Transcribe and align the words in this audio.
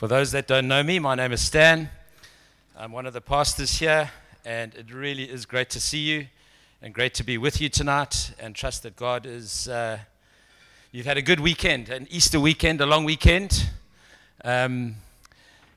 For 0.00 0.08
those 0.08 0.32
that 0.32 0.46
don't 0.46 0.66
know 0.66 0.82
me, 0.82 0.98
my 0.98 1.14
name 1.14 1.30
is 1.30 1.42
Stan. 1.42 1.90
I'm 2.74 2.90
one 2.90 3.04
of 3.04 3.12
the 3.12 3.20
pastors 3.20 3.80
here, 3.80 4.10
and 4.46 4.74
it 4.74 4.90
really 4.90 5.24
is 5.24 5.44
great 5.44 5.68
to 5.68 5.78
see 5.78 5.98
you 5.98 6.28
and 6.80 6.94
great 6.94 7.12
to 7.16 7.22
be 7.22 7.36
with 7.36 7.60
you 7.60 7.68
tonight 7.68 8.32
and 8.40 8.54
trust 8.54 8.82
that 8.84 8.96
God 8.96 9.26
is. 9.26 9.68
Uh, 9.68 9.98
you've 10.90 11.04
had 11.04 11.18
a 11.18 11.22
good 11.22 11.38
weekend, 11.38 11.90
an 11.90 12.08
Easter 12.10 12.40
weekend, 12.40 12.80
a 12.80 12.86
long 12.86 13.04
weekend. 13.04 13.68
Um, 14.42 14.96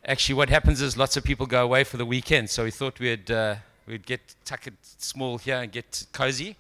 actually, 0.06 0.36
what 0.36 0.48
happens 0.48 0.82
is 0.82 0.96
lots 0.96 1.18
of 1.18 1.26
people 1.26 1.46
go 1.46 1.62
away 1.62 1.84
for 1.84 1.98
the 1.98 2.06
weekend, 2.06 2.50
so 2.50 2.64
we 2.64 2.72
thought 2.72 3.02
we'd, 3.02 3.30
uh, 3.30 3.56
we'd 3.86 4.06
get 4.06 4.22
tuck 4.46 4.68
it 4.68 4.76
small 4.82 5.38
here 5.38 5.58
and 5.58 5.70
get 5.70 6.06
cozy. 6.14 6.56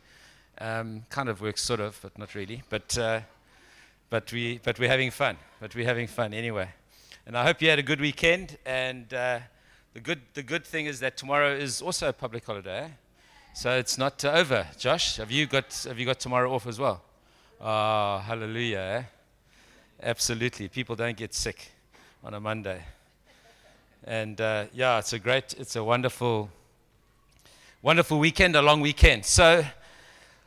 Um, 0.57 1.03
kind 1.09 1.29
of 1.29 1.39
works, 1.39 1.61
sort 1.61 1.79
of, 1.79 1.97
but 2.01 2.19
not 2.19 2.35
really. 2.35 2.61
But, 2.67 2.97
uh, 2.97 3.21
but, 4.09 4.33
we, 4.33 4.59
but 4.61 4.77
we're 4.79 4.89
having 4.89 5.11
fun. 5.11 5.37
But 5.61 5.73
we're 5.75 5.87
having 5.87 6.07
fun 6.07 6.33
anyway. 6.33 6.67
And 7.25 7.37
I 7.37 7.45
hope 7.45 7.61
you 7.61 7.69
had 7.69 7.79
a 7.79 7.83
good 7.83 8.01
weekend. 8.01 8.57
And 8.65 9.13
uh, 9.13 9.39
the, 9.93 10.01
good, 10.01 10.19
the 10.33 10.43
good 10.43 10.65
thing 10.65 10.87
is 10.87 10.99
that 10.99 11.15
tomorrow 11.15 11.55
is 11.55 11.81
also 11.81 12.09
a 12.09 12.13
public 12.13 12.45
holiday. 12.45 12.91
So 13.55 13.77
it's 13.77 13.97
not 13.97 14.25
uh, 14.25 14.31
over. 14.31 14.67
Josh, 14.77 15.15
have 15.17 15.31
you, 15.31 15.45
got, 15.45 15.73
have 15.87 15.97
you 15.97 16.05
got 16.05 16.19
tomorrow 16.19 16.53
off 16.53 16.67
as 16.67 16.79
well? 16.79 17.01
Oh, 17.61 18.17
hallelujah. 18.17 18.77
Eh? 18.77 19.03
Absolutely. 20.01 20.67
People 20.67 20.97
don't 20.97 21.15
get 21.15 21.33
sick 21.33 21.71
on 22.25 22.33
a 22.33 22.41
Monday. 22.41 22.83
And 24.03 24.41
uh, 24.41 24.65
yeah, 24.73 24.99
it's 24.99 25.13
a 25.13 25.19
great, 25.19 25.55
it's 25.57 25.77
a 25.77 25.83
wonderful, 25.83 26.49
wonderful 27.81 28.19
weekend, 28.19 28.57
a 28.57 28.61
long 28.61 28.81
weekend. 28.81 29.23
So 29.23 29.63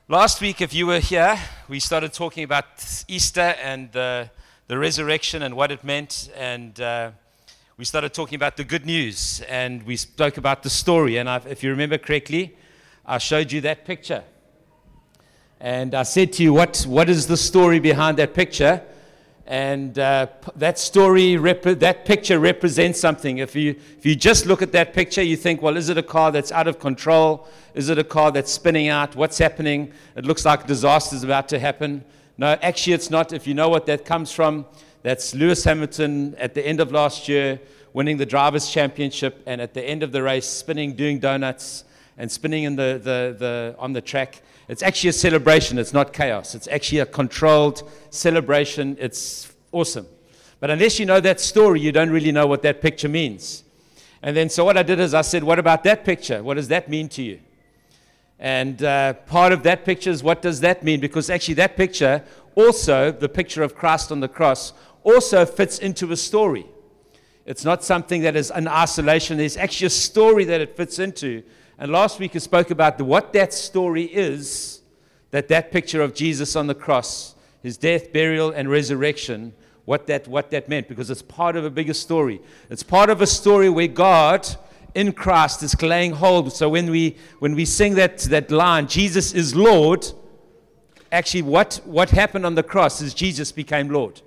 last 0.08 0.42
week, 0.42 0.60
if 0.60 0.74
you 0.74 0.86
were 0.86 1.00
here, 1.00 1.38
we 1.68 1.80
started 1.80 2.12
talking 2.12 2.44
about 2.44 2.66
Easter 3.08 3.54
and 3.62 3.90
the 3.92 4.28
the 4.68 4.78
resurrection 4.78 5.42
and 5.42 5.54
what 5.54 5.70
it 5.70 5.84
meant. 5.84 6.28
And 6.36 6.78
uh, 6.80 7.12
we 7.76 7.84
started 7.84 8.12
talking 8.12 8.34
about 8.34 8.56
the 8.56 8.64
good 8.64 8.84
news 8.84 9.40
and 9.48 9.82
we 9.84 9.96
spoke 9.96 10.38
about 10.38 10.62
the 10.62 10.70
story. 10.70 11.18
And 11.18 11.28
I've, 11.28 11.46
if 11.46 11.62
you 11.62 11.70
remember 11.70 11.98
correctly, 11.98 12.56
I 13.04 13.18
showed 13.18 13.52
you 13.52 13.60
that 13.60 13.84
picture. 13.84 14.24
And 15.60 15.94
I 15.94 16.02
said 16.02 16.32
to 16.34 16.42
you, 16.42 16.52
what, 16.52 16.84
what 16.88 17.08
is 17.08 17.28
the 17.28 17.36
story 17.36 17.78
behind 17.78 18.18
that 18.18 18.34
picture? 18.34 18.82
And 19.46 19.96
uh, 19.96 20.26
that 20.56 20.76
story, 20.80 21.36
that 21.36 22.04
picture 22.04 22.40
represents 22.40 22.98
something. 22.98 23.38
If 23.38 23.54
you, 23.54 23.76
if 23.96 24.04
you 24.04 24.16
just 24.16 24.46
look 24.46 24.60
at 24.60 24.72
that 24.72 24.92
picture, 24.92 25.22
you 25.22 25.36
think, 25.36 25.62
well, 25.62 25.76
is 25.76 25.88
it 25.88 25.96
a 25.96 26.02
car 26.02 26.32
that's 26.32 26.50
out 26.50 26.66
of 26.66 26.80
control? 26.80 27.46
Is 27.74 27.88
it 27.88 27.98
a 27.98 28.04
car 28.04 28.32
that's 28.32 28.50
spinning 28.50 28.88
out? 28.88 29.14
What's 29.14 29.38
happening? 29.38 29.92
It 30.16 30.26
looks 30.26 30.44
like 30.44 30.66
disaster 30.66 31.14
is 31.14 31.22
about 31.22 31.48
to 31.50 31.60
happen. 31.60 32.04
No, 32.38 32.48
actually, 32.62 32.92
it's 32.92 33.10
not. 33.10 33.32
If 33.32 33.46
you 33.46 33.54
know 33.54 33.68
what 33.68 33.86
that 33.86 34.04
comes 34.04 34.30
from, 34.32 34.66
that's 35.02 35.34
Lewis 35.34 35.64
Hamilton 35.64 36.34
at 36.36 36.54
the 36.54 36.66
end 36.66 36.80
of 36.80 36.92
last 36.92 37.28
year 37.28 37.60
winning 37.96 38.18
the 38.18 38.26
Drivers' 38.26 38.68
Championship, 38.68 39.42
and 39.46 39.58
at 39.58 39.72
the 39.72 39.82
end 39.82 40.02
of 40.02 40.12
the 40.12 40.22
race, 40.22 40.46
spinning, 40.46 40.94
doing 40.94 41.18
donuts, 41.18 41.84
and 42.18 42.30
spinning 42.30 42.64
in 42.64 42.76
the, 42.76 43.00
the, 43.02 43.34
the, 43.38 43.74
on 43.78 43.94
the 43.94 44.02
track. 44.02 44.42
It's 44.68 44.82
actually 44.82 45.08
a 45.08 45.14
celebration. 45.14 45.78
It's 45.78 45.94
not 45.94 46.12
chaos. 46.12 46.54
It's 46.54 46.68
actually 46.68 46.98
a 46.98 47.06
controlled 47.06 47.90
celebration. 48.10 48.98
It's 49.00 49.50
awesome. 49.72 50.06
But 50.60 50.68
unless 50.68 50.98
you 50.98 51.06
know 51.06 51.20
that 51.20 51.40
story, 51.40 51.80
you 51.80 51.90
don't 51.90 52.10
really 52.10 52.32
know 52.32 52.46
what 52.46 52.60
that 52.64 52.82
picture 52.82 53.08
means. 53.08 53.64
And 54.22 54.36
then, 54.36 54.50
so 54.50 54.62
what 54.66 54.76
I 54.76 54.82
did 54.82 55.00
is 55.00 55.14
I 55.14 55.22
said, 55.22 55.42
What 55.42 55.58
about 55.58 55.82
that 55.84 56.04
picture? 56.04 56.42
What 56.42 56.58
does 56.58 56.68
that 56.68 56.90
mean 56.90 57.08
to 57.10 57.22
you? 57.22 57.40
And 58.38 58.82
uh, 58.82 59.14
part 59.14 59.52
of 59.52 59.62
that 59.62 59.84
picture 59.84 60.10
is 60.10 60.22
what 60.22 60.42
does 60.42 60.60
that 60.60 60.82
mean? 60.82 61.00
Because 61.00 61.30
actually, 61.30 61.54
that 61.54 61.76
picture 61.76 62.22
also, 62.54 63.12
the 63.12 63.28
picture 63.28 63.62
of 63.62 63.74
Christ 63.74 64.10
on 64.10 64.20
the 64.20 64.28
cross, 64.28 64.72
also 65.04 65.46
fits 65.46 65.78
into 65.78 66.10
a 66.10 66.16
story. 66.16 66.66
It's 67.44 67.64
not 67.64 67.84
something 67.84 68.22
that 68.22 68.34
is 68.34 68.50
in 68.50 68.66
isolation. 68.66 69.38
There's 69.38 69.56
actually 69.56 69.86
a 69.86 69.90
story 69.90 70.44
that 70.46 70.60
it 70.60 70.76
fits 70.76 70.98
into. 70.98 71.44
And 71.78 71.92
last 71.92 72.18
week 72.18 72.34
I 72.34 72.38
spoke 72.38 72.70
about 72.70 72.98
the, 72.98 73.04
what 73.04 73.32
that 73.34 73.54
story 73.54 74.04
is 74.04 74.80
that 75.30 75.48
that 75.48 75.70
picture 75.70 76.00
of 76.02 76.14
Jesus 76.14 76.56
on 76.56 76.66
the 76.66 76.74
cross, 76.74 77.34
his 77.62 77.76
death, 77.76 78.12
burial, 78.12 78.50
and 78.50 78.70
resurrection, 78.70 79.52
what 79.84 80.06
that, 80.06 80.26
what 80.26 80.50
that 80.50 80.68
meant, 80.68 80.88
because 80.88 81.10
it's 81.10 81.22
part 81.22 81.56
of 81.56 81.64
a 81.64 81.70
bigger 81.70 81.94
story. 81.94 82.40
It's 82.70 82.82
part 82.82 83.10
of 83.10 83.20
a 83.20 83.26
story 83.26 83.68
where 83.68 83.86
God 83.86 84.48
in 84.96 85.12
Christ 85.12 85.62
is 85.62 85.80
laying 85.82 86.12
hold. 86.12 86.52
So 86.52 86.70
when 86.70 86.90
we 86.90 87.16
when 87.38 87.54
we 87.54 87.66
sing 87.66 87.94
that 87.94 88.18
that 88.34 88.50
line, 88.50 88.88
Jesus 88.88 89.34
is 89.34 89.54
Lord, 89.54 90.06
actually 91.12 91.42
what, 91.42 91.80
what 91.84 92.10
happened 92.10 92.46
on 92.46 92.54
the 92.54 92.62
cross 92.62 93.02
is 93.02 93.12
Jesus 93.12 93.52
became 93.52 93.90
Lord. 93.90 94.22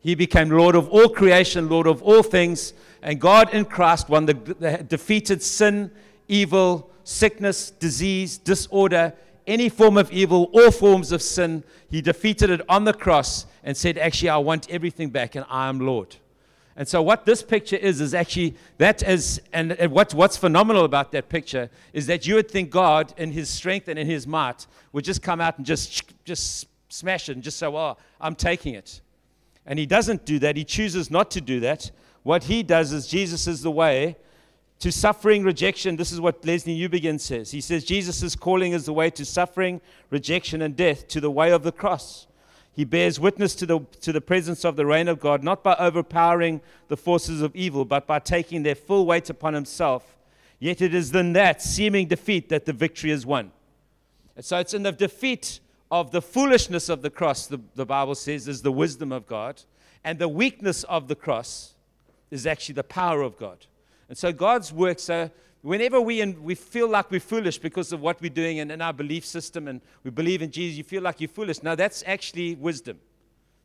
He 0.00 0.14
became 0.14 0.48
Lord 0.48 0.74
of 0.74 0.88
all 0.88 1.10
creation, 1.10 1.68
Lord 1.68 1.86
of 1.86 2.02
all 2.02 2.22
things, 2.22 2.72
and 3.02 3.20
God 3.20 3.52
in 3.52 3.66
Christ 3.66 4.08
won 4.08 4.24
the, 4.24 4.34
the 4.34 4.78
defeated 4.78 5.42
sin, 5.42 5.90
evil, 6.26 6.90
sickness, 7.04 7.70
disease, 7.70 8.38
disorder, 8.38 9.12
any 9.46 9.68
form 9.68 9.98
of 9.98 10.10
evil, 10.10 10.50
all 10.54 10.70
forms 10.70 11.12
of 11.12 11.20
sin. 11.20 11.64
He 11.90 12.00
defeated 12.00 12.48
it 12.48 12.62
on 12.68 12.84
the 12.84 12.94
cross 12.94 13.44
and 13.62 13.76
said, 13.76 13.98
Actually, 13.98 14.30
I 14.30 14.38
want 14.38 14.70
everything 14.70 15.10
back, 15.10 15.34
and 15.34 15.44
I 15.50 15.68
am 15.68 15.80
Lord. 15.80 16.16
And 16.78 16.86
so, 16.86 17.02
what 17.02 17.26
this 17.26 17.42
picture 17.42 17.74
is, 17.74 18.00
is 18.00 18.14
actually 18.14 18.54
that 18.78 19.02
is, 19.02 19.42
and, 19.52 19.72
and 19.72 19.90
what, 19.90 20.14
what's 20.14 20.36
phenomenal 20.36 20.84
about 20.84 21.10
that 21.10 21.28
picture 21.28 21.70
is 21.92 22.06
that 22.06 22.24
you 22.24 22.36
would 22.36 22.48
think 22.48 22.70
God, 22.70 23.12
in 23.16 23.32
His 23.32 23.50
strength 23.50 23.88
and 23.88 23.98
in 23.98 24.06
His 24.06 24.28
might, 24.28 24.64
would 24.92 25.04
just 25.04 25.20
come 25.20 25.40
out 25.40 25.58
and 25.58 25.66
just, 25.66 26.14
just 26.24 26.68
smash 26.88 27.28
it 27.28 27.32
and 27.32 27.42
just 27.42 27.58
say, 27.58 27.66
Well, 27.66 27.98
I'm 28.20 28.36
taking 28.36 28.74
it. 28.74 29.00
And 29.66 29.76
He 29.76 29.86
doesn't 29.86 30.24
do 30.24 30.38
that. 30.38 30.56
He 30.56 30.62
chooses 30.62 31.10
not 31.10 31.32
to 31.32 31.40
do 31.40 31.58
that. 31.60 31.90
What 32.22 32.44
He 32.44 32.62
does 32.62 32.92
is, 32.92 33.08
Jesus 33.08 33.48
is 33.48 33.62
the 33.62 33.72
way 33.72 34.16
to 34.78 34.92
suffering, 34.92 35.42
rejection. 35.42 35.96
This 35.96 36.12
is 36.12 36.20
what 36.20 36.42
Lesslie 36.42 36.78
Newbigin 36.78 37.18
says. 37.18 37.50
He 37.50 37.60
says, 37.60 37.84
Jesus' 37.84 38.36
calling 38.36 38.70
is 38.70 38.86
the 38.86 38.92
way 38.92 39.10
to 39.10 39.24
suffering, 39.24 39.80
rejection, 40.10 40.62
and 40.62 40.76
death, 40.76 41.08
to 41.08 41.20
the 41.20 41.30
way 41.30 41.50
of 41.50 41.64
the 41.64 41.72
cross. 41.72 42.27
He 42.78 42.84
bears 42.84 43.18
witness 43.18 43.56
to 43.56 43.66
the, 43.66 43.80
to 44.02 44.12
the 44.12 44.20
presence 44.20 44.64
of 44.64 44.76
the 44.76 44.86
reign 44.86 45.08
of 45.08 45.18
God, 45.18 45.42
not 45.42 45.64
by 45.64 45.74
overpowering 45.80 46.60
the 46.86 46.96
forces 46.96 47.42
of 47.42 47.56
evil, 47.56 47.84
but 47.84 48.06
by 48.06 48.20
taking 48.20 48.62
their 48.62 48.76
full 48.76 49.04
weight 49.04 49.28
upon 49.28 49.52
himself. 49.52 50.16
Yet 50.60 50.80
it 50.80 50.94
is 50.94 51.12
in 51.12 51.32
that 51.32 51.60
seeming 51.60 52.06
defeat 52.06 52.50
that 52.50 52.66
the 52.66 52.72
victory 52.72 53.10
is 53.10 53.26
won. 53.26 53.50
And 54.36 54.44
so 54.44 54.58
it's 54.58 54.74
in 54.74 54.84
the 54.84 54.92
defeat 54.92 55.58
of 55.90 56.12
the 56.12 56.22
foolishness 56.22 56.88
of 56.88 57.02
the 57.02 57.10
cross, 57.10 57.48
the, 57.48 57.58
the 57.74 57.84
Bible 57.84 58.14
says, 58.14 58.46
is 58.46 58.62
the 58.62 58.70
wisdom 58.70 59.10
of 59.10 59.26
God. 59.26 59.60
And 60.04 60.20
the 60.20 60.28
weakness 60.28 60.84
of 60.84 61.08
the 61.08 61.16
cross 61.16 61.74
is 62.30 62.46
actually 62.46 62.76
the 62.76 62.84
power 62.84 63.22
of 63.22 63.36
God. 63.36 63.66
And 64.08 64.16
so 64.16 64.30
God's 64.30 64.72
work, 64.72 65.00
so 65.00 65.32
whenever 65.62 66.00
we, 66.00 66.20
in, 66.20 66.42
we 66.42 66.54
feel 66.54 66.88
like 66.88 67.10
we're 67.10 67.20
foolish 67.20 67.58
because 67.58 67.92
of 67.92 68.00
what 68.00 68.20
we're 68.20 68.30
doing 68.30 68.60
and 68.60 68.70
in 68.70 68.80
our 68.80 68.92
belief 68.92 69.24
system 69.24 69.68
and 69.68 69.80
we 70.04 70.10
believe 70.10 70.42
in 70.42 70.50
Jesus, 70.50 70.78
you 70.78 70.84
feel 70.84 71.02
like 71.02 71.20
you're 71.20 71.28
foolish. 71.28 71.62
Now, 71.62 71.74
that's 71.74 72.02
actually 72.06 72.54
wisdom. 72.54 72.98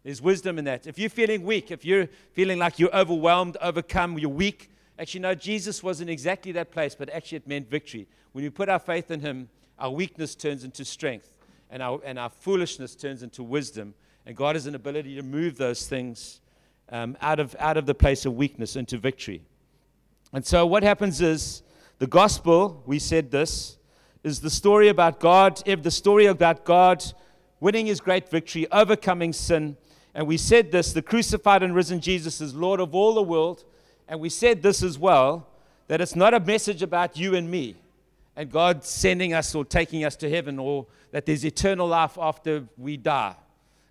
There's 0.03 0.21
wisdom 0.21 0.59
in 0.59 0.65
that. 0.65 0.85
If 0.85 0.99
you're 0.99 1.09
feeling 1.09 1.43
weak, 1.43 1.71
if 1.71 1.85
you're 1.85 2.07
feeling 2.33 2.59
like 2.59 2.77
you're 2.77 2.93
overwhelmed, 2.95 3.57
overcome, 3.61 4.17
you're 4.19 4.29
weak, 4.29 4.69
actually, 4.99 5.21
no, 5.21 5.33
Jesus 5.33 5.81
wasn't 5.81 6.09
exactly 6.09 6.51
that 6.53 6.71
place, 6.71 6.93
but 6.93 7.09
actually 7.09 7.37
it 7.37 7.47
meant 7.47 7.69
victory. 7.69 8.07
When 8.33 8.43
we 8.43 8.49
put 8.49 8.67
our 8.67 8.79
faith 8.79 9.11
in 9.11 9.21
Him, 9.21 9.49
our 9.79 9.89
weakness 9.89 10.35
turns 10.35 10.63
into 10.63 10.83
strength 10.83 11.29
and 11.69 11.81
our, 11.81 12.01
and 12.03 12.19
our 12.19 12.29
foolishness 12.29 12.95
turns 12.95 13.23
into 13.23 13.43
wisdom. 13.43 13.93
And 14.25 14.35
God 14.35 14.55
has 14.55 14.67
an 14.67 14.75
ability 14.75 15.15
to 15.15 15.23
move 15.23 15.57
those 15.57 15.87
things 15.87 16.41
um, 16.89 17.17
out, 17.21 17.39
of, 17.39 17.55
out 17.59 17.77
of 17.77 17.85
the 17.85 17.95
place 17.95 18.25
of 18.25 18.35
weakness 18.35 18.75
into 18.75 18.97
victory. 18.97 19.41
And 20.33 20.45
so 20.45 20.65
what 20.65 20.83
happens 20.83 21.21
is, 21.21 21.63
the 22.03 22.07
gospel, 22.07 22.83
we 22.85 22.99
said 22.99 23.31
this, 23.31 23.77
is 24.25 24.41
the 24.41 24.49
story 24.49 24.89
about 24.89 25.21
God, 25.21 25.63
eh, 25.65 25.75
the 25.75 25.89
story 25.89 26.25
about 26.25 26.65
God 26.65 27.01
winning 27.61 27.85
his 27.85 28.01
great 28.01 28.27
victory, 28.27 28.67
overcoming 28.73 29.31
sin. 29.31 29.77
And 30.13 30.27
we 30.27 30.35
said 30.35 30.69
this 30.69 30.91
the 30.91 31.01
crucified 31.01 31.63
and 31.63 31.73
risen 31.73 32.01
Jesus 32.01 32.41
is 32.41 32.53
Lord 32.53 32.81
of 32.81 32.93
all 32.93 33.13
the 33.13 33.23
world. 33.23 33.63
And 34.05 34.19
we 34.19 34.27
said 34.27 34.61
this 34.61 34.83
as 34.83 34.99
well 34.99 35.47
that 35.87 36.01
it's 36.01 36.13
not 36.13 36.33
a 36.33 36.41
message 36.41 36.83
about 36.83 37.15
you 37.15 37.35
and 37.35 37.49
me 37.49 37.77
and 38.35 38.51
God 38.51 38.83
sending 38.83 39.33
us 39.33 39.55
or 39.55 39.63
taking 39.63 40.03
us 40.03 40.17
to 40.17 40.29
heaven 40.29 40.59
or 40.59 40.87
that 41.11 41.25
there's 41.25 41.45
eternal 41.45 41.87
life 41.87 42.17
after 42.19 42.65
we 42.77 42.97
die. 42.97 43.33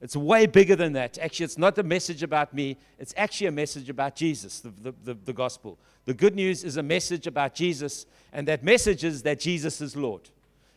It's 0.02 0.16
way 0.16 0.46
bigger 0.46 0.74
than 0.74 0.94
that. 0.94 1.16
Actually, 1.18 1.44
it's 1.44 1.56
not 1.56 1.78
a 1.78 1.82
message 1.84 2.24
about 2.24 2.52
me, 2.52 2.76
it's 2.98 3.14
actually 3.16 3.46
a 3.46 3.52
message 3.52 3.88
about 3.88 4.16
Jesus, 4.16 4.58
the, 4.58 4.70
the, 4.70 4.94
the, 5.04 5.14
the, 5.14 5.32
gospel. 5.32 5.78
The 6.06 6.14
good 6.14 6.34
news 6.34 6.64
is 6.64 6.76
a 6.76 6.82
message 6.82 7.28
about 7.28 7.54
Jesus, 7.54 8.04
and 8.32 8.48
that 8.48 8.64
message 8.64 9.04
is 9.04 9.22
that 9.22 9.38
Jesus 9.38 9.80
is 9.80 9.96
Lord. 9.96 10.28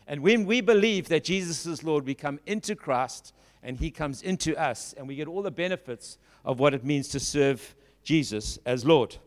And 0.07 0.21
when 0.21 0.45
we 0.45 0.61
believe 0.61 1.09
that 1.09 1.23
Jesus 1.23 1.65
is 1.65 1.83
Lord, 1.83 2.05
we 2.05 2.13
come 2.13 2.39
into 2.45 2.75
Christ 2.75 3.33
and 3.63 3.77
He 3.79 3.89
comes 3.89 4.21
into 4.21 4.55
us, 4.61 4.93
and 4.95 5.07
we 5.07 5.15
get 5.15 5.27
all 5.27 5.41
the 5.41 5.49
benefits 5.49 6.19
of 6.45 6.59
what 6.59 6.75
it 6.75 6.85
means 6.85 7.07
to 7.07 7.19
serve 7.19 7.73
Jesus 8.03 8.59
as 8.63 8.85
Lord. 8.85 9.17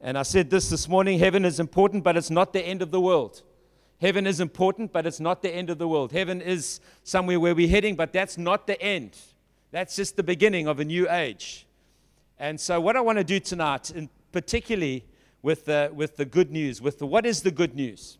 And 0.00 0.16
I 0.16 0.22
said 0.22 0.48
this 0.48 0.70
this 0.70 0.88
morning 0.88 1.18
heaven 1.18 1.44
is 1.44 1.58
important, 1.58 2.04
but 2.04 2.16
it's 2.16 2.30
not 2.30 2.52
the 2.52 2.64
end 2.64 2.82
of 2.82 2.92
the 2.92 3.00
world. 3.00 3.42
Heaven 4.00 4.26
is 4.26 4.40
important, 4.40 4.92
but 4.92 5.06
it's 5.06 5.20
not 5.20 5.42
the 5.42 5.54
end 5.54 5.70
of 5.70 5.78
the 5.78 5.88
world. 5.88 6.12
Heaven 6.12 6.40
is 6.40 6.80
somewhere 7.04 7.38
where 7.38 7.54
we're 7.54 7.68
heading, 7.68 7.94
but 7.94 8.12
that's 8.12 8.36
not 8.36 8.66
the 8.66 8.80
end. 8.80 9.16
That's 9.70 9.96
just 9.96 10.16
the 10.16 10.22
beginning 10.22 10.66
of 10.66 10.80
a 10.80 10.84
new 10.84 11.10
age. 11.10 11.66
And 12.38 12.60
so, 12.60 12.80
what 12.80 12.96
I 12.96 13.00
want 13.00 13.18
to 13.18 13.24
do 13.24 13.40
tonight, 13.40 13.90
and 13.90 14.08
particularly 14.32 15.04
with 15.42 15.66
the, 15.66 15.90
with 15.94 16.16
the 16.16 16.24
good 16.24 16.50
news, 16.50 16.82
with 16.82 16.98
the 16.98 17.06
what 17.06 17.24
is 17.24 17.42
the 17.42 17.50
good 17.50 17.74
news? 17.74 18.18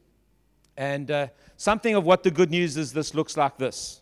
And 0.77 1.11
uh, 1.11 1.29
something 1.57 1.95
of 1.95 2.05
what 2.05 2.23
the 2.23 2.31
good 2.31 2.51
news 2.51 2.77
is 2.77 2.93
this 2.93 3.15
looks 3.15 3.37
like 3.37 3.59
this 3.59 4.01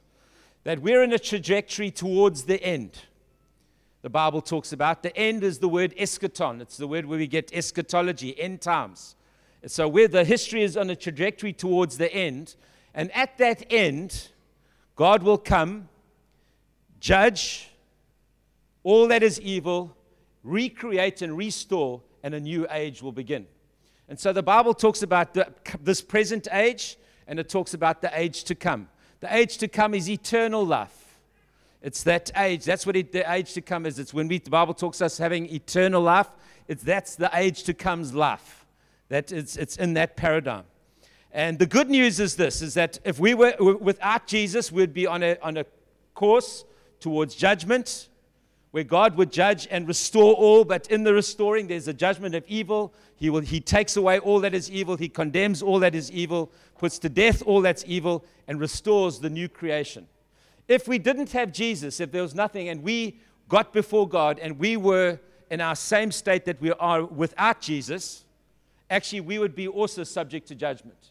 that 0.65 0.81
we're 0.81 1.03
in 1.03 1.13
a 1.13 1.19
trajectory 1.19 1.91
towards 1.91 2.45
the 2.45 2.63
end. 2.63 2.97
The 4.03 4.11
Bible 4.11 4.41
talks 4.41 4.73
about 4.73 5.03
the 5.03 5.17
end 5.17 5.43
is 5.43 5.59
the 5.59 5.69
word 5.69 5.93
eschaton. 5.97 6.61
It's 6.61 6.77
the 6.77 6.87
word 6.87 7.05
where 7.07 7.19
we 7.19 7.27
get 7.27 7.53
eschatology, 7.53 8.39
end 8.39 8.61
times. 8.61 9.17
So, 9.67 9.87
where 9.87 10.09
the 10.09 10.25
history 10.25 10.63
is 10.63 10.77
on 10.77 10.91
a 10.91 10.97
trajectory 10.97 11.53
towards 11.53 11.99
the 11.99 12.13
end, 12.13 12.57
and 12.95 13.11
at 13.13 13.39
that 13.39 13.65
end, 13.71 14.29
God 14.97 15.23
will 15.23 15.39
come, 15.39 15.89
judge 17.01 17.69
all 18.85 19.07
that 19.09 19.23
is 19.23 19.41
evil, 19.41 19.97
recreate 20.43 21.23
and 21.23 21.37
restore, 21.37 22.03
and 22.23 22.35
a 22.35 22.41
new 22.41 22.67
age 22.71 23.03
will 23.03 23.13
begin. 23.13 23.47
And 24.09 24.19
so 24.19 24.33
the 24.33 24.43
Bible 24.43 24.75
talks 24.75 25.03
about 25.03 25.35
the, 25.35 25.53
this 25.81 26.03
present 26.03 26.49
age, 26.53 26.97
and 27.27 27.39
it 27.39 27.49
talks 27.49 27.75
about 27.75 28.03
the 28.03 28.11
age 28.19 28.45
to 28.45 28.55
come. 28.55 28.89
The 29.21 29.35
age 29.35 29.59
to 29.59 29.69
come 29.69 29.95
is 29.95 30.11
eternal 30.11 30.67
life. 30.67 31.21
It's 31.81 32.03
that 32.05 32.31
age. 32.37 32.65
That's 32.65 32.87
what 32.87 32.97
it, 32.97 33.13
the 33.13 33.31
age 33.33 33.55
to 33.55 33.61
come 33.61 33.87
is. 33.87 33.99
It's 33.99 34.13
when 34.13 34.29
we, 34.29 34.39
the 34.39 34.51
Bible 34.51 34.75
talks 34.75 35.01
us 35.01 35.19
having 35.19 35.47
eternal 35.53 36.03
life. 36.03 36.29
It's 36.69 36.83
that's 36.83 37.15
the 37.17 37.31
age 37.35 37.63
to 37.65 37.75
come's 37.75 38.15
life. 38.15 38.62
That 39.13 39.31
it's, 39.31 39.57
it's 39.57 39.77
in 39.77 39.93
that 39.93 40.17
paradigm. 40.17 40.65
And 41.33 41.59
the 41.59 41.67
good 41.67 41.91
news 41.91 42.19
is 42.19 42.37
this: 42.37 42.63
is 42.63 42.73
that 42.75 42.99
if 43.05 43.21
we 43.21 43.35
were 43.35 43.55
without 43.61 44.27
Jesus, 44.27 44.73
we'd 44.73 44.95
be 44.95 45.07
on 45.07 45.23
a 45.23 45.37
on 45.43 45.59
a 45.59 45.67
course 46.15 46.65
towards 46.99 47.35
judgment, 47.35 48.09
where 48.71 48.85
God 48.85 49.17
would 49.19 49.31
judge 49.31 49.69
and 49.71 49.87
restore 49.87 50.33
all, 50.33 50.65
but 50.65 50.87
in 50.87 51.05
the 51.05 51.13
restoring, 51.13 51.67
there's 51.67 51.89
a 51.89 51.93
judgment 51.93 52.35
of 52.35 52.43
evil. 52.49 52.95
He, 53.17 53.29
will, 53.29 53.41
he 53.41 53.61
takes 53.61 53.99
away 53.99 54.19
all 54.19 54.41
that 54.41 54.55
is 54.55 54.71
evil, 54.71 54.97
He 54.97 55.11
condemns 55.11 55.61
all 55.61 55.79
that 55.81 55.95
is 55.95 56.11
evil, 56.11 56.51
puts 56.79 56.99
to 57.01 57.11
death 57.11 57.43
all 57.45 57.61
that's 57.61 57.85
evil, 57.87 58.25
and 58.49 58.59
restores 58.59 59.19
the 59.19 59.29
new 59.29 59.47
creation. 59.47 60.07
If 60.69 60.89
we 60.89 60.99
didn't 60.99 61.33
have 61.33 61.53
Jesus, 61.53 62.01
if 62.01 62.13
there 62.13 62.23
was 62.23 62.35
nothing, 62.35 62.71
and 62.71 62.83
we 62.83 63.21
got 63.51 63.75
before 63.75 64.09
God 64.09 64.39
and 64.39 64.59
we 64.59 64.79
were 64.79 65.21
in 65.51 65.61
our 65.61 65.77
same 65.77 66.11
state 66.11 66.47
that 66.47 66.63
we 66.63 66.73
are 66.73 67.05
without 67.05 67.61
Jesus, 67.61 68.25
actually, 68.93 69.21
we 69.21 69.39
would 69.39 69.55
be 69.55 69.67
also 69.67 70.05
subject 70.05 70.49
to 70.49 70.55
judgment. 70.55 71.11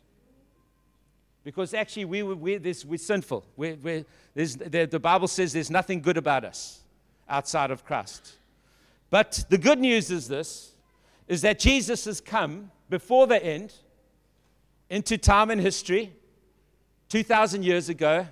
Because 1.44 1.74
actually, 1.74 2.06
we, 2.06 2.22
we're, 2.22 2.60
we're 2.60 2.98
sinful. 2.98 3.46
We're, 3.58 3.76
we're, 3.76 4.06
the, 4.36 4.86
the 4.86 5.00
Bible 5.00 5.28
says 5.28 5.54
there's 5.54 5.72
nothing 5.72 6.02
good 6.02 6.18
about 6.18 6.46
us 6.46 6.82
outside 7.28 7.72
of 7.72 7.84
Christ. 7.84 8.34
But 9.10 9.46
the 9.50 9.58
good 9.58 9.80
news 9.80 10.12
is 10.12 10.28
this 10.28 10.72
is 11.28 11.42
that 11.42 11.60
Jesus 11.60 12.06
has 12.06 12.20
come 12.20 12.72
before 12.90 13.26
the 13.26 13.44
end 13.44 13.74
into 14.90 15.18
time 15.18 15.50
and 15.50 15.62
history 15.62 16.12
2000 17.10 17.64
years 17.64 17.88
ago 17.88 18.28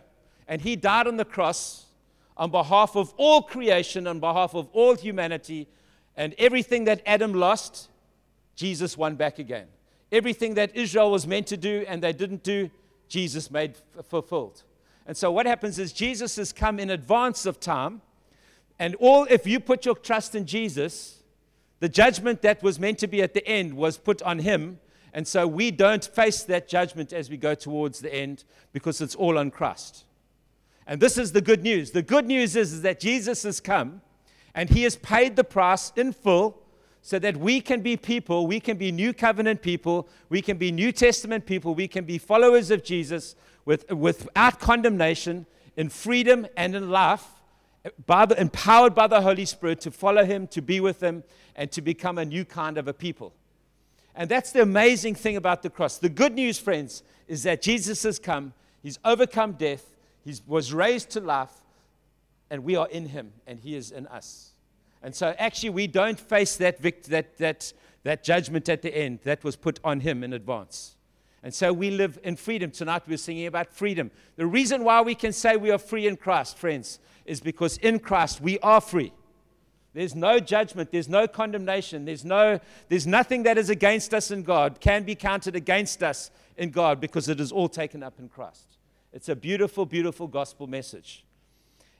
and 0.48 0.62
he 0.62 0.76
died 0.76 1.08
on 1.08 1.16
the 1.16 1.24
cross 1.24 1.86
on 2.36 2.52
behalf 2.52 2.98
of 2.98 3.14
all 3.16 3.42
creation 3.42 4.06
on 4.06 4.20
behalf 4.20 4.54
of 4.54 4.68
all 4.74 4.96
humanity 4.96 5.68
and 6.18 6.36
everything 6.38 6.84
that 6.86 7.02
Adam 7.06 7.34
lost 7.34 7.90
Jesus 8.60 8.98
won 8.98 9.16
back 9.16 9.40
again. 9.40 9.68
Everything 10.12 10.56
that 10.56 10.76
Israel 10.76 11.12
was 11.12 11.26
meant 11.26 11.48
to 11.48 11.56
do 11.56 11.86
and 11.88 12.04
they 12.04 12.12
didn't 12.12 12.44
do, 12.44 12.70
Jesus 13.08 13.50
made 13.50 13.78
fulfilled. 14.10 14.64
And 15.08 15.16
so 15.16 15.32
what 15.32 15.46
happens 15.46 15.80
is 15.80 15.94
Jesus 15.94 16.36
has 16.36 16.52
come 16.52 16.78
in 16.78 16.90
advance 16.90 17.46
of 17.46 17.62
time 17.62 18.02
and 18.78 18.96
all, 18.96 19.26
if 19.30 19.48
you 19.48 19.62
put 19.62 19.86
your 19.86 19.96
trust 19.96 20.36
in 20.36 20.46
Jesus, 20.46 21.24
the 21.80 21.88
judgment 21.88 22.42
that 22.42 22.62
was 22.62 22.80
meant 22.80 23.00
to 23.00 23.08
be 23.08 23.22
at 23.22 23.34
the 23.34 23.48
end 23.48 23.76
was 23.76 23.98
put 23.98 24.22
on 24.24 24.40
him. 24.40 24.80
And 25.14 25.26
so 25.26 25.48
we 25.48 25.72
don't 25.72 26.04
face 26.04 26.44
that 26.44 26.68
judgment 26.68 27.14
as 27.14 27.30
we 27.30 27.38
go 27.38 27.56
towards 27.56 28.00
the 28.00 28.14
end 28.14 28.44
because 28.74 29.00
it's 29.00 29.16
all 29.16 29.38
on 29.38 29.52
Christ. 29.52 30.04
And 30.86 31.00
this 31.00 31.18
is 31.18 31.32
the 31.32 31.40
good 31.40 31.64
news. 31.64 31.92
The 31.92 32.02
good 32.02 32.26
news 32.26 32.58
is, 32.58 32.74
is 32.74 32.82
that 32.82 33.00
Jesus 33.00 33.44
has 33.44 33.62
come 33.62 34.02
and 34.54 34.70
he 34.70 34.84
has 34.84 34.98
paid 34.98 35.38
the 35.38 35.46
price 35.46 35.94
in 35.96 36.12
full 36.12 36.62
so 37.02 37.20
that 37.20 37.38
we 37.38 37.62
can 37.62 37.82
be 37.82 37.96
people, 37.98 38.46
we 38.46 38.60
can 38.60 38.78
be 38.78 38.92
new 38.92 39.14
covenant 39.14 39.62
people, 39.62 40.08
we 40.30 40.42
can 40.42 40.58
be 40.58 40.72
New 40.72 40.92
Testament 40.92 41.46
people, 41.46 41.74
we 41.74 41.88
can 41.88 42.06
be 42.06 42.18
followers 42.18 42.72
of 42.72 42.84
Jesus 42.84 43.36
with, 43.66 43.90
without 43.92 44.60
condemnation, 44.60 45.46
in 45.78 45.88
freedom 45.88 46.46
and 46.58 46.76
in 46.76 46.90
life 46.90 47.26
by 48.06 48.26
the, 48.26 48.40
empowered 48.40 48.94
by 48.94 49.08
the 49.08 49.22
Holy 49.22 49.46
Spirit 49.46 49.80
to 49.82 49.92
follow 49.92 50.26
Him, 50.26 50.48
to 50.48 50.62
be 50.62 50.82
with 50.82 51.02
Him, 51.02 51.24
and 51.56 51.72
to 51.72 51.82
become 51.82 52.18
a 52.18 52.26
new 52.26 52.44
kind 52.44 52.78
of 52.78 52.88
a 52.88 52.94
people. 52.94 53.34
And 54.14 54.30
that's 54.30 54.52
the 54.52 54.62
amazing 54.62 55.16
thing 55.16 55.38
about 55.38 55.64
the 55.64 55.70
cross. 55.70 55.98
The 55.98 56.10
good 56.10 56.34
news, 56.34 56.60
friends, 56.60 57.04
is 57.28 57.44
that 57.44 57.62
Jesus 57.62 58.04
has 58.04 58.20
come, 58.20 58.54
He's 58.84 59.00
overcome 59.06 59.54
death, 59.54 59.86
He 60.26 60.36
was 60.46 60.74
raised 60.74 61.12
to 61.12 61.22
life, 61.22 61.54
and 62.50 62.64
we 62.66 62.76
are 62.76 62.90
in 62.90 63.06
Him, 63.08 63.32
and 63.48 63.60
He 63.60 63.76
is 63.76 63.92
in 63.92 64.08
us. 64.08 64.52
And 65.02 65.16
so, 65.16 65.34
actually, 65.38 65.70
we 65.70 65.88
don't 65.88 66.20
face 66.20 66.58
that, 66.58 66.80
vict- 66.80 67.10
that, 67.10 67.38
that, 67.38 67.72
that 68.04 68.24
judgment 68.24 68.68
at 68.70 68.82
the 68.82 68.96
end 68.96 69.20
that 69.24 69.44
was 69.44 69.56
put 69.56 69.80
on 69.84 70.02
Him 70.02 70.24
in 70.24 70.34
advance. 70.34 70.96
And 71.42 71.54
so 71.54 71.72
we 71.72 71.90
live 71.90 72.20
in 72.24 72.36
freedom. 72.36 72.70
Tonight 72.70 73.04
we're 73.08 73.18
singing 73.18 73.48
about 73.48 73.74
freedom. 73.74 74.12
The 74.36 74.46
reason 74.46 74.84
why 74.84 75.02
we 75.02 75.16
can 75.16 75.32
say 75.32 75.56
we 75.56 75.72
are 75.72 75.78
free 75.78 76.06
in 76.06 76.18
Christ, 76.18 76.58
friends, 76.58 77.00
is 77.26 77.40
because 77.40 77.78
in 77.78 78.00
Christ 78.00 78.42
we 78.42 78.60
are 78.60 78.82
free. 78.82 79.14
There's 79.94 80.16
no 80.16 80.40
judgment, 80.40 80.92
there's 80.92 81.10
no 81.10 81.28
condemnation, 81.28 82.06
there's, 82.06 82.24
no, 82.24 82.60
there's 82.90 83.08
nothing 83.08 83.44
that 83.44 83.58
is 83.58 83.70
against 83.70 84.14
us 84.14 84.30
in 84.30 84.44
God 84.44 84.80
can 84.80 85.04
be 85.04 85.16
counted 85.16 85.56
against 85.56 86.04
us 86.04 86.30
in 86.58 86.70
God 86.70 87.00
because 87.00 87.28
it 87.28 87.40
is 87.40 87.52
all 87.52 87.68
taken 87.68 88.04
up 88.04 88.20
in 88.20 88.30
Christ. 88.30 88.78
It's 89.12 89.30
a 89.30 89.36
beautiful, 89.36 89.88
beautiful 89.88 90.28
gospel 90.28 90.68
message. 90.68 91.26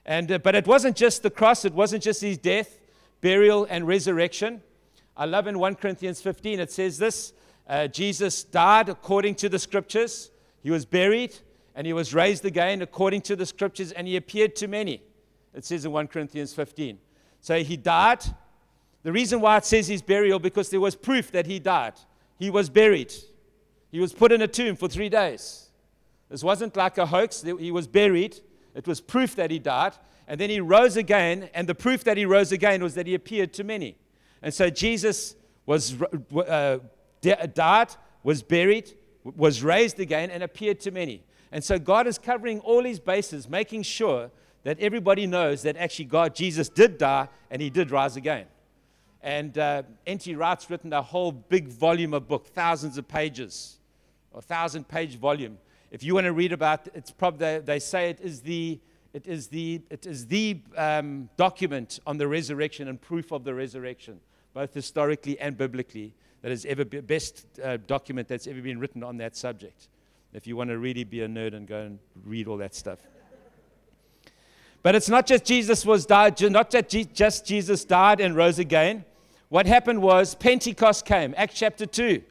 And, 0.06 0.30
uh, 0.30 0.38
but 0.38 0.54
it 0.54 0.66
wasn't 0.68 0.96
just 0.96 1.22
the 1.22 1.30
cross, 1.30 1.64
it 1.64 1.74
wasn't 1.74 2.04
just 2.04 2.20
his 2.20 2.38
death, 2.38 2.79
burial, 3.20 3.66
and 3.68 3.86
resurrection. 3.86 4.62
I 5.16 5.26
love 5.26 5.46
in 5.46 5.58
1 5.58 5.74
Corinthians 5.76 6.20
15, 6.20 6.60
it 6.60 6.72
says 6.72 6.98
this 6.98 7.32
uh, 7.68 7.86
Jesus 7.86 8.42
died 8.42 8.88
according 8.88 9.36
to 9.36 9.48
the 9.48 9.58
scriptures, 9.58 10.30
he 10.62 10.70
was 10.70 10.84
buried, 10.84 11.36
and 11.74 11.86
he 11.86 11.92
was 11.92 12.12
raised 12.12 12.44
again 12.44 12.82
according 12.82 13.22
to 13.22 13.36
the 13.36 13.46
scriptures, 13.46 13.92
and 13.92 14.06
he 14.06 14.16
appeared 14.16 14.56
to 14.56 14.68
many. 14.68 15.02
It 15.54 15.64
says 15.64 15.84
in 15.84 15.92
1 15.92 16.08
Corinthians 16.08 16.52
15. 16.52 16.98
So 17.40 17.62
he 17.62 17.76
died. 17.76 18.22
The 19.02 19.12
reason 19.12 19.40
why 19.40 19.56
it 19.56 19.64
says 19.64 19.88
his 19.88 20.02
burial, 20.02 20.38
because 20.38 20.68
there 20.70 20.80
was 20.80 20.94
proof 20.94 21.30
that 21.32 21.46
he 21.46 21.58
died. 21.58 21.94
He 22.38 22.50
was 22.50 22.68
buried. 22.68 23.12
He 23.90 24.00
was 24.00 24.12
put 24.12 24.32
in 24.32 24.42
a 24.42 24.48
tomb 24.48 24.76
for 24.76 24.88
three 24.88 25.08
days. 25.08 25.70
This 26.28 26.44
wasn't 26.44 26.76
like 26.76 26.98
a 26.98 27.06
hoax. 27.06 27.42
He 27.42 27.72
was 27.72 27.86
buried. 27.86 28.40
It 28.74 28.86
was 28.86 29.00
proof 29.00 29.34
that 29.36 29.50
he 29.50 29.58
died. 29.58 29.94
And 30.30 30.38
then 30.38 30.48
he 30.48 30.60
rose 30.60 30.96
again. 30.96 31.50
And 31.54 31.68
the 31.68 31.74
proof 31.74 32.04
that 32.04 32.16
he 32.16 32.24
rose 32.24 32.52
again 32.52 32.84
was 32.84 32.94
that 32.94 33.04
he 33.08 33.14
appeared 33.14 33.52
to 33.54 33.64
many. 33.64 33.96
And 34.42 34.54
so 34.54 34.70
Jesus 34.70 35.34
was 35.66 36.00
uh, 36.00 36.78
died, 37.20 37.88
was 38.22 38.40
buried, 38.40 38.92
was 39.24 39.64
raised 39.64 39.98
again, 39.98 40.30
and 40.30 40.44
appeared 40.44 40.78
to 40.80 40.92
many. 40.92 41.24
And 41.50 41.64
so 41.64 41.80
God 41.80 42.06
is 42.06 42.16
covering 42.16 42.60
all 42.60 42.84
his 42.84 43.00
bases, 43.00 43.48
making 43.48 43.82
sure 43.82 44.30
that 44.62 44.78
everybody 44.78 45.26
knows 45.26 45.62
that 45.62 45.76
actually 45.76 46.04
God, 46.04 46.36
Jesus 46.36 46.68
did 46.68 46.96
die 46.96 47.28
and 47.50 47.60
he 47.60 47.68
did 47.68 47.90
rise 47.90 48.16
again. 48.16 48.46
And 49.22 49.58
uh, 49.58 49.82
N.T. 50.06 50.36
Wright's 50.36 50.70
written 50.70 50.92
a 50.92 51.02
whole 51.02 51.32
big 51.32 51.66
volume 51.66 52.14
of 52.14 52.28
book, 52.28 52.46
thousands 52.46 52.98
of 52.98 53.08
pages, 53.08 53.80
or 54.30 54.42
thousand 54.42 54.86
page 54.86 55.16
volume. 55.16 55.58
If 55.90 56.04
you 56.04 56.14
want 56.14 56.26
to 56.26 56.32
read 56.32 56.52
about 56.52 56.86
it, 56.86 56.92
it's 56.94 57.10
probably, 57.10 57.58
they 57.58 57.80
say 57.80 58.10
it 58.10 58.20
is 58.20 58.42
the, 58.42 58.78
it 59.12 59.26
is 59.26 59.48
the, 59.48 59.82
it 59.90 60.06
is 60.06 60.26
the 60.26 60.60
um, 60.76 61.28
document 61.36 61.98
on 62.06 62.18
the 62.18 62.28
resurrection 62.28 62.88
and 62.88 63.00
proof 63.00 63.32
of 63.32 63.44
the 63.44 63.54
resurrection, 63.54 64.20
both 64.54 64.72
historically 64.72 65.38
and 65.40 65.56
biblically, 65.56 66.14
that 66.42 66.52
is 66.52 66.64
ever 66.64 66.84
be, 66.84 67.00
best 67.00 67.46
uh, 67.62 67.76
document 67.86 68.28
that's 68.28 68.46
ever 68.46 68.60
been 68.60 68.78
written 68.78 69.02
on 69.02 69.16
that 69.18 69.36
subject. 69.36 69.88
If 70.32 70.46
you 70.46 70.56
want 70.56 70.70
to 70.70 70.78
really 70.78 71.04
be 71.04 71.22
a 71.22 71.28
nerd 71.28 71.54
and 71.54 71.66
go 71.66 71.80
and 71.80 71.98
read 72.24 72.46
all 72.46 72.56
that 72.58 72.74
stuff. 72.74 73.00
But 74.82 74.94
it's 74.94 75.08
not 75.08 75.26
just 75.26 75.44
Jesus 75.44 75.84
was 75.84 76.06
died, 76.06 76.40
not 76.50 76.70
just 76.70 77.44
Jesus 77.44 77.84
died 77.84 78.20
and 78.20 78.34
rose 78.34 78.58
again. 78.58 79.04
What 79.48 79.66
happened 79.66 80.00
was 80.00 80.34
Pentecost 80.34 81.04
came, 81.04 81.34
Acts 81.36 81.54
chapter 81.54 81.84
2. 81.84 82.22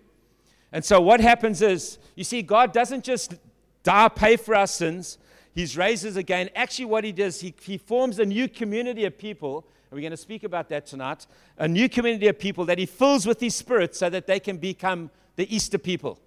And 0.72 0.84
so 0.84 1.02
what 1.02 1.20
happens 1.20 1.62
is, 1.62 2.00
you 2.16 2.24
see, 2.24 2.42
God 2.42 2.74
doesn't 2.74 3.04
just 3.04 3.36
die, 3.84 4.08
pay 4.08 4.36
for 4.36 4.56
our 4.56 4.68
sins. 4.68 5.18
He's 5.60 5.76
raises 5.76 6.16
again. 6.16 6.50
Actually, 6.56 6.86
what 6.86 7.04
he 7.04 7.12
does, 7.12 7.42
he, 7.42 7.54
he 7.62 7.78
forms 7.78 8.18
a 8.18 8.26
new 8.26 8.48
community 8.48 9.04
of 9.04 9.18
people, 9.18 9.68
and 9.92 9.98
we're 9.98 10.00
going 10.00 10.12
to 10.12 10.16
speak 10.16 10.46
about 10.46 10.70
that 10.70 10.86
tonight, 10.86 11.28
a 11.58 11.68
new 11.68 11.90
community 11.90 12.30
of 12.30 12.40
people 12.40 12.64
that 12.64 12.78
he 12.78 12.86
fills 12.86 13.26
with 13.26 13.42
his 13.42 13.56
spirit 13.56 13.94
so 13.94 14.10
that 14.10 14.26
they 14.26 14.40
can 14.40 14.56
become 14.56 15.12
the 15.36 15.54
Easter 15.54 15.78
people. 15.78 16.18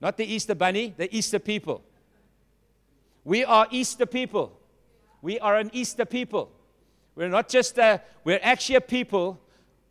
Not 0.00 0.16
the 0.16 0.24
Easter 0.24 0.56
bunny, 0.56 0.92
the 0.96 1.08
Easter 1.16 1.38
people. 1.38 1.84
We 3.22 3.44
are 3.44 3.68
Easter 3.70 4.06
people. 4.06 4.58
We 5.22 5.38
are 5.38 5.56
an 5.56 5.70
Easter 5.72 6.04
people. 6.04 6.50
We're 7.14 7.28
not 7.28 7.48
just 7.48 7.78
a, 7.78 8.02
we're 8.24 8.40
actually 8.42 8.74
a 8.74 8.80
people 8.80 9.40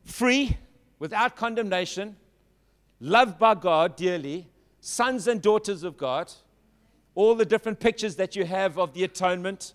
free, 0.04 0.58
without 1.00 1.38
condemnation, 1.38 2.18
loved 3.00 3.40
by 3.40 3.56
God 3.56 3.96
dearly, 3.96 4.50
sons 4.82 5.26
and 5.30 5.42
daughters 5.42 5.84
of 5.84 5.96
God, 5.96 6.34
all 7.16 7.36
the 7.36 7.46
different 7.46 7.80
pictures 7.80 8.16
that 8.16 8.36
you 8.36 8.46
have 8.46 8.78
of 8.78 8.94
the 8.94 9.04
atonement, 9.04 9.74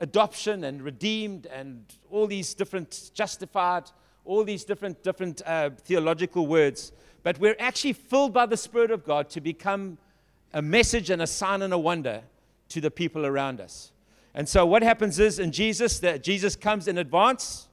adoption 0.00 0.64
and 0.64 0.82
redeemed, 0.82 1.46
and 1.46 1.84
all 2.10 2.26
these 2.26 2.54
different 2.54 3.10
justified, 3.14 3.84
all 4.24 4.44
these 4.44 4.64
different, 4.64 5.02
different 5.02 5.42
uh, 5.46 5.70
theological 5.82 6.46
words. 6.46 6.92
But 7.22 7.38
we're 7.38 7.56
actually 7.58 7.92
filled 7.92 8.32
by 8.32 8.46
the 8.46 8.56
Spirit 8.56 8.90
of 8.90 9.04
God 9.04 9.30
to 9.30 9.40
become 9.40 9.98
a 10.52 10.62
message 10.62 11.10
and 11.10 11.22
a 11.22 11.26
sign 11.26 11.62
and 11.62 11.72
a 11.72 11.78
wonder 11.78 12.22
to 12.68 12.80
the 12.80 12.90
people 12.90 13.24
around 13.24 13.60
us. 13.60 13.92
And 14.34 14.48
so 14.48 14.66
what 14.66 14.82
happens 14.82 15.18
is 15.18 15.38
in 15.38 15.52
Jesus, 15.52 16.00
that 16.00 16.22
Jesus 16.22 16.56
comes 16.56 16.88
in 16.88 16.98
advance. 16.98 17.68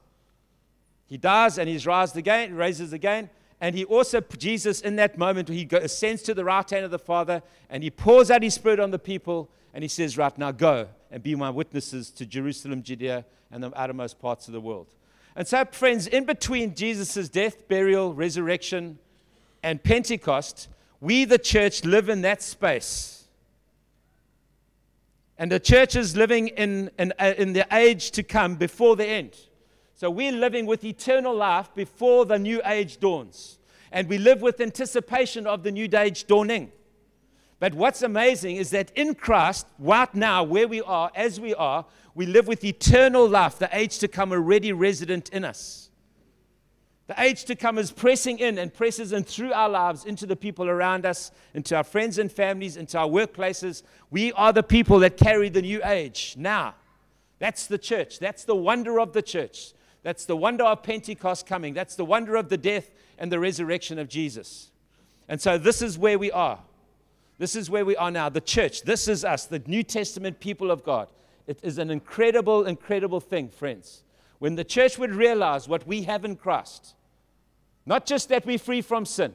He 1.08 1.17
dies 1.17 1.58
and 1.58 1.67
he's 1.67 1.88
raised 1.88 2.15
again, 2.15 2.55
raises 2.55 2.93
again. 2.93 3.29
And 3.62 3.75
he 3.75 3.86
also, 3.86 4.22
Jesus, 4.22 4.82
in 4.82 4.96
that 4.96 5.20
moment, 5.20 5.48
he 5.48 5.68
ascends 5.72 6.24
to 6.24 6.34
the 6.34 6.44
right 6.44 6.68
hand 6.68 6.84
of 6.84 6.89
the 6.89 7.00
Father 7.00 7.44
and 7.70 7.84
he 7.84 7.91
pours 7.91 8.32
out 8.32 8.41
his 8.41 8.56
Spirit 8.56 8.80
on 8.80 8.89
the 8.89 9.00
people 9.00 9.51
and 9.72 9.84
he 9.84 9.88
says, 9.88 10.18
Right 10.18 10.36
now, 10.36 10.51
go 10.51 10.88
and 11.12 11.22
be 11.22 11.36
my 11.36 11.51
witnesses 11.51 12.10
to 12.12 12.25
Jerusalem, 12.25 12.82
Judea, 12.82 13.24
and 13.51 13.63
the 13.63 13.80
outermost 13.80 14.20
parts 14.20 14.48
of 14.48 14.53
the 14.53 14.60
world. 14.60 14.88
And 15.36 15.48
so, 15.48 15.63
friends, 15.65 16.08
in 16.08 16.25
between 16.25 16.74
Jesus' 16.74 17.30
death, 17.30 17.68
burial, 17.68 18.15
resurrection, 18.15 18.98
and 19.62 19.82
Pentecost, 19.82 20.68
we, 21.00 21.24
the 21.24 21.38
church, 21.38 21.86
live 21.86 22.10
in 22.10 22.22
that 22.24 22.41
space. 22.41 23.25
And 25.38 25.51
the 25.51 25.60
church 25.60 25.96
is 25.96 26.18
living 26.18 26.50
in, 26.50 26.89
in, 26.98 27.13
uh, 27.20 27.34
in 27.38 27.53
the 27.53 27.68
age 27.72 28.12
to 28.12 28.24
come 28.24 28.56
before 28.56 28.96
the 28.96 29.06
end. 29.06 29.38
So 30.01 30.10
we're 30.10 30.31
living 30.31 30.65
with 30.65 30.84
eternal 30.84 31.36
life 31.36 31.75
before 31.75 32.25
the 32.25 32.39
new 32.39 32.60
age 32.65 33.00
dawns. 33.00 33.60
And 33.91 34.10
we 34.10 34.17
live 34.17 34.41
with 34.41 34.60
anticipation 34.60 35.46
of 35.46 35.62
the 35.62 35.72
new 35.72 35.88
age 35.93 36.25
dawning. 36.25 36.72
But 37.60 37.75
what's 37.75 38.01
amazing 38.01 38.55
is 38.55 38.72
that 38.72 38.91
in 38.96 39.13
Christ, 39.13 39.67
right 39.77 40.12
now, 40.15 40.43
where 40.43 40.67
we 40.67 40.81
are, 40.81 41.12
as 41.13 41.39
we 41.39 41.53
are, 41.53 41.86
we 42.15 42.25
live 42.25 42.48
with 42.48 42.63
eternal 42.63 43.29
life, 43.29 43.60
the 43.60 43.70
age 43.72 44.00
to 44.00 44.08
come 44.08 44.31
already 44.31 44.74
resident 44.74 45.29
in 45.29 45.46
us. 45.46 45.91
The 47.05 47.22
age 47.22 47.46
to 47.46 47.55
come 47.55 47.77
is 47.77 47.91
pressing 47.91 48.39
in 48.39 48.58
and 48.58 48.74
presses 48.74 49.13
in 49.13 49.24
through 49.24 49.53
our 49.53 49.70
lives 49.70 50.05
into 50.05 50.25
the 50.25 50.36
people 50.36 50.67
around 50.67 51.05
us, 51.05 51.31
into 51.53 51.75
our 51.77 51.84
friends 51.84 52.17
and 52.17 52.31
families, 52.31 52.75
into 52.75 52.98
our 52.98 53.08
workplaces. 53.08 53.84
We 54.10 54.31
are 54.34 54.51
the 54.51 54.63
people 54.63 54.98
that 55.01 55.15
carry 55.15 55.50
the 55.50 55.62
new 55.62 55.79
age 55.86 56.34
now. 56.39 56.74
That's 57.38 57.67
the 57.67 57.77
church. 57.77 58.17
That's 58.17 58.46
the 58.46 58.55
wonder 58.55 59.00
of 59.00 59.13
the 59.13 59.22
church. 59.22 59.74
That's 60.03 60.25
the 60.25 60.36
wonder 60.36 60.63
of 60.63 60.84
Pentecost 60.84 61.46
coming. 61.46 61.74
That's 61.74 61.96
the 61.96 62.05
wonder 62.05 62.36
of 62.36 62.50
the 62.50 62.58
death 62.58 62.89
and 63.17 63.31
the 63.31 63.39
resurrection 63.39 64.00
of 64.00 64.10
Jesus. 64.10 64.72
And 65.29 65.39
so 65.39 65.58
this 65.58 65.81
is 65.81 65.98
where 65.98 66.17
we 66.17 66.31
are. 66.31 66.60
This 67.38 67.55
is 67.55 67.70
where 67.70 67.86
we 67.86 67.96
are 67.96 68.12
now. 68.12 68.29
The 68.29 68.41
church, 68.41 68.84
this 68.84 69.08
is 69.08 69.25
us, 69.25 69.46
the 69.46 69.62
New 69.65 69.84
Testament 69.84 70.39
people 70.39 70.72
of 70.72 70.84
God. 70.84 71.08
It 71.48 71.60
is 71.63 71.77
an 71.77 71.89
incredible, 71.89 72.65
incredible 72.65 73.20
thing, 73.20 73.50
friends. 73.50 74.03
When 74.39 74.55
the 74.55 74.63
church 74.63 74.98
would 74.98 75.13
realize 75.13 75.67
what 75.67 75.86
we 75.88 76.03
have 76.03 76.25
in 76.25 76.36
Christ, 76.36 76.96
not 77.86 78.05
just 78.05 78.29
that 78.29 78.46
we're 78.46 78.60
free 78.60 78.81
from 78.81 79.05
sin. 79.05 79.34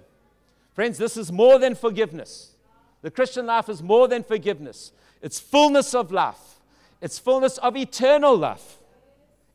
Friends, 0.72 0.98
this 0.98 1.16
is 1.16 1.32
more 1.32 1.58
than 1.58 1.74
forgiveness. 1.74 2.54
The 3.02 3.10
Christian 3.10 3.46
life 3.46 3.68
is 3.68 3.82
more 3.82 4.08
than 4.08 4.22
forgiveness, 4.22 4.92
it's 5.22 5.38
fullness 5.38 5.94
of 5.94 6.10
life, 6.10 6.60
it's 7.00 7.18
fullness 7.18 7.58
of 7.58 7.76
eternal 7.76 8.36
life. 8.36 8.78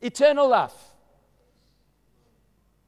Eternal 0.02 0.50
life. 0.50 0.91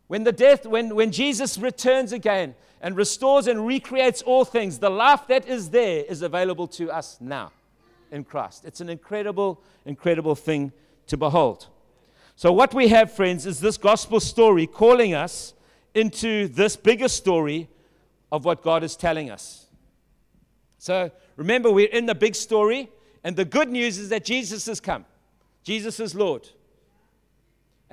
When 0.07 0.23
the 0.23 0.31
death, 0.31 0.65
when, 0.65 0.95
when 0.95 1.11
Jesus 1.11 1.57
returns 1.57 2.11
again 2.11 2.55
and 2.81 2.95
restores 2.95 3.47
and 3.47 3.65
recreates 3.65 4.21
all 4.21 4.45
things, 4.45 4.79
the 4.79 4.89
life 4.89 5.27
that 5.27 5.47
is 5.47 5.69
there 5.69 6.03
is 6.03 6.21
available 6.21 6.67
to 6.67 6.91
us 6.91 7.17
now 7.19 7.51
in 8.11 8.23
Christ. 8.23 8.65
It's 8.65 8.81
an 8.81 8.89
incredible, 8.89 9.61
incredible 9.85 10.35
thing 10.35 10.71
to 11.07 11.17
behold. 11.17 11.67
So, 12.35 12.51
what 12.51 12.73
we 12.73 12.87
have, 12.89 13.11
friends, 13.11 13.45
is 13.45 13.59
this 13.59 13.77
gospel 13.77 14.19
story 14.19 14.67
calling 14.67 15.13
us 15.13 15.53
into 15.93 16.47
this 16.47 16.75
bigger 16.75 17.07
story 17.07 17.69
of 18.31 18.45
what 18.45 18.63
God 18.63 18.83
is 18.83 18.95
telling 18.95 19.29
us. 19.29 19.67
So, 20.79 21.11
remember, 21.35 21.71
we're 21.71 21.87
in 21.87 22.07
the 22.07 22.15
big 22.15 22.35
story, 22.35 22.89
and 23.23 23.35
the 23.35 23.45
good 23.45 23.69
news 23.69 23.97
is 23.97 24.09
that 24.09 24.25
Jesus 24.25 24.65
has 24.65 24.79
come. 24.79 25.05
Jesus 25.63 25.99
is 25.99 26.15
Lord. 26.15 26.49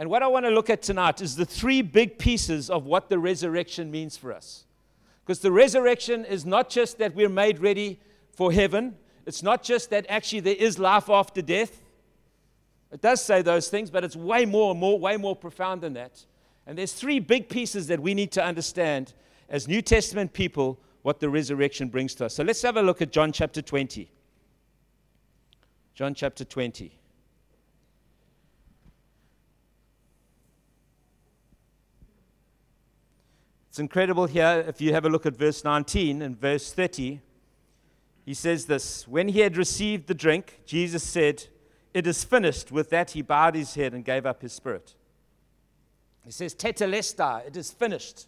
And 0.00 0.08
what 0.08 0.22
I 0.22 0.28
want 0.28 0.46
to 0.46 0.50
look 0.50 0.70
at 0.70 0.80
tonight 0.80 1.20
is 1.20 1.36
the 1.36 1.44
three 1.44 1.82
big 1.82 2.18
pieces 2.18 2.70
of 2.70 2.86
what 2.86 3.10
the 3.10 3.18
resurrection 3.18 3.90
means 3.90 4.16
for 4.16 4.32
us. 4.32 4.64
Because 5.22 5.40
the 5.40 5.52
resurrection 5.52 6.24
is 6.24 6.46
not 6.46 6.70
just 6.70 6.96
that 7.00 7.14
we're 7.14 7.28
made 7.28 7.58
ready 7.58 8.00
for 8.32 8.50
heaven, 8.50 8.96
it's 9.26 9.42
not 9.42 9.62
just 9.62 9.90
that 9.90 10.06
actually 10.08 10.40
there 10.40 10.54
is 10.54 10.78
life 10.78 11.10
after 11.10 11.42
death. 11.42 11.82
It 12.90 13.02
does 13.02 13.22
say 13.22 13.42
those 13.42 13.68
things, 13.68 13.90
but 13.90 14.02
it's 14.02 14.16
way 14.16 14.46
more, 14.46 14.74
more, 14.74 14.98
way 14.98 15.18
more 15.18 15.36
profound 15.36 15.82
than 15.82 15.92
that. 15.92 16.24
And 16.66 16.78
there's 16.78 16.94
three 16.94 17.20
big 17.20 17.50
pieces 17.50 17.86
that 17.88 18.00
we 18.00 18.14
need 18.14 18.32
to 18.32 18.42
understand 18.42 19.12
as 19.50 19.68
New 19.68 19.82
Testament 19.82 20.32
people 20.32 20.80
what 21.02 21.20
the 21.20 21.28
resurrection 21.28 21.90
brings 21.90 22.14
to 22.14 22.24
us. 22.24 22.34
So 22.34 22.42
let's 22.42 22.62
have 22.62 22.78
a 22.78 22.82
look 22.82 23.02
at 23.02 23.12
John 23.12 23.32
chapter 23.32 23.60
20. 23.60 24.10
John 25.94 26.14
chapter 26.14 26.46
20. 26.46 26.99
It's 33.70 33.78
incredible 33.78 34.26
here 34.26 34.64
if 34.66 34.80
you 34.80 34.92
have 34.92 35.04
a 35.04 35.08
look 35.08 35.26
at 35.26 35.36
verse 35.36 35.62
19 35.62 36.22
and 36.22 36.36
verse 36.36 36.72
30. 36.72 37.20
He 38.24 38.34
says 38.34 38.66
this 38.66 39.06
When 39.06 39.28
he 39.28 39.38
had 39.38 39.56
received 39.56 40.08
the 40.08 40.14
drink, 40.14 40.58
Jesus 40.66 41.04
said, 41.04 41.44
It 41.94 42.04
is 42.04 42.24
finished. 42.24 42.72
With 42.72 42.90
that, 42.90 43.12
he 43.12 43.22
bowed 43.22 43.54
his 43.54 43.76
head 43.76 43.94
and 43.94 44.04
gave 44.04 44.26
up 44.26 44.42
his 44.42 44.52
spirit. 44.52 44.96
He 46.24 46.32
says, 46.32 46.52
Tetelestai, 46.52 47.46
it 47.46 47.56
is 47.56 47.70
finished. 47.70 48.26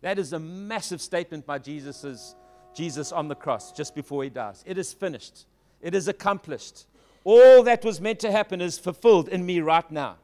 That 0.00 0.18
is 0.18 0.32
a 0.32 0.38
massive 0.38 1.02
statement 1.02 1.44
by 1.44 1.58
Jesus's, 1.58 2.34
Jesus 2.74 3.12
on 3.12 3.28
the 3.28 3.34
cross 3.34 3.72
just 3.72 3.94
before 3.94 4.24
he 4.24 4.30
dies. 4.30 4.64
It 4.66 4.78
is 4.78 4.94
finished. 4.94 5.44
It 5.82 5.94
is 5.94 6.08
accomplished. 6.08 6.86
All 7.24 7.62
that 7.64 7.84
was 7.84 8.00
meant 8.00 8.20
to 8.20 8.32
happen 8.32 8.62
is 8.62 8.78
fulfilled 8.78 9.28
in 9.28 9.44
me 9.44 9.60
right 9.60 9.90
now. 9.90 10.16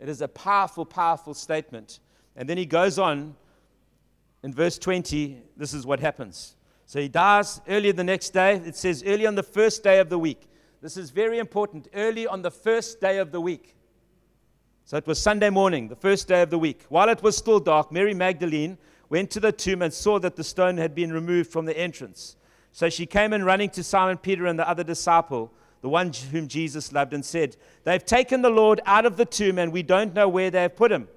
It 0.00 0.08
is 0.08 0.20
a 0.20 0.26
powerful, 0.26 0.84
powerful 0.84 1.32
statement. 1.32 2.00
And 2.34 2.48
then 2.48 2.58
he 2.58 2.66
goes 2.66 2.98
on 2.98 3.36
in 4.44 4.52
verse 4.52 4.76
20, 4.76 5.40
this 5.56 5.72
is 5.72 5.86
what 5.86 6.00
happens. 6.00 6.54
So 6.84 7.00
he 7.00 7.08
dies 7.08 7.62
early 7.66 7.92
the 7.92 8.04
next 8.04 8.34
day. 8.34 8.56
It 8.56 8.76
says 8.76 9.02
early 9.06 9.26
on 9.26 9.36
the 9.36 9.42
first 9.42 9.82
day 9.82 9.98
of 10.00 10.10
the 10.10 10.18
week. 10.18 10.50
This 10.82 10.98
is 10.98 11.08
very 11.08 11.38
important. 11.38 11.88
Early 11.94 12.26
on 12.26 12.42
the 12.42 12.50
first 12.50 13.00
day 13.00 13.16
of 13.16 13.32
the 13.32 13.40
week. 13.40 13.74
So 14.84 14.98
it 14.98 15.06
was 15.06 15.18
Sunday 15.18 15.48
morning, 15.48 15.88
the 15.88 15.96
first 15.96 16.28
day 16.28 16.42
of 16.42 16.50
the 16.50 16.58
week. 16.58 16.82
While 16.90 17.08
it 17.08 17.22
was 17.22 17.38
still 17.38 17.58
dark, 17.58 17.90
Mary 17.90 18.12
Magdalene 18.12 18.76
went 19.08 19.30
to 19.30 19.40
the 19.40 19.50
tomb 19.50 19.80
and 19.80 19.90
saw 19.90 20.18
that 20.18 20.36
the 20.36 20.44
stone 20.44 20.76
had 20.76 20.94
been 20.94 21.10
removed 21.10 21.50
from 21.50 21.64
the 21.64 21.76
entrance. 21.78 22.36
So 22.70 22.90
she 22.90 23.06
came 23.06 23.32
in 23.32 23.44
running 23.44 23.70
to 23.70 23.82
Simon 23.82 24.18
Peter 24.18 24.44
and 24.44 24.58
the 24.58 24.68
other 24.68 24.84
disciple, 24.84 25.54
the 25.80 25.88
one 25.88 26.12
whom 26.32 26.48
Jesus 26.48 26.92
loved, 26.92 27.14
and 27.14 27.24
said, 27.24 27.56
They've 27.84 28.04
taken 28.04 28.42
the 28.42 28.50
Lord 28.50 28.82
out 28.84 29.06
of 29.06 29.16
the 29.16 29.24
tomb, 29.24 29.58
and 29.58 29.72
we 29.72 29.82
don't 29.82 30.12
know 30.12 30.28
where 30.28 30.50
they 30.50 30.60
have 30.60 30.76
put 30.76 30.92
him. 30.92 31.08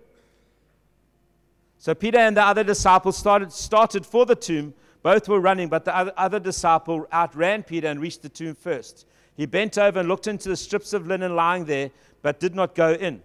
So 1.88 1.96
Peter 1.96 2.18
and 2.18 2.36
the 2.36 2.44
other 2.44 2.66
disciple 2.66 3.14
started, 3.14 3.54
started 3.54 4.06
for 4.06 4.26
the 4.26 4.36
tomb. 4.36 4.74
Both 5.04 5.30
were 5.30 5.40
running, 5.40 5.70
but 5.70 5.86
the 5.86 5.96
other, 5.96 6.12
other 6.18 6.38
disciple 6.38 7.08
outran 7.14 7.64
Peter 7.64 7.88
and 7.88 8.02
reached 8.02 8.24
the 8.24 8.28
tomb 8.28 8.56
first. 8.56 9.08
He 9.38 9.46
bent 9.46 9.78
over 9.78 10.02
and 10.02 10.10
looked 10.10 10.28
into 10.28 10.50
the 10.50 10.58
strips 10.58 10.92
of 10.92 11.08
linen 11.08 11.38
lying 11.38 11.64
there, 11.64 11.92
but 12.22 12.42
did 12.42 12.56
not 12.56 12.76
go 12.76 12.92
in. 12.92 13.24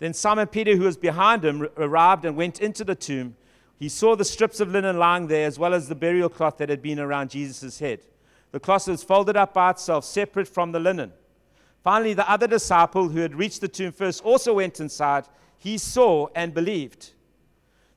Then 0.00 0.12
Simon 0.12 0.48
Peter, 0.48 0.76
who 0.76 0.82
was 0.82 0.98
behind 0.98 1.46
him, 1.46 1.66
arrived 1.78 2.26
and 2.26 2.36
went 2.36 2.60
into 2.60 2.84
the 2.84 2.94
tomb. 2.94 3.36
He 3.78 3.88
saw 3.88 4.14
the 4.14 4.22
strips 4.26 4.60
of 4.60 4.68
linen 4.68 4.98
lying 4.98 5.28
there, 5.28 5.46
as 5.46 5.58
well 5.58 5.72
as 5.72 5.88
the 5.88 5.94
burial 5.94 6.28
cloth 6.28 6.58
that 6.58 6.68
had 6.68 6.82
been 6.82 7.00
around 7.00 7.30
Jesus' 7.30 7.78
head. 7.78 8.00
The 8.52 8.60
cloth 8.60 8.86
was 8.86 9.02
folded 9.02 9.38
up 9.38 9.54
by 9.54 9.70
itself, 9.70 10.04
separate 10.04 10.48
from 10.48 10.72
the 10.72 10.78
linen. 10.78 11.14
Finally, 11.82 12.12
the 12.12 12.30
other 12.30 12.48
disciple 12.48 13.08
who 13.08 13.20
had 13.20 13.34
reached 13.34 13.62
the 13.62 13.68
tomb 13.68 13.92
first 13.92 14.22
also 14.22 14.52
went 14.52 14.78
inside. 14.78 15.24
He 15.56 15.78
saw 15.78 16.28
and 16.34 16.52
believed. 16.52 17.12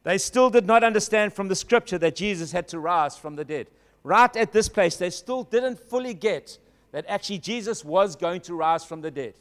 They 0.07 0.17
still 0.17 0.49
did 0.49 0.65
not 0.65 0.85
understand 0.85 1.33
from 1.33 1.49
the 1.49 1.55
scripture 1.55 1.97
that 1.97 2.15
Jesus 2.15 2.53
had 2.53 2.69
to 2.69 2.79
rise 2.79 3.17
from 3.17 3.35
the 3.35 3.43
dead. 3.43 3.67
Right 4.03 4.33
at 4.37 4.53
this 4.53 4.69
place, 4.69 4.95
they 4.95 5.09
still 5.09 5.43
didn't 5.43 5.77
fully 5.77 6.13
get 6.13 6.59
that 6.93 7.03
actually 7.09 7.39
Jesus 7.39 7.83
was 7.83 8.15
going 8.15 8.39
to 8.43 8.53
rise 8.53 8.85
from 8.85 9.01
the 9.01 9.11
dead. 9.11 9.33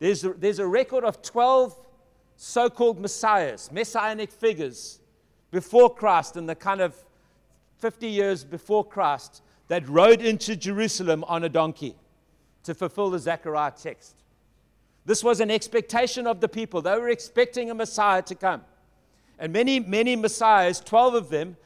There's 0.00 0.24
a, 0.24 0.32
there's 0.32 0.58
a 0.58 0.66
record 0.66 1.04
of 1.04 1.22
12 1.22 1.78
so 2.34 2.68
called 2.68 2.98
messiahs, 2.98 3.70
messianic 3.70 4.32
figures 4.32 4.98
before 5.52 5.94
Christ 5.94 6.36
in 6.36 6.46
the 6.46 6.56
kind 6.56 6.80
of 6.80 6.96
50 7.78 8.08
years 8.08 8.42
before 8.42 8.84
Christ 8.84 9.42
that 9.68 9.88
rode 9.88 10.20
into 10.20 10.56
Jerusalem 10.56 11.22
on 11.28 11.44
a 11.44 11.48
donkey 11.48 11.94
to 12.64 12.74
fulfill 12.74 13.10
the 13.10 13.20
Zechariah 13.20 13.70
text. 13.80 14.16
This 15.06 15.22
was 15.22 15.38
an 15.38 15.52
expectation 15.52 16.26
of 16.26 16.40
the 16.40 16.48
people. 16.48 16.82
They 16.82 16.98
were 16.98 17.10
expecting 17.10 17.70
a 17.70 17.74
Messiah 17.76 18.22
to 18.22 18.34
come. 18.34 18.62
And 19.38 19.52
many, 19.52 19.80
many 19.80 20.16
messiahs, 20.16 20.80
12 20.80 21.14
of 21.14 21.28
them, 21.30 21.56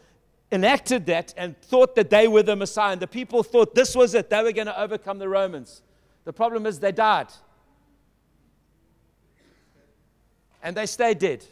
enacted 0.51 1.07
that 1.07 1.35
and 1.37 1.61
thought 1.61 1.95
that 1.95 2.11
they 2.11 2.27
were 2.27 2.43
the 2.43 2.57
Messiah. 2.57 2.93
And 2.93 3.03
the 3.03 3.07
people 3.07 3.43
thought 3.43 3.75
this 3.75 3.95
was 3.95 4.15
it. 4.15 4.31
They 4.31 4.43
were 4.43 4.53
going 4.53 4.67
to 4.67 4.81
overcome 4.81 5.19
the 5.19 5.29
Romans. 5.29 5.83
The 6.25 6.33
problem 6.33 6.67
is 6.67 6.79
they 6.79 6.93
died. 6.93 7.29
And 10.63 10.77
they 10.77 10.87
stayed 10.87 11.19
dead. 11.19 11.45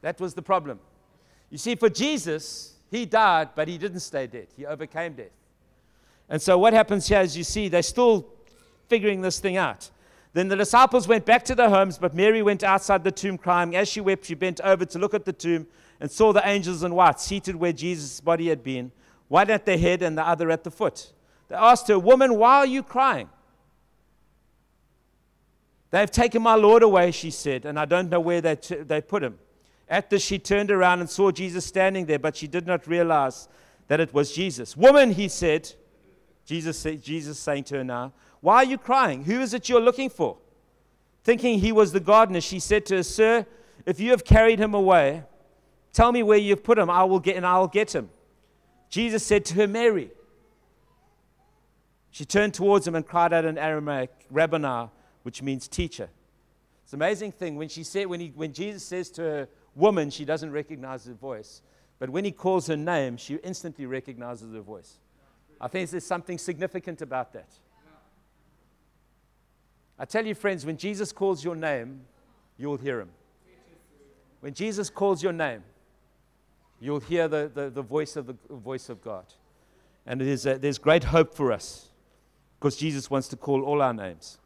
That 0.00 0.18
was 0.20 0.34
the 0.34 0.42
problem. 0.42 0.80
You 1.50 1.58
see, 1.58 1.74
for 1.74 1.88
Jesus, 1.88 2.74
he 2.90 3.06
died, 3.06 3.50
but 3.54 3.68
he 3.68 3.78
didn't 3.78 4.00
stay 4.00 4.26
dead. 4.26 4.48
He 4.56 4.66
overcame 4.66 5.12
death. 5.12 5.30
And 6.28 6.40
so 6.40 6.58
what 6.58 6.72
happens 6.72 7.06
here 7.06 7.20
is 7.20 7.36
you 7.36 7.44
see, 7.44 7.68
they're 7.68 7.82
still 7.82 8.26
figuring 8.88 9.20
this 9.20 9.38
thing 9.38 9.56
out. 9.56 9.90
Then 10.34 10.48
the 10.48 10.56
disciples 10.56 11.06
went 11.06 11.26
back 11.26 11.44
to 11.44 11.54
their 11.54 11.68
homes, 11.68 11.98
but 11.98 12.14
Mary 12.14 12.42
went 12.42 12.62
outside 12.62 13.04
the 13.04 13.12
tomb 13.12 13.36
crying. 13.36 13.76
As 13.76 13.88
she 13.88 14.00
wept, 14.00 14.24
she 14.26 14.34
bent 14.34 14.60
over 14.62 14.84
to 14.86 14.98
look 14.98 15.12
at 15.12 15.24
the 15.24 15.32
tomb 15.32 15.66
and 16.00 16.10
saw 16.10 16.32
the 16.32 16.46
angels 16.46 16.82
in 16.82 16.94
white 16.94 17.20
seated 17.20 17.56
where 17.56 17.72
Jesus' 17.72 18.20
body 18.20 18.48
had 18.48 18.62
been, 18.62 18.92
one 19.28 19.50
at 19.50 19.66
the 19.66 19.76
head 19.76 20.02
and 20.02 20.16
the 20.16 20.26
other 20.26 20.50
at 20.50 20.64
the 20.64 20.70
foot. 20.70 21.12
They 21.48 21.54
asked 21.54 21.88
her, 21.88 21.98
Woman, 21.98 22.36
why 22.36 22.56
are 22.56 22.66
you 22.66 22.82
crying? 22.82 23.28
They 25.90 26.00
have 26.00 26.10
taken 26.10 26.40
my 26.40 26.54
Lord 26.54 26.82
away, 26.82 27.10
she 27.10 27.30
said, 27.30 27.66
and 27.66 27.78
I 27.78 27.84
don't 27.84 28.08
know 28.08 28.18
where 28.18 28.40
they, 28.40 28.56
t- 28.56 28.76
they 28.76 29.02
put 29.02 29.22
him. 29.22 29.38
At 29.86 30.08
this, 30.08 30.24
she 30.24 30.38
turned 30.38 30.70
around 30.70 31.00
and 31.00 31.10
saw 31.10 31.30
Jesus 31.30 31.66
standing 31.66 32.06
there, 32.06 32.18
but 32.18 32.34
she 32.34 32.46
did 32.46 32.66
not 32.66 32.86
realize 32.86 33.46
that 33.88 34.00
it 34.00 34.14
was 34.14 34.32
Jesus. 34.32 34.74
Woman, 34.74 35.10
he 35.12 35.28
said, 35.28 35.70
Jesus, 36.46 36.82
Jesus 37.02 37.38
saying 37.38 37.64
to 37.64 37.76
her 37.76 37.84
now, 37.84 38.14
Why 38.42 38.56
are 38.56 38.64
you 38.64 38.76
crying? 38.76 39.24
Who 39.24 39.40
is 39.40 39.54
it 39.54 39.70
you're 39.70 39.80
looking 39.80 40.10
for? 40.10 40.36
Thinking 41.24 41.60
he 41.60 41.72
was 41.72 41.92
the 41.92 42.00
gardener, 42.00 42.42
she 42.42 42.60
said 42.60 42.84
to 42.86 42.96
her, 42.96 43.02
Sir, 43.02 43.46
if 43.86 43.98
you 43.98 44.10
have 44.10 44.24
carried 44.24 44.58
him 44.58 44.74
away, 44.74 45.22
Tell 45.92 46.10
me 46.10 46.22
where 46.22 46.38
you've 46.38 46.64
put 46.64 46.78
him, 46.78 46.88
I 46.88 47.04
will 47.04 47.20
get 47.20 47.36
and 47.36 47.46
I'll 47.46 47.68
get 47.68 47.94
him. 47.94 48.08
Jesus 48.88 49.24
said 49.24 49.44
to 49.46 49.54
her, 49.54 49.66
Mary. 49.66 50.10
She 52.10 52.24
turned 52.24 52.54
towards 52.54 52.86
him 52.86 52.94
and 52.94 53.06
cried 53.06 53.32
out 53.32 53.44
in 53.44 53.56
Aramaic, 53.56 54.10
Rabboni, 54.30 54.90
which 55.22 55.42
means 55.42 55.68
teacher. 55.68 56.08
It's 56.84 56.92
an 56.92 56.98
amazing 56.98 57.32
thing. 57.32 57.56
When, 57.56 57.68
she 57.68 57.84
said, 57.84 58.06
when, 58.06 58.20
he, 58.20 58.32
when 58.34 58.52
Jesus 58.52 58.84
says 58.84 59.10
to 59.12 59.22
her, 59.22 59.48
woman, 59.74 60.10
she 60.10 60.24
doesn't 60.24 60.50
recognize 60.50 61.04
his 61.04 61.16
voice. 61.16 61.62
But 61.98 62.10
when 62.10 62.24
he 62.24 62.32
calls 62.32 62.66
her 62.66 62.76
name, 62.76 63.16
she 63.16 63.36
instantly 63.36 63.86
recognizes 63.86 64.52
her 64.52 64.60
voice. 64.60 64.98
I 65.60 65.68
think 65.68 65.88
there's 65.88 66.04
something 66.04 66.36
significant 66.36 67.00
about 67.00 67.32
that. 67.32 67.48
I 70.02 70.04
tell 70.04 70.26
you, 70.26 70.34
friends, 70.34 70.66
when 70.66 70.76
Jesus 70.76 71.12
calls 71.12 71.44
your 71.44 71.54
name, 71.54 72.00
you'll 72.58 72.76
hear 72.76 72.98
him. 72.98 73.10
When 74.40 74.52
Jesus 74.52 74.90
calls 74.90 75.22
your 75.22 75.32
name, 75.32 75.62
you'll 76.80 76.98
hear 76.98 77.28
the, 77.28 77.48
the, 77.54 77.70
the 77.70 77.82
voice, 77.82 78.16
of 78.16 78.26
the 78.26 78.34
voice 78.50 78.88
of 78.88 79.00
God. 79.00 79.26
And 80.04 80.20
it 80.20 80.26
is 80.26 80.44
a, 80.44 80.58
there's 80.58 80.78
great 80.78 81.04
hope 81.04 81.32
for 81.32 81.52
us 81.52 81.90
because 82.58 82.76
Jesus 82.76 83.10
wants 83.10 83.28
to 83.28 83.36
call 83.36 83.62
all 83.62 83.80
our 83.80 83.94
names. 83.94 84.38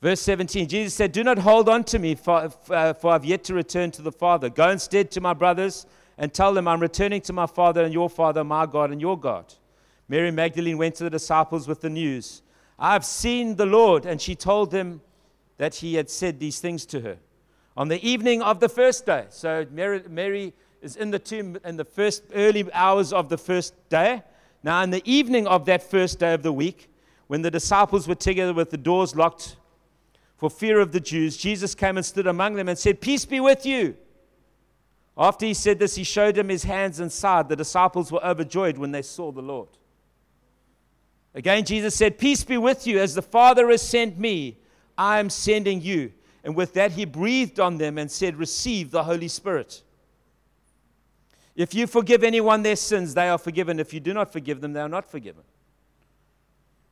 Verse 0.00 0.20
17 0.20 0.68
Jesus 0.68 0.94
said, 0.94 1.10
Do 1.10 1.24
not 1.24 1.40
hold 1.40 1.68
on 1.68 1.82
to 1.82 1.98
me, 1.98 2.14
for, 2.14 2.48
uh, 2.70 2.92
for 2.92 3.10
I've 3.10 3.24
yet 3.24 3.42
to 3.44 3.54
return 3.54 3.90
to 3.90 4.02
the 4.02 4.12
Father. 4.12 4.48
Go 4.48 4.70
instead 4.70 5.10
to 5.10 5.20
my 5.20 5.34
brothers 5.34 5.84
and 6.16 6.32
tell 6.32 6.54
them, 6.54 6.68
I'm 6.68 6.78
returning 6.78 7.22
to 7.22 7.32
my 7.32 7.46
Father 7.46 7.82
and 7.82 7.92
your 7.92 8.08
Father, 8.08 8.44
my 8.44 8.66
God 8.66 8.92
and 8.92 9.00
your 9.00 9.18
God. 9.18 9.52
Mary 10.08 10.30
Magdalene 10.30 10.78
went 10.78 10.94
to 10.94 11.02
the 11.02 11.10
disciples 11.10 11.66
with 11.66 11.80
the 11.80 11.90
news 11.90 12.42
I've 12.78 13.04
seen 13.04 13.56
the 13.56 13.66
Lord. 13.66 14.06
And 14.06 14.20
she 14.20 14.34
told 14.34 14.70
them 14.70 15.00
that 15.56 15.76
he 15.76 15.94
had 15.94 16.08
said 16.08 16.38
these 16.38 16.60
things 16.60 16.86
to 16.86 17.00
her. 17.00 17.18
On 17.76 17.88
the 17.88 18.04
evening 18.06 18.42
of 18.42 18.60
the 18.60 18.68
first 18.68 19.06
day, 19.06 19.26
so 19.30 19.66
Mary, 19.70 20.02
Mary 20.08 20.52
is 20.82 20.96
in 20.96 21.10
the 21.10 21.18
tomb 21.18 21.58
in 21.64 21.76
the 21.76 21.84
first 21.84 22.24
early 22.34 22.70
hours 22.72 23.12
of 23.12 23.28
the 23.28 23.38
first 23.38 23.74
day. 23.88 24.22
Now, 24.62 24.82
in 24.82 24.90
the 24.90 25.02
evening 25.04 25.46
of 25.46 25.64
that 25.66 25.82
first 25.82 26.18
day 26.18 26.34
of 26.34 26.42
the 26.42 26.52
week, 26.52 26.88
when 27.28 27.42
the 27.42 27.50
disciples 27.50 28.08
were 28.08 28.14
together 28.14 28.52
with 28.52 28.70
the 28.70 28.76
doors 28.76 29.14
locked 29.14 29.56
for 30.36 30.50
fear 30.50 30.80
of 30.80 30.92
the 30.92 31.00
Jews, 31.00 31.36
Jesus 31.36 31.74
came 31.74 31.96
and 31.96 32.04
stood 32.04 32.26
among 32.26 32.54
them 32.54 32.68
and 32.68 32.78
said, 32.78 33.00
Peace 33.00 33.24
be 33.24 33.38
with 33.38 33.64
you. 33.64 33.96
After 35.16 35.46
he 35.46 35.54
said 35.54 35.78
this, 35.78 35.96
he 35.96 36.04
showed 36.04 36.36
them 36.36 36.48
his 36.48 36.62
hands 36.62 37.00
and 37.00 37.10
side. 37.10 37.48
The 37.48 37.56
disciples 37.56 38.12
were 38.12 38.24
overjoyed 38.24 38.78
when 38.78 38.92
they 38.92 39.02
saw 39.02 39.32
the 39.32 39.42
Lord. 39.42 39.68
Again, 41.34 41.64
Jesus 41.64 41.94
said, 41.94 42.18
Peace 42.18 42.44
be 42.44 42.58
with 42.58 42.86
you. 42.86 42.98
As 42.98 43.14
the 43.14 43.22
Father 43.22 43.68
has 43.70 43.82
sent 43.82 44.18
me, 44.18 44.58
I 44.96 45.18
am 45.18 45.30
sending 45.30 45.80
you. 45.80 46.12
And 46.42 46.56
with 46.56 46.74
that, 46.74 46.92
he 46.92 47.04
breathed 47.04 47.60
on 47.60 47.78
them 47.78 47.98
and 47.98 48.10
said, 48.10 48.36
Receive 48.36 48.90
the 48.90 49.04
Holy 49.04 49.28
Spirit. 49.28 49.82
If 51.54 51.74
you 51.74 51.86
forgive 51.86 52.22
anyone 52.22 52.62
their 52.62 52.76
sins, 52.76 53.14
they 53.14 53.28
are 53.28 53.38
forgiven. 53.38 53.80
If 53.80 53.92
you 53.92 54.00
do 54.00 54.14
not 54.14 54.32
forgive 54.32 54.60
them, 54.60 54.72
they 54.72 54.80
are 54.80 54.88
not 54.88 55.10
forgiven. 55.10 55.42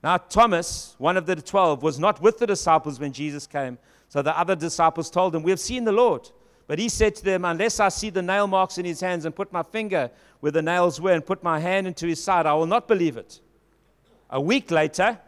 Now, 0.02 0.18
Thomas, 0.18 0.94
one 0.98 1.16
of 1.16 1.26
the 1.26 1.36
twelve, 1.36 1.82
was 1.82 1.98
not 1.98 2.20
with 2.20 2.38
the 2.38 2.46
disciples 2.46 3.00
when 3.00 3.12
Jesus 3.12 3.46
came. 3.46 3.78
So 4.08 4.22
the 4.22 4.36
other 4.38 4.54
disciples 4.54 5.10
told 5.10 5.34
him, 5.34 5.42
We 5.42 5.50
have 5.50 5.60
seen 5.60 5.84
the 5.84 5.92
Lord. 5.92 6.28
But 6.66 6.78
he 6.78 6.88
said 6.88 7.14
to 7.16 7.24
them, 7.24 7.44
Unless 7.44 7.80
I 7.80 7.88
see 7.88 8.10
the 8.10 8.22
nail 8.22 8.46
marks 8.46 8.78
in 8.78 8.84
his 8.84 9.00
hands 9.00 9.24
and 9.24 9.34
put 9.34 9.52
my 9.52 9.62
finger 9.62 10.10
where 10.40 10.52
the 10.52 10.62
nails 10.62 11.00
were 11.00 11.12
and 11.12 11.24
put 11.24 11.42
my 11.42 11.58
hand 11.60 11.86
into 11.86 12.06
his 12.06 12.22
side, 12.22 12.46
I 12.46 12.54
will 12.54 12.66
not 12.66 12.88
believe 12.88 13.16
it. 13.16 13.40
A 14.30 14.40
week 14.40 14.70
later, 14.70 15.18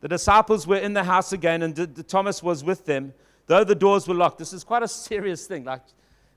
the 0.00 0.08
disciples 0.08 0.66
were 0.66 0.76
in 0.76 0.92
the 0.92 1.04
house 1.04 1.32
again 1.32 1.62
and 1.62 2.08
Thomas 2.08 2.42
was 2.42 2.62
with 2.62 2.84
them, 2.86 3.12
though 3.46 3.64
the 3.64 3.74
doors 3.74 4.06
were 4.06 4.14
locked. 4.14 4.38
This 4.38 4.52
is 4.52 4.62
quite 4.62 4.82
a 4.82 4.88
serious 4.88 5.46
thing. 5.46 5.64
Like, 5.64 5.82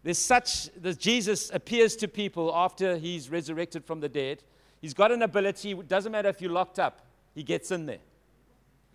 there's 0.04 0.18
such 0.18 0.74
that 0.82 0.98
Jesus 0.98 1.52
appears 1.54 1.96
to 1.98 2.08
people 2.08 2.52
after 2.56 2.98
he's 2.98 3.30
resurrected 3.30 3.86
from 3.86 4.00
the 4.00 4.10
dead. 4.10 4.44
He's 4.82 4.96
got 4.96 5.12
an 5.12 5.22
ability, 5.22 5.72
it 5.72 5.88
doesn't 5.88 6.12
matter 6.12 6.30
if 6.30 6.42
you're 6.42 6.52
locked 6.52 6.80
up, 6.80 7.06
he 7.36 7.44
gets 7.44 7.70
in 7.70 7.86
there. 7.86 8.00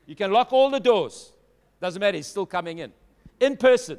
You 0.05 0.17
can 0.17 0.33
lock 0.33 0.53
all 0.53 0.69
the 0.69 0.81
doors, 0.81 1.33
doesn't 1.81 2.01
matter, 2.01 2.17
he's 2.17 2.27
still 2.27 2.47
coming 2.47 2.79
in. 2.79 2.93
In 3.39 3.57
person, 3.57 3.99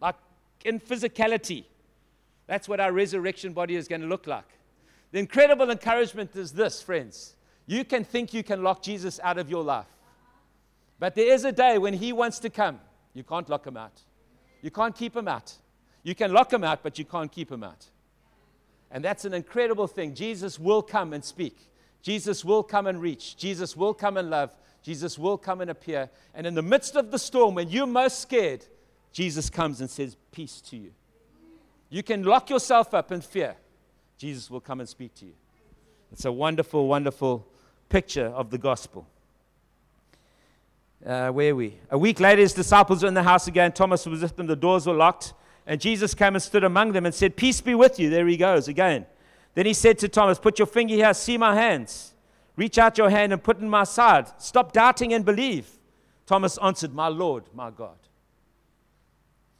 like 0.00 0.16
in 0.64 0.80
physicality. 0.80 1.64
That's 2.46 2.68
what 2.68 2.80
our 2.80 2.92
resurrection 2.92 3.52
body 3.52 3.76
is 3.76 3.86
going 3.86 4.00
to 4.00 4.06
look 4.06 4.26
like. 4.26 4.48
The 5.10 5.18
incredible 5.18 5.70
encouragement 5.70 6.34
is 6.36 6.52
this, 6.52 6.80
friends. 6.80 7.36
You 7.66 7.84
can 7.84 8.04
think 8.04 8.34
you 8.34 8.42
can 8.42 8.62
lock 8.62 8.82
Jesus 8.82 9.20
out 9.22 9.38
of 9.38 9.48
your 9.48 9.62
life. 9.62 9.86
But 10.98 11.14
there 11.14 11.32
is 11.32 11.44
a 11.44 11.52
day 11.52 11.78
when 11.78 11.94
he 11.94 12.12
wants 12.12 12.38
to 12.40 12.50
come. 12.50 12.80
You 13.14 13.24
can't 13.24 13.48
lock 13.48 13.66
him 13.66 13.76
out. 13.76 14.00
You 14.60 14.70
can't 14.70 14.94
keep 14.94 15.16
him 15.16 15.28
out. 15.28 15.52
You 16.02 16.14
can 16.14 16.32
lock 16.32 16.52
him 16.52 16.64
out, 16.64 16.82
but 16.82 16.98
you 16.98 17.04
can't 17.04 17.30
keep 17.30 17.50
him 17.50 17.62
out. 17.62 17.86
And 18.90 19.04
that's 19.04 19.24
an 19.24 19.34
incredible 19.34 19.86
thing. 19.86 20.14
Jesus 20.14 20.58
will 20.58 20.82
come 20.82 21.12
and 21.12 21.24
speak. 21.24 21.56
Jesus 22.02 22.44
will 22.44 22.62
come 22.62 22.86
and 22.86 23.00
reach. 23.00 23.36
Jesus 23.36 23.76
will 23.76 23.94
come 23.94 24.16
and 24.16 24.28
love. 24.28 24.54
Jesus 24.82 25.18
will 25.18 25.38
come 25.38 25.60
and 25.60 25.70
appear. 25.70 26.10
And 26.34 26.46
in 26.46 26.54
the 26.54 26.62
midst 26.62 26.96
of 26.96 27.10
the 27.10 27.18
storm, 27.18 27.54
when 27.54 27.68
you're 27.68 27.86
most 27.86 28.20
scared, 28.20 28.64
Jesus 29.12 29.48
comes 29.48 29.80
and 29.80 29.88
says, 29.88 30.16
Peace 30.32 30.60
to 30.62 30.76
you. 30.76 30.92
You 31.88 32.02
can 32.02 32.24
lock 32.24 32.50
yourself 32.50 32.94
up 32.94 33.12
in 33.12 33.20
fear. 33.20 33.54
Jesus 34.18 34.50
will 34.50 34.60
come 34.60 34.80
and 34.80 34.88
speak 34.88 35.14
to 35.16 35.26
you. 35.26 35.34
It's 36.10 36.24
a 36.24 36.32
wonderful, 36.32 36.86
wonderful 36.86 37.46
picture 37.92 38.26
of 38.28 38.48
the 38.48 38.56
gospel. 38.56 39.06
Uh, 41.04 41.28
where 41.28 41.54
we? 41.54 41.78
A 41.90 41.98
week 41.98 42.20
later, 42.20 42.40
his 42.40 42.54
disciples 42.54 43.02
were 43.02 43.08
in 43.08 43.14
the 43.14 43.22
house 43.22 43.46
again. 43.46 43.70
Thomas 43.72 44.06
was 44.06 44.22
with 44.22 44.34
them. 44.34 44.46
The 44.46 44.56
doors 44.56 44.86
were 44.86 44.94
locked. 44.94 45.34
And 45.66 45.78
Jesus 45.78 46.14
came 46.14 46.34
and 46.34 46.42
stood 46.42 46.64
among 46.64 46.92
them 46.92 47.04
and 47.04 47.14
said, 47.14 47.36
Peace 47.36 47.60
be 47.60 47.74
with 47.74 48.00
you. 48.00 48.08
There 48.08 48.26
he 48.26 48.38
goes 48.38 48.66
again. 48.66 49.04
Then 49.54 49.66
he 49.66 49.74
said 49.74 49.98
to 49.98 50.08
Thomas, 50.08 50.38
Put 50.38 50.58
your 50.58 50.66
finger 50.66 50.94
here, 50.94 51.12
see 51.12 51.36
my 51.36 51.54
hands. 51.54 52.14
Reach 52.56 52.78
out 52.78 52.96
your 52.96 53.10
hand 53.10 53.32
and 53.32 53.42
put 53.42 53.60
in 53.60 53.68
my 53.68 53.84
side. 53.84 54.26
Stop 54.40 54.72
doubting 54.72 55.12
and 55.12 55.22
believe. 55.24 55.68
Thomas 56.24 56.58
answered, 56.62 56.94
My 56.94 57.08
Lord, 57.08 57.44
my 57.54 57.70
God. 57.70 57.98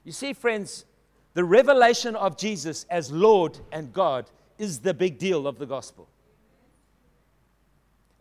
You 0.04 0.12
see, 0.12 0.32
friends, 0.32 0.86
the 1.34 1.44
revelation 1.44 2.16
of 2.16 2.38
Jesus 2.38 2.86
as 2.88 3.12
Lord 3.12 3.58
and 3.70 3.92
God 3.92 4.30
is 4.58 4.78
the 4.78 4.94
big 4.94 5.18
deal 5.18 5.46
of 5.46 5.58
the 5.58 5.66
gospel. 5.66 6.08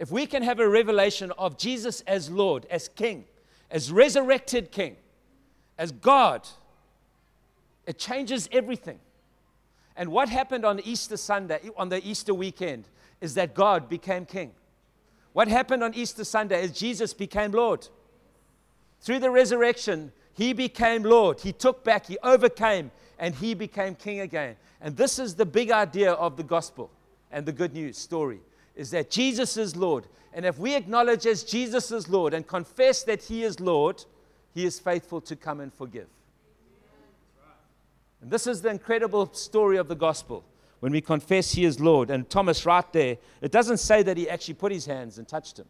If 0.02 0.10
we 0.10 0.26
can 0.26 0.42
have 0.42 0.60
a 0.60 0.68
revelation 0.68 1.32
of 1.38 1.60
Jesus 1.60 2.02
as 2.08 2.28
Lord, 2.28 2.66
as 2.72 2.88
King, 2.88 3.26
as 3.70 3.92
resurrected 3.92 4.72
King, 4.72 4.96
as 5.78 5.92
God, 5.92 6.48
it 7.86 8.00
changes 8.00 8.50
everything. 8.52 8.98
And 9.96 10.12
what 10.12 10.28
happened 10.28 10.66
on 10.66 10.80
Easter 10.80 11.18
Sunday, 11.18 11.70
on 11.78 11.90
the 11.90 12.04
Easter 12.04 12.34
weekend, 12.34 12.88
is 13.22 13.36
that 13.36 13.54
God 13.54 13.90
became 13.90 14.26
king. 14.26 14.54
What 15.34 15.48
happened 15.48 15.84
on 15.84 15.94
Easter 15.94 16.24
Sunday 16.24 16.64
is 16.64 16.72
Jesus 16.72 17.14
became 17.14 17.52
Lord. 17.52 17.88
Through 19.02 19.20
the 19.20 19.30
resurrection, 19.30 20.14
he 20.34 20.54
became 20.54 21.04
Lord. 21.04 21.42
He 21.42 21.54
took 21.54 21.84
back, 21.84 22.08
he 22.08 22.18
overcame, 22.24 22.90
and 23.20 23.36
he 23.36 23.54
became 23.54 23.94
king 23.94 24.22
again. 24.22 24.56
And 24.82 24.98
this 24.98 25.20
is 25.20 25.36
the 25.36 25.46
big 25.46 25.70
idea 25.70 26.14
of 26.14 26.38
the 26.38 26.44
gospel 26.44 26.90
and 27.32 27.46
the 27.46 27.52
good 27.52 27.76
news 27.76 28.00
story 28.00 28.42
is 28.76 28.92
that 28.92 29.12
Jesus 29.12 29.58
is 29.58 29.76
Lord. 29.76 30.08
And 30.34 30.46
if 30.46 30.58
we 30.58 30.76
acknowledge 30.76 31.26
as 31.26 31.44
Jesus 31.44 31.92
is 31.92 32.08
Lord 32.08 32.34
and 32.34 32.48
confess 32.48 33.04
that 33.04 33.24
he 33.24 33.44
is 33.44 33.60
Lord, 33.60 34.04
he 34.54 34.66
is 34.66 34.80
faithful 34.80 35.22
to 35.22 35.36
come 35.36 35.60
and 35.60 35.74
forgive. 35.74 36.08
And 38.22 38.30
this 38.30 38.48
is 38.48 38.62
the 38.62 38.70
incredible 38.70 39.34
story 39.34 39.78
of 39.78 39.88
the 39.88 39.96
gospel 39.96 40.44
when 40.80 40.92
we 40.92 41.02
confess 41.02 41.52
he 41.52 41.66
is 41.66 41.80
Lord. 41.80 42.10
And 42.10 42.30
Thomas, 42.30 42.66
right 42.66 42.92
there, 42.94 43.18
it 43.42 43.52
doesn't 43.52 43.78
say 43.78 44.04
that 44.04 44.18
he 44.18 44.30
actually 44.30 44.54
put 44.56 44.72
his 44.72 44.86
hands 44.86 45.18
and 45.18 45.28
touched 45.28 45.60
him. 45.60 45.68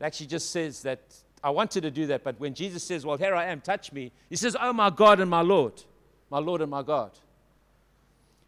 It 0.00 0.04
actually 0.04 0.26
just 0.26 0.50
says 0.50 0.82
that 0.82 1.00
I 1.44 1.50
wanted 1.50 1.82
to 1.82 1.90
do 1.90 2.06
that, 2.06 2.22
but 2.22 2.38
when 2.38 2.54
Jesus 2.54 2.82
says, 2.84 3.04
Well, 3.04 3.16
here 3.16 3.34
I 3.34 3.46
am, 3.46 3.60
touch 3.60 3.92
me, 3.92 4.12
he 4.30 4.36
says, 4.36 4.56
Oh, 4.60 4.72
my 4.72 4.90
God 4.90 5.20
and 5.20 5.30
my 5.30 5.40
Lord, 5.40 5.82
my 6.30 6.38
Lord 6.38 6.60
and 6.60 6.70
my 6.70 6.82
God. 6.82 7.10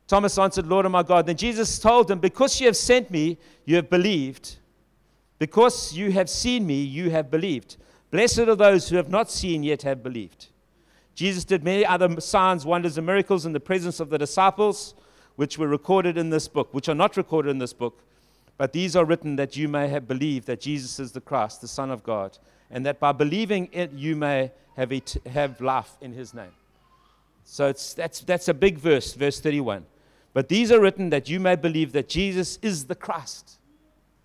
Thomas 0.06 0.36
answered, 0.38 0.66
Lord 0.66 0.84
and 0.84 0.92
my 0.92 1.02
God. 1.02 1.26
Then 1.26 1.36
Jesus 1.36 1.78
told 1.78 2.10
him, 2.10 2.18
Because 2.18 2.60
you 2.60 2.66
have 2.66 2.76
sent 2.76 3.10
me, 3.10 3.38
you 3.64 3.76
have 3.76 3.88
believed. 3.88 4.56
Because 5.38 5.92
you 5.94 6.12
have 6.12 6.28
seen 6.28 6.66
me, 6.66 6.82
you 6.82 7.10
have 7.10 7.30
believed. 7.30 7.76
Blessed 8.10 8.40
are 8.40 8.54
those 8.54 8.88
who 8.88 8.96
have 8.96 9.08
not 9.08 9.30
seen 9.30 9.62
yet 9.62 9.82
have 9.82 10.02
believed. 10.02 10.46
Jesus 11.14 11.44
did 11.44 11.64
many 11.64 11.86
other 11.86 12.20
signs, 12.20 12.66
wonders, 12.66 12.98
and 12.98 13.06
miracles 13.06 13.46
in 13.46 13.52
the 13.52 13.60
presence 13.60 14.00
of 14.00 14.10
the 14.10 14.18
disciples, 14.18 14.94
which 15.36 15.58
were 15.58 15.68
recorded 15.68 16.18
in 16.18 16.30
this 16.30 16.48
book, 16.48 16.72
which 16.72 16.88
are 16.88 16.94
not 16.94 17.16
recorded 17.16 17.50
in 17.50 17.58
this 17.58 17.72
book. 17.72 18.02
But 18.56 18.72
these 18.72 18.94
are 18.94 19.04
written 19.04 19.36
that 19.36 19.56
you 19.56 19.68
may 19.68 19.88
have 19.88 20.06
believed 20.06 20.46
that 20.46 20.60
Jesus 20.60 21.00
is 21.00 21.12
the 21.12 21.20
Christ, 21.20 21.60
the 21.60 21.68
Son 21.68 21.90
of 21.90 22.02
God, 22.02 22.38
and 22.70 22.86
that 22.86 23.00
by 23.00 23.12
believing 23.12 23.68
it 23.72 23.92
you 23.92 24.16
may 24.16 24.52
have, 24.76 24.92
have 25.26 25.60
life 25.60 25.90
in 26.00 26.12
his 26.12 26.34
name. 26.34 26.52
So 27.44 27.66
that's, 27.68 28.20
that's 28.20 28.48
a 28.48 28.54
big 28.54 28.78
verse, 28.78 29.14
verse 29.14 29.40
31. 29.40 29.84
But 30.35 30.49
these 30.49 30.70
are 30.70 30.81
written 30.81 31.11
that 31.11 31.31
you 31.31 31.40
may 31.40 31.57
believe 31.57 31.92
that 31.92 32.09
Jesus 32.09 32.59
is 32.61 32.85
the 32.85 32.94
Christ. 32.94 33.59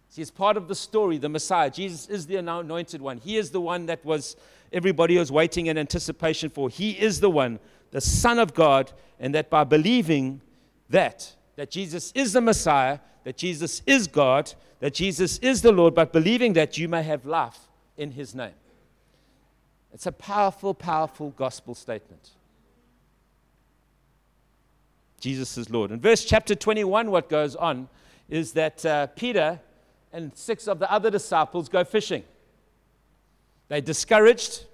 See, 0.09 0.23
it's 0.23 0.31
part 0.31 0.57
of 0.57 0.67
the 0.67 0.75
story, 0.75 1.19
the 1.19 1.29
Messiah. 1.29 1.69
Jesus 1.69 2.09
is 2.09 2.25
the 2.25 2.37
anointed 2.37 2.99
one. 2.99 3.19
He 3.19 3.37
is 3.37 3.51
the 3.51 3.61
one 3.61 3.85
that 3.85 4.03
was 4.03 4.35
everybody 4.73 5.17
was 5.17 5.31
waiting 5.31 5.67
in 5.67 5.77
anticipation 5.77 6.49
for. 6.49 6.67
He 6.67 6.91
is 6.91 7.19
the 7.19 7.29
one, 7.29 7.59
the 7.91 8.01
Son 8.01 8.39
of 8.39 8.55
God, 8.55 8.91
and 9.19 9.33
that 9.35 9.51
by 9.51 9.63
believing 9.63 10.41
that, 10.89 11.35
that 11.55 11.69
Jesus 11.69 12.11
is 12.13 12.33
the 12.33 12.41
Messiah, 12.41 12.99
that 13.23 13.37
Jesus 13.37 13.83
is 13.85 14.07
God, 14.07 14.51
that 14.79 14.95
Jesus 14.95 15.37
is 15.39 15.61
the 15.61 15.71
Lord, 15.71 15.93
but 15.93 16.11
believing 16.11 16.53
that 16.53 16.77
you 16.77 16.87
may 16.87 17.03
have 17.03 17.25
life 17.25 17.59
in 17.97 18.11
his 18.11 18.33
name. 18.33 18.53
It's 19.93 20.07
a 20.07 20.11
powerful, 20.11 20.73
powerful 20.73 21.31
gospel 21.31 21.75
statement. 21.75 22.31
Jesus 25.19 25.57
is 25.57 25.69
Lord. 25.69 25.91
In 25.91 25.99
verse 25.99 26.25
chapter 26.25 26.55
21, 26.55 27.11
what 27.11 27.29
goes 27.29 27.55
on 27.55 27.87
is 28.29 28.53
that 28.53 28.85
uh, 28.85 29.07
Peter 29.07 29.59
and 30.11 30.35
six 30.35 30.67
of 30.67 30.79
the 30.79 30.91
other 30.91 31.11
disciples 31.11 31.69
go 31.69 31.83
fishing. 31.83 32.23
They're 33.67 33.81
discouraged 33.81 34.65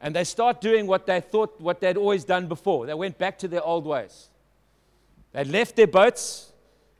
and 0.00 0.14
they 0.14 0.24
start 0.24 0.60
doing 0.60 0.86
what 0.86 1.06
they 1.06 1.20
thought 1.20 1.60
what 1.60 1.80
they'd 1.80 1.96
always 1.96 2.24
done 2.24 2.48
before. 2.48 2.86
They 2.86 2.94
went 2.94 3.18
back 3.18 3.38
to 3.38 3.48
their 3.48 3.62
old 3.62 3.86
ways. 3.86 4.28
They 5.32 5.44
left 5.44 5.76
their 5.76 5.86
boats 5.86 6.52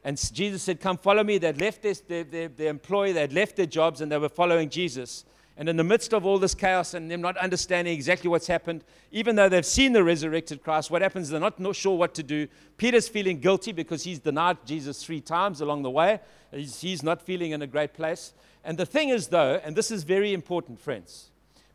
and 0.07 0.17
Jesus 0.33 0.63
said, 0.63 0.81
Come 0.81 0.99
follow 0.99 1.25
me. 1.25 1.39
They'd 1.39 1.61
left 1.61 1.83
their, 1.83 1.95
their, 2.07 2.23
their, 2.23 2.49
their 2.49 2.71
employee, 2.71 3.13
they'd 3.13 3.33
left 3.33 3.57
their 3.57 3.67
jobs, 3.67 4.01
and 4.01 4.11
they 4.11 4.19
were 4.19 4.29
following 4.29 4.71
Jesus. 4.71 5.25
And 5.59 5.71
in 5.71 5.77
the 5.77 5.85
midst 5.85 6.13
of 6.13 6.27
all 6.27 6.39
this 6.39 6.55
chaos 6.55 6.93
and 6.93 7.11
them 7.11 7.23
not 7.23 7.37
understanding 7.39 7.95
exactly 7.95 8.29
what's 8.29 8.47
happened, 8.47 8.85
even 9.11 9.37
though 9.37 9.49
they've 9.49 9.65
seen 9.65 9.93
the 9.93 10.05
resurrected 10.05 10.63
Christ, 10.63 10.91
what 10.91 11.01
happens? 11.01 11.31
They're 11.31 11.41
not, 11.41 11.59
not 11.59 11.75
sure 11.75 11.97
what 11.97 12.15
to 12.15 12.23
do. 12.23 12.47
Peter's 12.77 13.09
feeling 13.09 13.41
guilty 13.41 13.73
because 13.73 14.05
he's 14.05 14.19
denied 14.19 14.59
Jesus 14.67 15.03
three 15.03 15.21
times 15.23 15.63
along 15.63 15.83
the 15.83 15.91
way. 15.91 16.21
He's, 16.53 16.81
he's 16.83 17.03
not 17.03 17.23
feeling 17.23 17.53
in 17.53 17.63
a 17.63 17.67
great 17.67 17.95
place. 17.95 18.35
And 18.65 18.77
the 18.77 18.85
thing 18.85 19.09
is, 19.09 19.29
though, 19.29 19.61
and 19.65 19.75
this 19.75 19.91
is 19.91 20.05
very 20.05 20.35
important, 20.35 20.79
friends, 20.79 21.31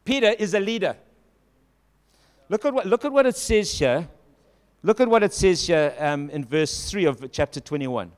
Peter 0.06 0.30
is 0.38 0.54
a 0.54 0.60
leader. 0.60 0.96
Look 2.50 2.65
at 2.65 2.74
what, 2.74 2.86
look 2.86 3.04
at 3.04 3.12
what 3.12 3.26
it 3.26 3.36
says 3.36 3.80
here. 3.80 4.08
Look 4.84 5.00
at 5.00 5.08
what 5.08 5.24
it 5.24 5.34
says 5.34 5.65
here 5.65 5.96
um, 5.98 6.30
in 6.30 6.46
verse 6.46 6.91
3 6.91 7.06
of 7.06 7.32
chapter 7.32 7.60
21. 7.60 8.12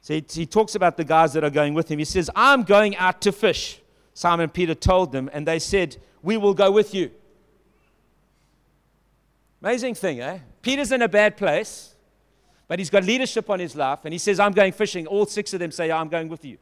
So 0.00 0.14
he, 0.14 0.24
he 0.30 0.46
talks 0.46 0.74
about 0.74 0.96
the 0.96 1.04
guys 1.04 1.34
that 1.34 1.44
are 1.44 1.50
going 1.50 1.74
with 1.74 1.90
him. 1.90 1.98
He 1.98 2.04
says, 2.06 2.30
I'm 2.34 2.62
going 2.62 2.96
out 2.96 3.20
to 3.22 3.32
fish. 3.32 3.80
Simon 4.18 4.48
Peter 4.48 4.74
told 4.74 5.12
them, 5.12 5.30
and 5.32 5.46
they 5.46 5.60
said, 5.60 5.96
We 6.24 6.36
will 6.36 6.52
go 6.52 6.72
with 6.72 6.92
you. 6.92 7.12
Amazing 9.62 9.94
thing, 9.94 10.20
eh? 10.20 10.40
Peter's 10.60 10.90
in 10.90 11.02
a 11.02 11.08
bad 11.08 11.36
place, 11.36 11.94
but 12.66 12.80
he's 12.80 12.90
got 12.90 13.04
leadership 13.04 13.48
on 13.48 13.60
his 13.60 13.76
life, 13.76 14.00
and 14.02 14.12
he 14.12 14.18
says, 14.18 14.40
I'm 14.40 14.50
going 14.50 14.72
fishing. 14.72 15.06
All 15.06 15.24
six 15.24 15.54
of 15.54 15.60
them 15.60 15.70
say, 15.70 15.92
I'm 15.92 16.08
going 16.08 16.28
with 16.28 16.44
you. 16.44 16.58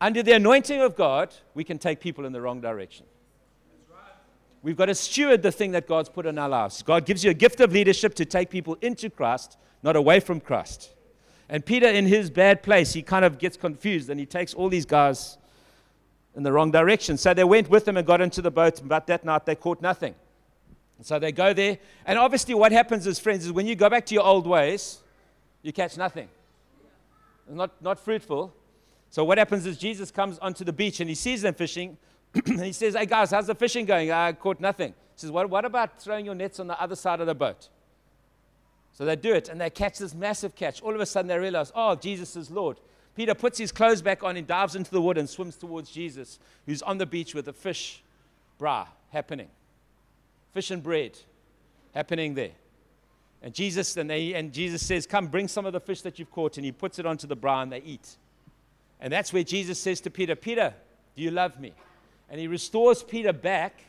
Under 0.00 0.20
the 0.20 0.32
anointing 0.32 0.80
of 0.80 0.96
God, 0.96 1.32
we 1.54 1.62
can 1.62 1.78
take 1.78 2.00
people 2.00 2.24
in 2.24 2.32
the 2.32 2.40
wrong 2.40 2.60
direction. 2.60 3.06
We've 4.62 4.76
got 4.76 4.86
to 4.86 4.96
steward 4.96 5.44
the 5.44 5.52
thing 5.52 5.70
that 5.70 5.86
God's 5.86 6.08
put 6.08 6.26
in 6.26 6.38
our 6.38 6.48
lives. 6.48 6.82
God 6.82 7.06
gives 7.06 7.22
you 7.22 7.30
a 7.30 7.34
gift 7.34 7.60
of 7.60 7.70
leadership 7.70 8.14
to 8.14 8.24
take 8.24 8.50
people 8.50 8.76
into 8.80 9.10
Christ, 9.10 9.58
not 9.84 9.94
away 9.94 10.18
from 10.18 10.40
Christ. 10.40 10.95
And 11.48 11.64
Peter, 11.64 11.86
in 11.86 12.06
his 12.06 12.30
bad 12.30 12.62
place, 12.62 12.92
he 12.92 13.02
kind 13.02 13.24
of 13.24 13.38
gets 13.38 13.56
confused 13.56 14.10
and 14.10 14.18
he 14.18 14.26
takes 14.26 14.52
all 14.54 14.68
these 14.68 14.86
guys 14.86 15.38
in 16.34 16.42
the 16.42 16.52
wrong 16.52 16.70
direction. 16.70 17.16
So 17.16 17.32
they 17.34 17.44
went 17.44 17.70
with 17.70 17.86
him 17.86 17.96
and 17.96 18.06
got 18.06 18.20
into 18.20 18.42
the 18.42 18.50
boat, 18.50 18.80
but 18.84 19.06
that 19.06 19.24
night 19.24 19.46
they 19.46 19.54
caught 19.54 19.80
nothing. 19.80 20.14
So 21.02 21.18
they 21.18 21.32
go 21.32 21.52
there. 21.52 21.78
And 22.04 22.18
obviously, 22.18 22.54
what 22.54 22.72
happens 22.72 23.06
is, 23.06 23.18
friends, 23.18 23.44
is 23.44 23.52
when 23.52 23.66
you 23.66 23.76
go 23.76 23.88
back 23.88 24.06
to 24.06 24.14
your 24.14 24.24
old 24.24 24.46
ways, 24.46 24.98
you 25.62 25.72
catch 25.72 25.96
nothing. 25.96 26.28
It's 27.46 27.56
not, 27.56 27.70
not 27.82 27.98
fruitful. 27.98 28.52
So 29.10 29.24
what 29.24 29.38
happens 29.38 29.66
is 29.66 29.76
Jesus 29.76 30.10
comes 30.10 30.38
onto 30.38 30.64
the 30.64 30.72
beach 30.72 31.00
and 31.00 31.08
he 31.08 31.14
sees 31.14 31.42
them 31.42 31.54
fishing. 31.54 31.96
and 32.34 32.60
he 32.60 32.72
says, 32.72 32.94
Hey 32.94 33.06
guys, 33.06 33.30
how's 33.30 33.46
the 33.46 33.54
fishing 33.54 33.84
going? 33.84 34.10
Ah, 34.10 34.26
I 34.26 34.32
caught 34.32 34.60
nothing. 34.60 34.94
He 35.16 35.20
says, 35.20 35.30
what, 35.30 35.48
what 35.48 35.64
about 35.64 35.98
throwing 36.00 36.26
your 36.26 36.34
nets 36.34 36.60
on 36.60 36.66
the 36.66 36.78
other 36.80 36.94
side 36.94 37.20
of 37.20 37.26
the 37.26 37.34
boat? 37.34 37.68
So 38.96 39.04
they 39.04 39.14
do 39.14 39.34
it 39.34 39.50
and 39.50 39.60
they 39.60 39.68
catch 39.68 39.98
this 39.98 40.14
massive 40.14 40.54
catch. 40.54 40.80
All 40.80 40.94
of 40.94 41.00
a 41.00 41.06
sudden 41.06 41.28
they 41.28 41.38
realize, 41.38 41.70
oh, 41.74 41.96
Jesus 41.96 42.34
is 42.34 42.50
Lord. 42.50 42.78
Peter 43.14 43.34
puts 43.34 43.58
his 43.58 43.70
clothes 43.70 44.00
back 44.00 44.24
on 44.24 44.36
and 44.38 44.46
dives 44.46 44.74
into 44.74 44.90
the 44.90 45.00
water 45.00 45.20
and 45.20 45.28
swims 45.28 45.56
towards 45.56 45.90
Jesus, 45.90 46.38
who's 46.64 46.80
on 46.82 46.96
the 46.96 47.04
beach 47.04 47.34
with 47.34 47.46
a 47.48 47.52
fish 47.52 48.02
braai 48.58 48.86
happening. 49.10 49.48
Fish 50.54 50.70
and 50.70 50.82
bread 50.82 51.18
happening 51.94 52.34
there. 52.34 52.52
And 53.42 53.52
Jesus, 53.54 53.96
and, 53.98 54.08
they, 54.08 54.32
and 54.32 54.50
Jesus 54.50 54.84
says, 54.84 55.06
Come, 55.06 55.26
bring 55.26 55.46
some 55.46 55.66
of 55.66 55.74
the 55.74 55.80
fish 55.80 56.00
that 56.02 56.18
you've 56.18 56.30
caught. 56.30 56.56
And 56.56 56.64
he 56.64 56.72
puts 56.72 56.98
it 56.98 57.04
onto 57.04 57.26
the 57.26 57.36
braai 57.36 57.64
and 57.64 57.72
they 57.72 57.82
eat. 57.82 58.16
And 58.98 59.12
that's 59.12 59.30
where 59.30 59.44
Jesus 59.44 59.78
says 59.78 60.00
to 60.02 60.10
Peter, 60.10 60.34
Peter, 60.34 60.72
do 61.14 61.22
you 61.22 61.30
love 61.30 61.60
me? 61.60 61.74
And 62.30 62.40
he 62.40 62.48
restores 62.48 63.02
Peter 63.02 63.32
back 63.32 63.82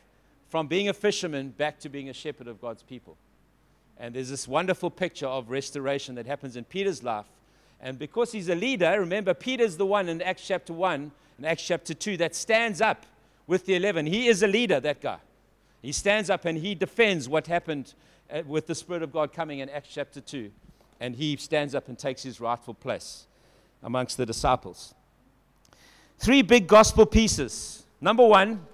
from 0.49 0.67
being 0.67 0.89
a 0.89 0.93
fisherman 0.93 1.49
back 1.49 1.79
to 1.79 1.89
being 1.89 2.09
a 2.09 2.13
shepherd 2.13 2.47
of 2.47 2.61
God's 2.61 2.83
people. 2.83 3.17
And 3.99 4.13
there's 4.13 4.29
this 4.29 4.47
wonderful 4.47 4.89
picture 4.89 5.27
of 5.27 5.49
restoration 5.49 6.15
that 6.15 6.25
happens 6.25 6.55
in 6.55 6.63
Peter's 6.65 7.03
life. 7.03 7.25
And 7.81 7.97
because 7.97 8.31
he's 8.31 8.49
a 8.49 8.55
leader, 8.55 8.99
remember, 8.99 9.33
Peter's 9.33 9.77
the 9.77 9.85
one 9.85 10.09
in 10.09 10.21
Acts 10.21 10.47
chapter 10.47 10.73
1 10.73 11.11
and 11.37 11.45
Acts 11.45 11.65
chapter 11.65 11.93
2 11.93 12.17
that 12.17 12.35
stands 12.35 12.81
up 12.81 13.05
with 13.45 13.65
the 13.65 13.75
11. 13.75 14.05
He 14.07 14.27
is 14.27 14.43
a 14.43 14.47
leader, 14.47 14.79
that 14.79 15.01
guy. 15.01 15.17
He 15.81 15.91
stands 15.91 16.29
up 16.29 16.45
and 16.45 16.57
he 16.57 16.75
defends 16.75 17.29
what 17.29 17.47
happened 17.47 17.93
uh, 18.31 18.41
with 18.45 18.67
the 18.67 18.75
Spirit 18.75 19.03
of 19.03 19.11
God 19.11 19.31
coming 19.31 19.59
in 19.59 19.69
Acts 19.69 19.89
chapter 19.91 20.19
2. 20.19 20.51
And 20.99 21.15
he 21.15 21.37
stands 21.37 21.75
up 21.75 21.87
and 21.87 21.97
takes 21.97 22.23
his 22.23 22.39
rightful 22.41 22.73
place 22.73 23.27
amongst 23.83 24.17
the 24.17 24.25
disciples. 24.25 24.95
Three 26.19 26.41
big 26.41 26.67
gospel 26.67 27.05
pieces. 27.05 27.83
Number 28.01 28.25
one, 28.25 28.65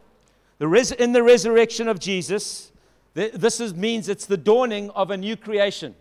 the 0.59 0.67
res- 0.67 0.91
in 0.91 1.11
the 1.11 1.23
resurrection 1.23 1.89
of 1.89 1.99
Jesus, 1.99 2.71
this 3.13 3.59
is, 3.59 3.73
means 3.73 4.09
it's 4.09 4.25
the 4.25 4.37
dawning 4.37 4.89
of 4.91 5.11
a 5.11 5.17
new 5.17 5.37
creation. 5.37 5.95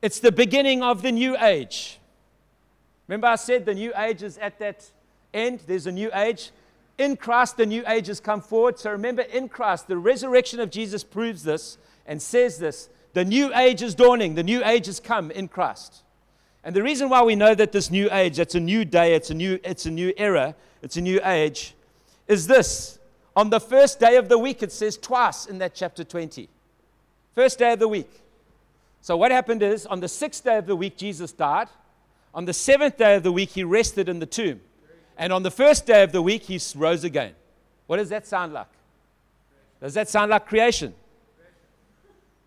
It's 0.00 0.20
the 0.20 0.30
beginning 0.30 0.82
of 0.82 1.02
the 1.02 1.10
new 1.10 1.36
age. 1.36 1.98
Remember, 3.08 3.26
I 3.26 3.36
said 3.36 3.64
the 3.66 3.74
new 3.74 3.92
age 3.96 4.22
is 4.22 4.38
at 4.38 4.58
that 4.60 4.90
end. 5.34 5.60
There's 5.66 5.86
a 5.86 5.92
new 5.92 6.10
age. 6.14 6.50
In 6.98 7.16
Christ, 7.16 7.56
the 7.56 7.66
new 7.66 7.82
age 7.86 8.06
has 8.08 8.20
come 8.20 8.40
forward. 8.40 8.78
So 8.78 8.90
remember, 8.90 9.22
in 9.22 9.48
Christ, 9.48 9.88
the 9.88 9.96
resurrection 9.96 10.60
of 10.60 10.70
Jesus 10.70 11.02
proves 11.02 11.42
this 11.42 11.78
and 12.06 12.20
says 12.20 12.58
this. 12.58 12.88
The 13.14 13.24
new 13.24 13.52
age 13.54 13.82
is 13.82 13.94
dawning. 13.94 14.34
The 14.34 14.42
new 14.42 14.64
age 14.64 14.86
has 14.86 15.00
come 15.00 15.30
in 15.30 15.48
Christ. 15.48 16.02
And 16.62 16.76
the 16.76 16.82
reason 16.82 17.08
why 17.08 17.22
we 17.22 17.34
know 17.34 17.54
that 17.54 17.72
this 17.72 17.90
new 17.90 18.08
age, 18.12 18.38
it's 18.38 18.54
a 18.54 18.60
new 18.60 18.84
day, 18.84 19.14
it's 19.14 19.30
a 19.30 19.34
new, 19.34 19.58
it's 19.64 19.86
a 19.86 19.90
new 19.90 20.12
era, 20.16 20.54
it's 20.82 20.96
a 20.96 21.00
new 21.00 21.20
age, 21.24 21.74
is 22.26 22.46
this 22.46 22.97
on 23.38 23.50
the 23.50 23.60
first 23.60 24.00
day 24.00 24.16
of 24.16 24.28
the 24.28 24.36
week, 24.36 24.64
it 24.64 24.72
says 24.72 24.96
twice 24.96 25.46
in 25.46 25.58
that 25.58 25.72
chapter 25.72 26.02
20. 26.02 26.48
First 27.36 27.60
day 27.60 27.74
of 27.74 27.78
the 27.78 27.86
week. 27.86 28.10
So, 29.00 29.16
what 29.16 29.30
happened 29.30 29.62
is 29.62 29.86
on 29.86 30.00
the 30.00 30.08
sixth 30.08 30.42
day 30.42 30.58
of 30.58 30.66
the 30.66 30.74
week, 30.74 30.96
Jesus 30.96 31.30
died. 31.30 31.68
On 32.34 32.46
the 32.46 32.52
seventh 32.52 32.96
day 32.96 33.14
of 33.14 33.22
the 33.22 33.30
week, 33.30 33.50
he 33.50 33.62
rested 33.62 34.08
in 34.08 34.18
the 34.18 34.26
tomb. 34.26 34.60
And 35.16 35.32
on 35.32 35.44
the 35.44 35.52
first 35.52 35.86
day 35.86 36.02
of 36.02 36.10
the 36.10 36.20
week, 36.20 36.42
he 36.42 36.60
rose 36.74 37.04
again. 37.04 37.32
What 37.86 37.98
does 37.98 38.08
that 38.08 38.26
sound 38.26 38.54
like? 38.54 38.66
Does 39.80 39.94
that 39.94 40.08
sound 40.08 40.32
like 40.32 40.44
creation? 40.46 40.92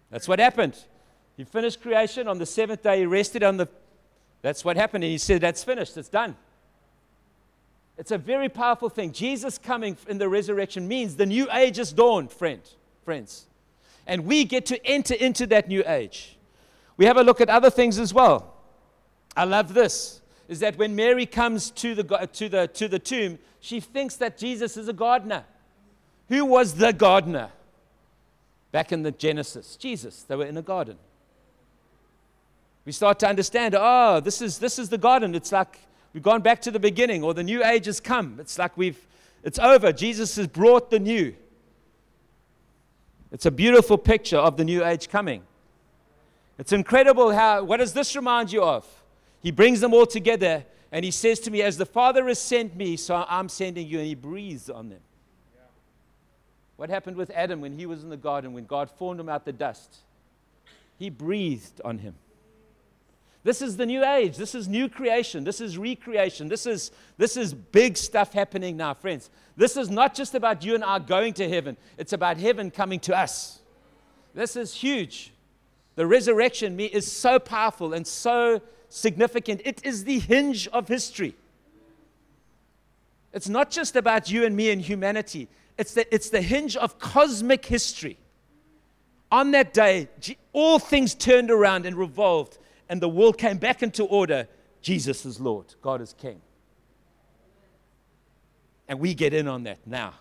That's 0.10 0.28
what 0.28 0.40
happened. 0.40 0.78
He 1.38 1.46
finished 1.46 1.82
creation. 1.82 2.28
On 2.28 2.38
the 2.38 2.46
seventh 2.46 2.84
day, 2.84 3.00
he 3.00 3.06
rested. 3.06 3.44
On 3.44 3.56
the, 3.56 3.70
that's 4.42 4.66
what 4.66 4.76
happened. 4.76 5.06
And 5.06 5.12
he 5.12 5.20
said, 5.20 5.40
That's 5.40 5.64
finished. 5.64 5.96
It's 5.96 6.10
done. 6.10 6.36
It's 8.02 8.10
a 8.10 8.18
very 8.18 8.50
powerful 8.50 8.90
thing. 8.90 9.12
Jesus 9.12 9.60
coming 9.60 9.96
in 10.08 10.18
the 10.18 10.28
resurrection 10.28 10.88
means 10.88 11.18
the 11.18 11.26
new 11.28 11.48
age 11.52 11.78
is 11.78 11.94
dawned, 11.94 12.32
friend, 12.32 12.60
friends. 13.06 13.46
And 14.08 14.26
we 14.26 14.44
get 14.44 14.66
to 14.66 14.86
enter 14.88 15.14
into 15.14 15.46
that 15.46 15.68
new 15.68 15.84
age. 15.86 16.36
We 16.98 17.06
have 17.06 17.18
a 17.18 17.22
look 17.22 17.42
at 17.42 17.48
other 17.48 17.70
things 17.70 18.00
as 18.00 18.12
well. 18.12 18.56
I 19.38 19.44
love 19.44 19.76
this 19.76 20.20
is 20.50 20.62
that 20.62 20.80
when 20.80 20.96
Mary 20.96 21.28
comes 21.28 21.70
to 21.70 21.94
the, 21.94 22.28
to 22.34 22.50
the, 22.50 22.68
to 22.70 22.88
the 22.88 22.98
tomb, 22.98 23.38
she 23.60 23.80
thinks 23.80 24.16
that 24.16 24.36
Jesus 24.36 24.78
is 24.78 24.88
a 24.88 24.94
gardener. 24.94 25.44
Who 26.28 26.44
was 26.44 26.74
the 26.74 26.94
gardener? 26.94 27.52
Back 28.72 28.92
in 28.92 29.04
the 29.04 29.12
Genesis, 29.12 29.76
Jesus. 29.76 30.24
They 30.24 30.36
were 30.36 30.48
in 30.48 30.58
a 30.58 30.64
garden. 30.64 30.98
We 32.84 32.94
start 32.94 33.20
to 33.20 33.30
understand, 33.30 33.76
oh, 33.78 34.22
this 34.22 34.42
is, 34.42 34.58
this 34.58 34.80
is 34.80 34.90
the 34.90 34.98
garden. 34.98 35.36
It's 35.36 35.52
like 35.52 35.78
we've 36.14 36.24
gone 36.24 36.42
back 36.42 36.62
to 36.62 36.72
the 36.72 36.80
beginning, 36.80 37.24
or 37.24 37.34
the 37.34 37.44
new 37.44 37.64
age 37.64 37.86
has 37.86 38.00
come. 38.00 38.38
It's 38.40 38.58
like 38.58 38.78
we've, 38.78 39.00
it's 39.44 39.60
over. 39.60 39.92
Jesus 39.92 40.36
has 40.36 40.48
brought 40.48 40.90
the 40.92 41.00
new. 41.00 41.36
It's 43.32 43.46
a 43.46 43.52
beautiful 43.52 43.98
picture 43.98 44.38
of 44.38 44.58
the 44.58 44.66
new 44.66 44.84
age 44.84 45.10
coming. 45.10 45.44
It's 46.58 46.74
incredible 46.74 47.32
how, 47.32 47.64
what 47.64 47.78
does 47.78 47.94
this 47.94 48.16
remind 48.16 48.52
you 48.52 48.64
of? 48.64 48.86
He 49.42 49.52
brings 49.52 49.80
them 49.80 49.94
all 49.94 50.06
together 50.06 50.66
and 50.92 51.06
he 51.06 51.12
says 51.12 51.40
to 51.42 51.52
me, 51.52 51.62
As 51.62 51.78
the 51.78 51.86
Father 51.86 52.28
has 52.28 52.40
sent 52.40 52.76
me, 52.76 52.98
so 52.98 53.26
I'm 53.28 53.50
sending 53.50 53.88
you. 53.88 54.00
And 54.00 54.08
he 54.08 54.16
breathes 54.16 54.70
on 54.70 54.90
them. 54.90 55.00
What 56.76 56.90
happened 56.90 57.16
with 57.16 57.32
Adam 57.32 57.62
when 57.62 57.74
he 57.74 57.86
was 57.86 58.04
in 58.04 58.10
the 58.10 58.18
garden, 58.18 58.54
when 58.54 58.66
God 58.66 58.90
formed 58.90 59.20
him 59.20 59.30
out 59.30 59.42
of 59.42 59.46
the 59.46 59.54
dust? 59.54 59.98
He 60.98 61.10
breathed 61.10 61.80
on 61.86 62.00
him. 62.00 62.16
This 63.44 63.62
is 63.62 63.78
the 63.78 63.86
new 63.86 64.06
age. 64.06 64.38
This 64.38 64.54
is 64.54 64.68
new 64.68 64.88
creation. 64.88 65.44
This 65.44 65.62
is 65.62 65.78
recreation. 65.78 66.48
This 66.48 66.66
is, 66.66 66.92
this 67.18 67.36
is 67.36 67.54
big 67.54 67.98
stuff 67.98 68.34
happening 68.34 68.78
now, 68.78 68.94
friends. 68.94 69.30
This 69.58 69.78
is 69.78 69.90
not 69.90 70.14
just 70.14 70.36
about 70.36 70.64
you 70.64 70.76
and 70.76 70.84
I 70.84 71.00
going 71.00 71.34
to 71.36 71.50
heaven, 71.50 71.78
it's 71.98 72.14
about 72.14 72.38
heaven 72.38 72.70
coming 72.72 73.00
to 73.02 73.18
us. 73.18 73.60
This 74.34 74.56
is 74.56 74.74
huge. 74.74 75.34
The 75.96 76.08
resurrection 76.08 76.80
is 76.80 77.12
so 77.12 77.38
powerful 77.38 77.94
and 77.94 78.08
so 78.08 78.62
significant. 78.90 79.62
It 79.66 79.82
is 79.84 80.06
the 80.06 80.20
hinge 80.20 80.68
of 80.70 80.88
history. 80.88 81.36
It's 83.34 83.50
not 83.50 83.72
just 83.72 83.96
about 83.96 84.30
you 84.30 84.46
and 84.46 84.56
me 84.56 84.72
and 84.72 84.82
humanity, 84.82 85.48
it's 85.78 85.94
the, 85.94 86.14
it's 86.14 86.30
the 86.30 86.42
hinge 86.42 86.76
of 86.76 87.00
cosmic 87.00 87.66
history. 87.66 88.18
On 89.32 89.52
that 89.52 89.74
day, 89.74 90.10
all 90.52 90.78
things 90.78 91.16
turned 91.16 91.50
around 91.50 91.86
and 91.86 91.96
revolved, 91.96 92.58
and 92.92 93.00
the 93.00 93.08
world 93.08 93.38
came 93.38 93.58
back 93.58 93.82
into 93.82 94.04
order. 94.04 94.50
Jesus 94.82 95.26
is 95.26 95.40
Lord, 95.40 95.74
God 95.82 96.02
is 96.02 96.14
King. 96.14 96.42
And 98.90 99.00
we 99.00 99.14
get 99.14 99.34
in 99.34 99.48
on 99.48 99.64
that 99.64 99.80
now. 99.88 100.16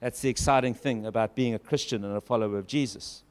That's 0.00 0.20
the 0.20 0.28
exciting 0.28 0.74
thing 0.74 1.06
about 1.06 1.36
being 1.36 1.54
a 1.54 1.60
Christian 1.60 2.04
and 2.04 2.16
a 2.16 2.20
follower 2.20 2.58
of 2.58 2.66
Jesus. 2.66 3.22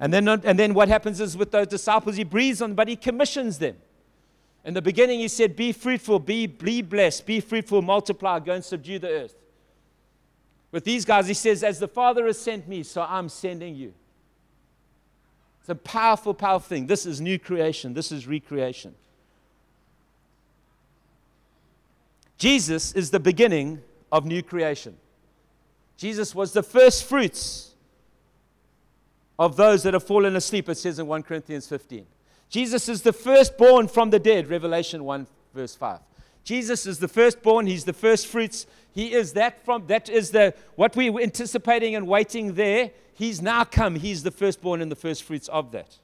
And 0.00 0.10
then, 0.10 0.26
uh, 0.26 0.38
and 0.42 0.58
then 0.58 0.72
what 0.72 0.88
happens 0.88 1.20
is 1.20 1.36
with 1.36 1.50
those 1.50 1.66
disciples, 1.66 2.16
he 2.16 2.24
breathes 2.24 2.62
on 2.62 2.70
them, 2.70 2.76
but 2.76 2.88
he 2.88 2.96
commissions 2.96 3.58
them. 3.58 3.76
In 4.64 4.72
the 4.72 4.80
beginning, 4.80 5.20
he 5.20 5.28
said, 5.28 5.54
Be 5.54 5.72
fruitful, 5.72 6.18
be, 6.18 6.46
be 6.46 6.80
blessed, 6.80 7.26
be 7.26 7.40
fruitful, 7.40 7.82
multiply, 7.82 8.38
go 8.38 8.54
and 8.54 8.64
subdue 8.64 8.98
the 8.98 9.10
earth. 9.10 9.34
With 10.70 10.84
these 10.84 11.04
guys, 11.04 11.28
he 11.28 11.34
says, 11.34 11.62
As 11.62 11.78
the 11.78 11.88
Father 11.88 12.24
has 12.24 12.38
sent 12.38 12.66
me, 12.66 12.82
so 12.82 13.02
I'm 13.02 13.28
sending 13.28 13.74
you. 13.74 13.92
It's 15.62 15.68
a 15.68 15.76
powerful, 15.76 16.34
powerful 16.34 16.68
thing. 16.68 16.88
This 16.88 17.06
is 17.06 17.20
new 17.20 17.38
creation, 17.38 17.94
this 17.94 18.10
is 18.10 18.26
recreation. 18.26 18.96
Jesus 22.36 22.90
is 22.94 23.12
the 23.12 23.20
beginning 23.20 23.80
of 24.10 24.26
new 24.26 24.42
creation. 24.42 24.96
Jesus 25.96 26.34
was 26.34 26.52
the 26.52 26.64
first 26.64 27.04
fruits 27.04 27.76
of 29.38 29.54
those 29.54 29.84
that 29.84 29.94
have 29.94 30.02
fallen 30.02 30.34
asleep, 30.34 30.68
it 30.68 30.78
says 30.78 30.98
in 30.98 31.06
1 31.06 31.22
Corinthians 31.22 31.68
15. 31.68 32.06
Jesus 32.48 32.88
is 32.88 33.02
the 33.02 33.12
firstborn 33.12 33.86
from 33.86 34.10
the 34.10 34.18
dead, 34.18 34.48
Revelation 34.48 35.04
1, 35.04 35.28
verse 35.54 35.76
5. 35.76 36.00
Jesus 36.44 36.86
is 36.86 36.98
the 36.98 37.08
firstborn, 37.08 37.66
he's 37.66 37.84
the 37.84 37.92
first 37.92 38.26
fruits. 38.26 38.66
He 38.92 39.14
is 39.14 39.32
that 39.34 39.64
from 39.64 39.86
that 39.86 40.08
is 40.08 40.30
the 40.30 40.54
what 40.74 40.96
we 40.96 41.08
were 41.08 41.22
anticipating 41.22 41.94
and 41.94 42.06
waiting 42.06 42.54
there. 42.54 42.90
He's 43.14 43.40
now 43.40 43.64
come. 43.64 43.94
He's 43.94 44.22
the 44.22 44.30
firstborn 44.30 44.82
and 44.82 44.90
the 44.90 44.96
first 44.96 45.22
fruits 45.22 45.48
of 45.48 45.72
that. 45.72 45.98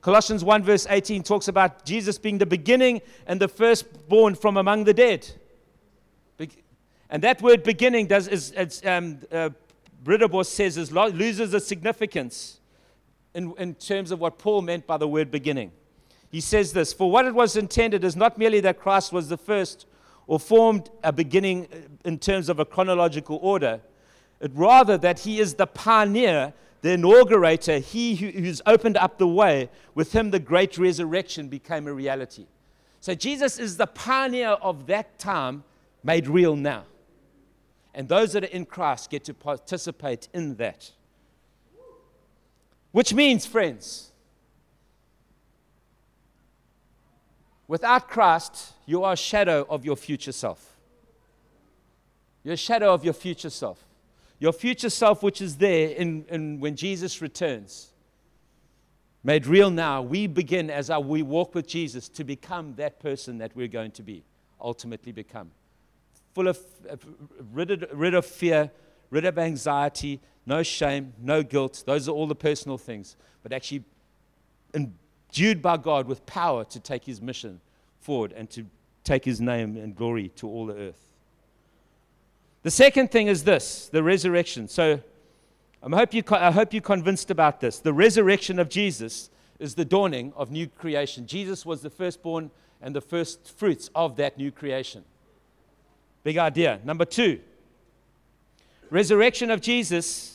Colossians 0.00 0.42
1 0.42 0.62
verse 0.62 0.86
18 0.88 1.22
talks 1.22 1.48
about 1.48 1.84
Jesus 1.84 2.18
being 2.18 2.38
the 2.38 2.46
beginning 2.46 3.02
and 3.26 3.40
the 3.40 3.48
firstborn 3.48 4.34
from 4.34 4.56
among 4.56 4.84
the 4.84 4.94
dead. 4.94 5.28
And 7.12 7.22
that 7.24 7.42
word 7.42 7.62
beginning 7.62 8.06
does 8.06 8.26
is, 8.26 8.82
um, 8.86 9.18
uh, 9.30 9.50
Ridderbos 10.02 10.46
says 10.46 10.78
is 10.78 10.90
loses 10.90 11.52
its 11.52 11.66
significance 11.66 12.58
in, 13.34 13.52
in 13.58 13.74
terms 13.74 14.10
of 14.10 14.18
what 14.18 14.38
Paul 14.38 14.62
meant 14.62 14.86
by 14.86 14.96
the 14.96 15.06
word 15.06 15.30
beginning. 15.30 15.72
He 16.32 16.40
says 16.40 16.72
this 16.72 16.92
For 16.92 17.08
what 17.10 17.26
it 17.26 17.34
was 17.34 17.56
intended 17.56 18.02
is 18.02 18.16
not 18.16 18.38
merely 18.38 18.58
that 18.60 18.80
Christ 18.80 19.12
was 19.12 19.28
the 19.28 19.36
first 19.36 19.86
or 20.26 20.40
formed 20.40 20.90
a 21.04 21.12
beginning 21.12 21.68
uh, 21.72 21.76
in 22.04 22.18
terms 22.18 22.48
of 22.48 22.58
a 22.58 22.64
chronological 22.64 23.38
order, 23.42 23.80
but 24.40 24.50
rather 24.54 24.96
that 24.98 25.20
he 25.20 25.38
is 25.38 25.54
the 25.54 25.66
pioneer, 25.66 26.54
the 26.80 26.92
inaugurator, 26.92 27.78
he 27.78 28.16
who, 28.16 28.28
who's 28.28 28.62
opened 28.66 28.96
up 28.96 29.18
the 29.18 29.28
way. 29.28 29.68
With 29.94 30.12
him, 30.12 30.30
the 30.30 30.40
great 30.40 30.78
resurrection 30.78 31.48
became 31.48 31.86
a 31.86 31.92
reality. 31.92 32.46
So 33.00 33.14
Jesus 33.14 33.58
is 33.58 33.76
the 33.76 33.86
pioneer 33.86 34.50
of 34.50 34.86
that 34.86 35.18
time 35.18 35.64
made 36.02 36.26
real 36.28 36.56
now. 36.56 36.84
And 37.94 38.08
those 38.08 38.32
that 38.32 38.44
are 38.44 38.48
in 38.48 38.64
Christ 38.64 39.10
get 39.10 39.24
to 39.24 39.34
participate 39.34 40.28
in 40.32 40.54
that. 40.56 40.92
Which 42.92 43.12
means, 43.12 43.44
friends, 43.44 44.11
without 47.68 48.08
Christ, 48.08 48.72
you 48.86 49.04
are 49.04 49.14
a 49.14 49.16
shadow 49.16 49.66
of 49.68 49.84
your 49.84 49.96
future 49.96 50.32
self. 50.32 50.76
You're 52.44 52.54
a 52.54 52.56
shadow 52.56 52.92
of 52.92 53.04
your 53.04 53.14
future 53.14 53.50
self. 53.50 53.84
Your 54.38 54.52
future 54.52 54.90
self, 54.90 55.22
which 55.22 55.40
is 55.40 55.56
there 55.56 55.90
in, 55.90 56.24
in 56.28 56.58
when 56.58 56.74
Jesus 56.74 57.22
returns, 57.22 57.92
made 59.22 59.46
real 59.46 59.70
now, 59.70 60.02
we 60.02 60.26
begin 60.26 60.68
as 60.68 60.90
our, 60.90 61.00
we 61.00 61.22
walk 61.22 61.54
with 61.54 61.68
Jesus 61.68 62.08
to 62.10 62.24
become 62.24 62.74
that 62.74 62.98
person 62.98 63.38
that 63.38 63.54
we're 63.54 63.68
going 63.68 63.92
to 63.92 64.02
be, 64.02 64.24
ultimately 64.60 65.12
become 65.12 65.52
full 66.34 66.48
of, 66.48 66.58
rid 67.52 67.70
of, 67.70 67.84
rid 67.92 68.14
of 68.14 68.24
fear, 68.26 68.70
rid 69.10 69.24
of 69.24 69.38
anxiety, 69.38 70.20
no 70.46 70.62
shame, 70.62 71.12
no 71.20 71.42
guilt. 71.42 71.84
Those 71.86 72.08
are 72.08 72.12
all 72.12 72.26
the 72.26 72.34
personal 72.34 72.78
things, 72.78 73.16
but 73.42 73.52
actually 73.52 73.84
endued 75.32 75.62
by 75.62 75.78
God 75.78 76.06
with 76.06 76.24
power 76.26 76.64
to 76.64 76.78
take 76.78 77.04
his 77.04 77.22
mission 77.22 77.60
forward 78.00 78.32
and 78.32 78.50
to 78.50 78.66
take 79.02 79.24
his 79.24 79.40
name 79.40 79.76
and 79.76 79.96
glory 79.96 80.28
to 80.36 80.46
all 80.46 80.66
the 80.66 80.74
earth. 80.74 81.06
The 82.62 82.70
second 82.70 83.10
thing 83.10 83.28
is 83.28 83.44
this 83.44 83.88
the 83.88 84.02
resurrection. 84.02 84.68
So 84.68 85.00
I 85.82 85.96
hope, 85.96 86.14
you, 86.14 86.22
I 86.30 86.50
hope 86.52 86.72
you're 86.72 86.82
convinced 86.82 87.30
about 87.30 87.60
this. 87.60 87.78
The 87.78 87.92
resurrection 87.92 88.58
of 88.58 88.68
Jesus 88.68 89.30
is 89.58 89.74
the 89.74 89.84
dawning 89.84 90.32
of 90.36 90.50
new 90.50 90.66
creation. 90.66 91.26
Jesus 91.26 91.64
was 91.64 91.80
the 91.80 91.90
firstborn 91.90 92.50
and 92.80 92.94
the 92.94 93.00
first 93.00 93.56
fruits 93.56 93.90
of 93.94 94.16
that 94.16 94.36
new 94.36 94.50
creation. 94.52 95.02
Big 96.24 96.36
idea. 96.36 96.78
Number 96.84 97.04
two, 97.04 97.40
resurrection 98.90 99.50
of 99.50 99.60
Jesus 99.60 100.31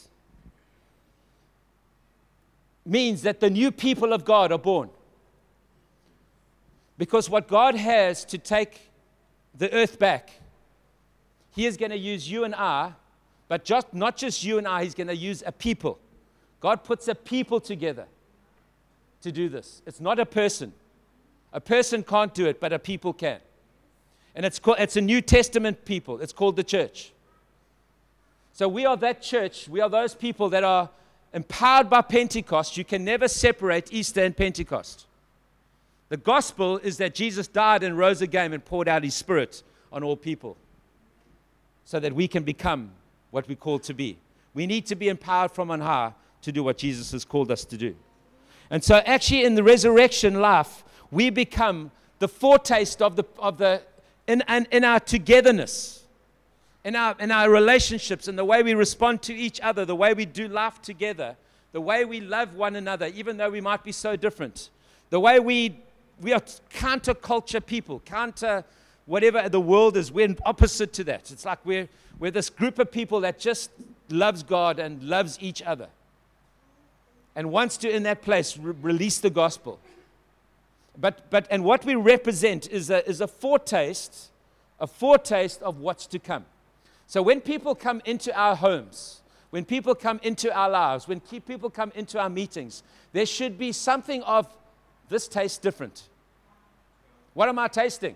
means 2.88 3.22
that 3.24 3.40
the 3.40 3.50
new 3.50 3.72
people 3.72 4.14
of 4.14 4.26
God 4.26 4.52
are 4.52 4.60
born. 4.60 4.90
Because 6.98 7.30
what 7.30 7.48
God 7.48 7.76
has 7.76 8.26
to 8.26 8.38
take 8.38 8.90
the 9.58 9.72
earth 9.74 10.00
back, 10.00 10.32
He 11.52 11.66
is 11.66 11.78
going 11.78 11.92
to 11.92 11.98
use 11.98 12.30
you 12.30 12.44
and 12.44 12.56
I, 12.56 12.94
but 13.48 13.64
just, 13.64 13.94
not 13.94 14.18
just 14.18 14.44
you 14.44 14.58
and 14.58 14.68
I, 14.68 14.84
He's 14.84 14.96
going 14.96 15.08
to 15.08 15.16
use 15.16 15.44
a 15.46 15.52
people. 15.52 16.00
God 16.60 16.84
puts 16.84 17.08
a 17.08 17.16
people 17.16 17.60
together 17.60 18.06
to 19.22 19.32
do 19.32 19.50
this. 19.50 19.82
It's 19.86 20.02
not 20.02 20.20
a 20.20 20.26
person. 20.26 20.74
A 21.54 21.62
person 21.62 22.04
can't 22.04 22.34
do 22.34 22.46
it, 22.48 22.60
but 22.60 22.74
a 22.74 22.80
people 22.80 23.14
can. 23.14 23.40
And 24.36 24.46
it's, 24.46 24.60
called, 24.60 24.78
it's 24.80 24.96
a 24.96 25.02
New 25.02 25.22
Testament 25.22 25.86
people. 25.86 26.20
It's 26.20 26.34
called 26.34 26.56
the 26.56 26.64
church. 26.64 27.12
So 28.54 28.68
we 28.68 28.86
are 28.86 28.98
that 28.98 29.22
church. 29.22 29.68
We 29.68 29.82
are 29.82 29.90
those 29.90 30.16
people 30.16 30.50
that 30.50 30.64
are 30.64 30.90
empowered 31.34 31.90
by 31.90 32.02
Pentecost. 32.02 32.78
You 32.78 32.84
can 32.84 33.04
never 33.04 33.28
separate 33.28 33.92
Easter 33.92 34.24
and 34.24 34.36
Pentecost. 34.36 35.06
The 36.10 36.18
gospel 36.18 36.78
is 36.78 36.98
that 36.98 37.14
Jesus 37.14 37.48
died 37.48 37.84
and 37.84 37.98
rose 37.98 38.22
again 38.22 38.54
and 38.54 38.64
poured 38.64 38.88
out 38.88 39.04
his 39.04 39.14
spirit 39.14 39.64
on 39.92 40.04
all 40.04 40.16
people 40.16 40.58
so 41.86 42.00
that 42.00 42.14
we 42.14 42.28
can 42.28 42.44
become 42.44 42.92
what 43.32 43.48
we 43.48 43.56
call 43.56 43.80
to 43.80 43.94
be. 43.94 44.18
We 44.54 44.68
need 44.68 44.86
to 44.88 44.96
be 44.96 45.10
empowered 45.10 45.52
from 45.52 45.70
on 45.70 45.82
high 45.82 46.14
to 46.42 46.52
do 46.52 46.64
what 46.64 46.78
Jesus 46.78 47.12
has 47.12 47.26
called 47.26 47.52
us 47.52 47.66
to 47.66 47.78
do. 47.78 47.96
And 48.70 48.84
so, 48.84 48.98
actually, 48.98 49.44
in 49.44 49.56
the 49.56 49.64
resurrection 49.64 50.42
life, 50.42 50.84
we 51.12 51.30
become 51.30 51.92
the 52.20 52.28
foretaste 52.28 53.02
of 53.02 53.16
the, 53.16 53.24
of 53.40 53.58
the 53.58 53.82
in, 54.28 54.44
in, 54.50 54.68
in 54.72 54.84
our 54.84 55.00
togetherness. 55.00 55.97
In 56.88 56.96
our, 56.96 57.18
in 57.20 57.32
our 57.32 57.50
relationships, 57.50 58.30
and 58.30 58.40
the 58.40 58.46
way 58.46 58.64
we 58.64 58.74
respond 58.74 59.22
to 59.22 59.36
each 59.36 59.60
other, 59.60 59.84
the 59.84 59.94
way 59.94 60.14
we 60.14 60.24
do 60.24 60.48
life 60.48 60.82
together, 60.82 61.36
the 61.74 61.82
way 61.82 62.06
we 62.06 62.22
love 62.22 62.54
one 62.54 62.78
another, 62.78 63.08
even 63.08 63.36
though 63.36 63.50
we 63.50 63.60
might 63.60 63.84
be 63.84 63.92
so 63.92 64.16
different, 64.16 64.70
the 65.10 65.20
way 65.20 65.38
we, 65.38 65.78
we 66.22 66.32
are 66.32 66.40
counterculture 66.70 67.64
people, 67.64 68.00
counter 68.06 68.64
whatever 69.06 69.50
the 69.50 69.60
world 69.60 69.98
is, 69.98 70.14
we're 70.14 70.34
opposite 70.46 70.94
to 70.94 71.04
that. 71.04 71.30
It's 71.30 71.44
like 71.44 71.60
we're, 71.66 71.90
we're 72.20 72.32
this 72.32 72.50
group 72.50 72.80
of 72.80 72.90
people 72.90 73.20
that 73.20 73.38
just 73.38 73.70
loves 74.10 74.42
God 74.42 74.80
and 74.80 75.04
loves 75.04 75.38
each 75.42 75.62
other 75.62 75.90
and 77.36 77.52
wants 77.52 77.76
to, 77.80 77.94
in 77.94 78.04
that 78.04 78.22
place, 78.22 78.58
re- 78.58 78.74
release 78.82 79.20
the 79.20 79.30
gospel. 79.30 79.78
But, 80.98 81.30
but, 81.32 81.48
and 81.52 81.66
what 81.66 81.84
we 81.84 81.96
represent 81.96 82.70
is 82.72 82.90
a, 82.90 83.06
is 83.06 83.20
a 83.20 83.28
foretaste, 83.28 84.30
a 84.80 84.88
foretaste 84.88 85.62
of 85.62 85.82
what's 85.82 86.08
to 86.08 86.20
come. 86.20 86.46
So 87.08 87.22
when 87.22 87.42
people 87.42 87.74
come 87.74 88.02
into 88.06 88.38
our 88.38 88.56
homes, 88.56 89.22
when 89.50 89.66
people 89.66 89.96
come 89.96 90.20
into 90.24 90.54
our 90.54 90.70
lives, 90.70 91.08
when 91.08 91.20
people 91.20 91.70
come 91.70 91.92
into 91.96 92.20
our 92.20 92.30
meetings, 92.30 92.84
there 93.14 93.26
should 93.26 93.58
be 93.58 93.72
something 93.72 94.22
of 94.24 94.48
this 95.10 95.28
tastes 95.28 95.58
different. 95.58 96.04
What 97.34 97.50
am 97.50 97.58
I 97.58 97.68
tasting? 97.68 98.16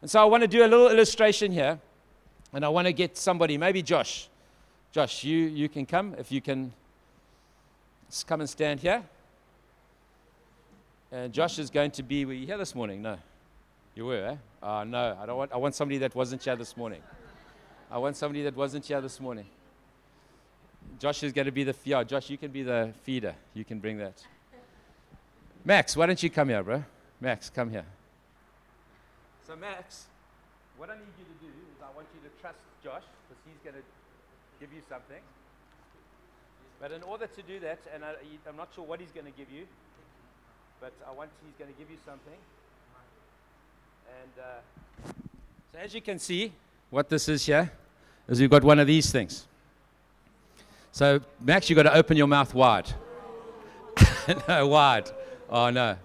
And 0.00 0.10
so 0.10 0.22
I 0.22 0.24
want 0.24 0.42
to 0.42 0.48
do 0.48 0.64
a 0.64 0.68
little 0.68 0.88
illustration 0.88 1.50
here, 1.50 1.80
and 2.52 2.64
I 2.64 2.68
want 2.68 2.86
to 2.86 2.92
get 2.92 3.16
somebody, 3.16 3.58
maybe 3.58 3.82
Josh. 3.82 4.28
Josh, 4.92 5.24
you, 5.24 5.38
you 5.38 5.68
can 5.68 5.84
come 5.84 6.14
if 6.16 6.30
you 6.30 6.40
can 6.40 6.72
Let's 8.08 8.24
come 8.24 8.40
and 8.40 8.48
stand 8.48 8.80
here. 8.80 9.02
And 11.12 11.30
Josh 11.30 11.58
is 11.58 11.68
going 11.68 11.90
to 11.90 12.02
be, 12.02 12.24
were 12.24 12.32
you 12.32 12.46
here 12.46 12.56
this 12.56 12.74
morning? 12.74 13.02
No. 13.02 13.18
You 13.94 14.06
were, 14.06 14.24
eh? 14.28 14.36
Oh, 14.62 14.82
no. 14.84 15.18
I, 15.20 15.26
don't 15.26 15.36
want, 15.36 15.52
I 15.52 15.58
want 15.58 15.74
somebody 15.74 15.98
that 15.98 16.14
wasn't 16.14 16.42
here 16.42 16.56
this 16.56 16.74
morning. 16.74 17.02
I 17.90 17.96
want 17.96 18.16
somebody 18.16 18.42
that 18.42 18.54
wasn't 18.54 18.84
here 18.84 19.00
this 19.00 19.18
morning. 19.18 19.46
Josh 20.98 21.22
is 21.22 21.32
going 21.32 21.46
to 21.46 21.52
be 21.52 21.64
the, 21.64 21.74
yeah, 21.84 22.04
Josh, 22.04 22.28
you 22.28 22.36
can 22.36 22.50
be 22.50 22.62
the 22.62 22.92
feeder. 23.02 23.34
You 23.54 23.64
can 23.64 23.78
bring 23.78 23.96
that. 23.98 24.22
Max, 25.64 25.96
why 25.96 26.06
don't 26.06 26.22
you 26.22 26.28
come 26.28 26.50
here, 26.50 26.62
bro? 26.62 26.84
Max, 27.20 27.48
come 27.48 27.70
here. 27.70 27.86
So, 29.46 29.56
Max, 29.56 30.06
what 30.76 30.90
I 30.90 30.94
need 30.94 31.16
you 31.18 31.24
to 31.24 31.40
do 31.40 31.48
is 31.48 31.80
I 31.80 31.94
want 31.96 32.06
you 32.14 32.28
to 32.28 32.40
trust 32.40 32.58
Josh 32.84 33.04
because 33.24 33.42
he's 33.46 33.58
going 33.64 33.76
to 33.76 33.82
give 34.60 34.72
you 34.72 34.82
something. 34.88 35.22
But 36.80 36.92
in 36.92 37.02
order 37.02 37.26
to 37.26 37.42
do 37.42 37.58
that, 37.60 37.78
and 37.94 38.04
I, 38.04 38.14
am 38.46 38.56
not 38.56 38.68
sure 38.74 38.84
what 38.84 39.00
he's 39.00 39.12
going 39.12 39.26
to 39.26 39.32
give 39.32 39.50
you, 39.50 39.64
but 40.80 40.92
I 41.08 41.12
want 41.12 41.30
he's 41.42 41.56
going 41.58 41.72
to 41.72 41.78
give 41.78 41.90
you 41.90 41.98
something. 42.04 42.38
And 44.22 44.32
uh, 44.44 45.12
so, 45.72 45.78
as 45.78 45.94
you 45.94 46.02
can 46.02 46.18
see, 46.18 46.52
what 46.90 47.08
this 47.08 47.28
is 47.28 47.46
here 47.46 47.70
is 48.28 48.40
we've 48.40 48.50
got 48.50 48.64
one 48.64 48.78
of 48.78 48.86
these 48.86 49.10
things. 49.10 49.46
So, 50.92 51.20
Max, 51.40 51.68
you've 51.68 51.76
got 51.76 51.84
to 51.84 51.94
open 51.94 52.16
your 52.16 52.26
mouth 52.26 52.54
wide. 52.54 52.88
no, 54.48 54.66
wide. 54.66 55.10
Oh, 55.48 55.70
no. 55.70 55.96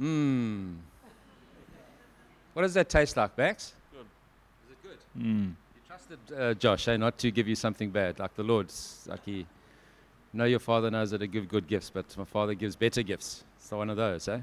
Mmm. 0.00 0.76
What 2.52 2.62
does 2.62 2.74
that 2.74 2.88
taste 2.88 3.16
like, 3.16 3.36
Max? 3.36 3.74
Good. 3.92 4.06
Is 4.64 4.72
it 4.72 4.82
good? 4.82 5.22
Mm 5.22 5.54
You 5.74 5.82
trusted 5.86 6.18
uh, 6.38 6.54
Josh, 6.54 6.88
eh, 6.88 6.96
not 6.96 7.18
to 7.18 7.30
give 7.30 7.48
you 7.48 7.54
something 7.54 7.90
bad, 7.90 8.18
like 8.18 8.34
the 8.34 8.42
Lord's. 8.42 9.06
Like 9.08 9.24
he, 9.24 9.46
know 10.32 10.44
your 10.44 10.58
father 10.58 10.90
knows 10.90 11.10
that 11.10 11.18
to 11.18 11.26
give 11.26 11.48
good 11.48 11.66
gifts, 11.66 11.90
but 11.90 12.16
my 12.16 12.24
father 12.24 12.54
gives 12.54 12.76
better 12.76 13.02
gifts. 13.02 13.44
So 13.58 13.78
one 13.78 13.90
of 13.90 13.96
those, 13.96 14.28
eh? 14.28 14.40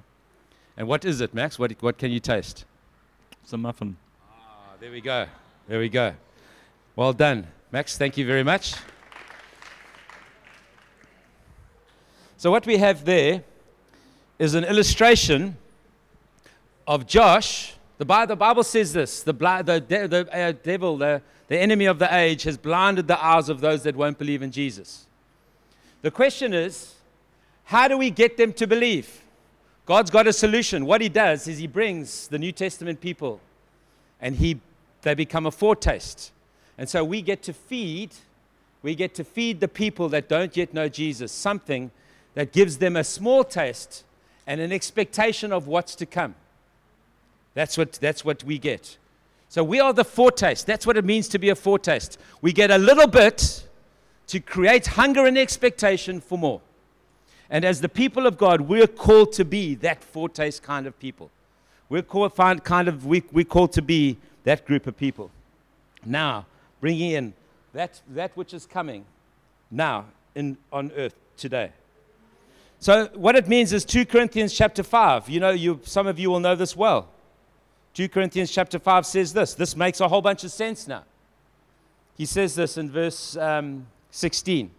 And 0.76 0.88
what 0.88 1.06
is 1.06 1.22
it, 1.22 1.34
Max? 1.34 1.60
What, 1.60 1.72
what 1.82 1.98
can 1.98 2.12
you 2.12 2.20
taste? 2.20 2.66
It's 3.44 3.54
a 3.54 3.58
muffin. 3.58 3.98
Ah, 4.30 4.74
there 4.80 4.92
we 4.92 5.02
go. 5.02 5.28
There 5.68 5.80
we 5.80 5.90
go. 5.90 6.14
Well 6.96 7.14
done. 7.14 7.48
Max, 7.72 7.98
thank 7.98 8.18
you 8.18 8.26
very 8.26 8.44
much. 8.44 8.76
So, 12.38 12.52
what 12.52 12.66
we 12.66 12.78
have 12.78 13.06
there 13.06 13.44
is 14.38 14.56
an 14.56 14.64
illustration 14.64 15.58
of 16.88 17.08
Josh. 17.08 17.74
The 17.98 18.06
Bible, 18.06 18.64
says 18.64 18.92
this 18.92 19.24
the, 19.24 19.32
the, 19.32 20.08
the 20.08 20.30
uh, 20.34 20.52
devil, 20.64 20.98
the, 20.98 21.22
the 21.48 21.58
enemy 21.58 21.86
of 21.86 22.00
the 22.00 22.14
age, 22.14 22.44
has 22.44 22.58
blinded 22.58 23.08
the 23.08 23.24
eyes 23.24 23.48
of 23.48 23.62
those 23.62 23.84
that 23.84 23.96
won't 23.96 24.18
believe 24.18 24.42
in 24.42 24.52
Jesus. 24.52 25.06
The 26.02 26.12
question 26.12 26.54
is, 26.54 26.96
how 27.64 27.88
do 27.88 27.98
we 27.98 28.10
get 28.10 28.36
them 28.36 28.52
to 28.54 28.68
believe? 28.68 29.23
God's 29.86 30.10
got 30.10 30.28
a 30.28 30.34
solution. 30.34 30.86
What 30.86 31.02
he 31.02 31.10
does 31.10 31.48
is 31.48 31.58
he 31.58 31.68
brings 31.68 32.28
the 32.28 32.40
New 32.40 32.52
Testament 32.52 33.02
people 33.02 33.42
and 34.22 34.36
he, 34.36 34.62
they 35.02 35.14
become 35.14 35.46
a 35.46 35.52
foretaste. 35.52 36.32
And 36.78 36.88
so 36.88 37.04
we 37.04 37.22
get 37.22 37.44
to 37.44 37.54
feed, 37.54 38.12
we 38.82 38.96
get 38.96 39.14
to 39.16 39.24
feed 39.24 39.60
the 39.60 39.68
people 39.68 40.10
that 40.10 40.30
don't 40.30 40.56
yet 40.56 40.74
know 40.74 40.88
Jesus 40.88 41.32
something 41.32 41.92
that 42.34 42.54
gives 42.54 42.78
them 42.78 42.96
a 42.96 43.04
small 43.04 43.44
taste 43.44 44.04
and 44.48 44.62
an 44.62 44.72
expectation 44.72 45.52
of 45.52 45.68
what's 45.68 45.96
to 45.96 46.06
come. 46.06 46.36
That's 47.54 47.78
what, 47.78 47.94
that's 47.94 48.26
what 48.26 48.44
we 48.44 48.58
get. 48.58 48.98
So 49.50 49.64
we 49.64 49.80
are 49.80 49.94
the 49.94 50.06
foretaste. 50.06 50.66
That's 50.66 50.88
what 50.88 50.98
it 50.98 51.06
means 51.06 51.28
to 51.30 51.40
be 51.40 51.50
a 51.50 51.56
foretaste. 51.56 52.18
We 52.42 52.54
get 52.54 52.72
a 52.72 52.78
little 52.78 53.08
bit 53.08 53.68
to 54.28 54.40
create 54.40 54.88
hunger 54.88 55.26
and 55.26 55.38
expectation 55.38 56.22
for 56.22 56.38
more. 56.38 56.62
And 57.50 57.66
as 57.66 57.82
the 57.82 57.90
people 57.90 58.26
of 58.26 58.38
God, 58.38 58.62
we're 58.62 58.88
called 58.88 59.34
to 59.34 59.46
be 59.46 59.76
that 59.76 60.04
foretaste 60.04 60.64
kind 60.64 60.88
of 60.88 60.98
people. 61.00 61.30
We're 61.90 62.02
called, 62.02 62.34
find 62.34 62.64
kind 62.64 62.88
of, 62.88 63.06
we, 63.06 63.24
we're 63.32 63.46
called 63.46 63.74
to 63.74 63.82
be 63.82 64.18
that 64.44 64.66
group 64.66 64.88
of 64.88 64.98
people. 64.98 65.30
Now, 66.06 66.46
bringing 66.82 67.12
in 67.12 67.34
that, 67.74 68.02
that 68.10 68.36
which 68.36 68.54
is 68.54 68.66
coming 68.66 69.06
now 69.70 70.06
in, 70.36 70.58
on 70.72 70.92
earth 70.96 71.16
today. 71.38 71.72
So 72.80 73.10
what 73.16 73.36
it 73.36 73.48
means 73.48 73.72
is 73.72 73.86
2 73.86 74.06
Corinthians 74.06 74.54
chapter 74.54 74.84
5. 74.84 75.30
You 75.30 75.40
know, 75.40 75.52
you, 75.52 75.80
some 75.84 76.08
of 76.08 76.20
you 76.20 76.30
will 76.30 76.40
know 76.40 76.56
this 76.56 76.76
well. 76.76 77.08
2 77.94 78.10
Corinthians 78.10 78.52
chapter 78.52 78.80
5 78.80 79.06
says 79.06 79.34
this. 79.34 79.54
This 79.54 79.76
makes 79.76 80.00
a 80.00 80.08
whole 80.08 80.22
bunch 80.22 80.44
of 80.44 80.52
sense 80.52 80.88
now. 80.88 81.04
He 82.18 82.26
says 82.26 82.56
this 82.56 82.78
in 82.78 82.92
verse 82.92 83.38
um, 83.38 83.88
16. 84.12 84.70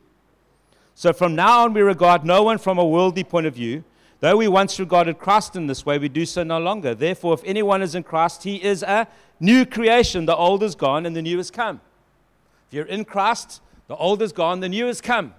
So 0.94 1.12
from 1.12 1.34
now 1.34 1.64
on, 1.64 1.74
we 1.74 1.80
regard 1.80 2.24
no 2.24 2.42
one 2.42 2.58
from 2.58 2.78
a 2.78 2.84
worldly 2.84 3.24
point 3.24 3.46
of 3.46 3.54
view. 3.54 3.84
Though 4.20 4.36
we 4.36 4.48
once 4.48 4.78
regarded 4.78 5.18
Christ 5.18 5.56
in 5.56 5.66
this 5.66 5.84
way, 5.84 5.98
we 5.98 6.08
do 6.08 6.24
so 6.24 6.44
no 6.44 6.58
longer. 6.58 6.94
Therefore, 6.94 7.34
if 7.34 7.42
anyone 7.44 7.82
is 7.82 7.94
in 7.94 8.04
Christ, 8.04 8.44
he 8.44 8.62
is 8.62 8.82
a 8.82 9.06
new 9.40 9.66
creation. 9.66 10.26
The 10.26 10.36
old 10.36 10.62
is 10.62 10.74
gone 10.74 11.04
and 11.04 11.14
the 11.14 11.22
new 11.22 11.36
has 11.38 11.50
come. 11.50 11.80
If 12.68 12.74
you're 12.74 12.86
in 12.86 13.04
Christ, 13.04 13.60
the 13.88 13.96
old 13.96 14.22
is 14.22 14.32
gone, 14.32 14.60
the 14.60 14.68
new 14.68 14.86
has 14.86 15.00
come. 15.00 15.34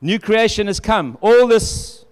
New 0.00 0.18
creation 0.18 0.66
has 0.66 0.80
come. 0.80 1.16
All 1.20 1.46
this 1.46 2.04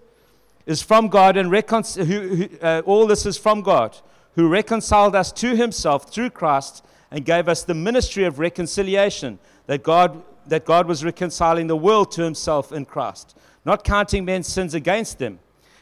is 0.65 0.81
from 0.81 1.09
God, 1.09 1.37
and 1.37 1.51
recon- 1.51 1.83
who, 1.97 2.05
who, 2.05 2.49
uh, 2.63 2.83
all 2.87 3.07
this 3.07 3.27
is 3.27 3.37
from 3.37 3.63
God 3.63 3.99
who 4.35 4.49
reconciled 4.49 5.15
us 5.15 5.33
to 5.33 5.57
himself 5.57 6.11
through 6.11 6.31
Christ 6.31 6.85
and 7.11 7.25
gave 7.25 7.49
us 7.49 7.63
the 7.63 7.75
ministry 7.75 8.25
of 8.25 8.39
reconciliation, 8.39 9.39
that 9.67 9.83
God, 9.83 10.23
that 10.47 10.65
God 10.65 10.87
was 10.87 11.05
reconciling 11.05 11.67
the 11.67 11.77
world 11.77 12.11
to 12.13 12.23
himself 12.23 12.73
in 12.73 12.85
Christ, 12.85 13.37
not 13.65 13.85
counting 13.85 14.25
men's 14.25 14.47
sins 14.47 14.75
against 14.75 15.19
them. 15.19 15.39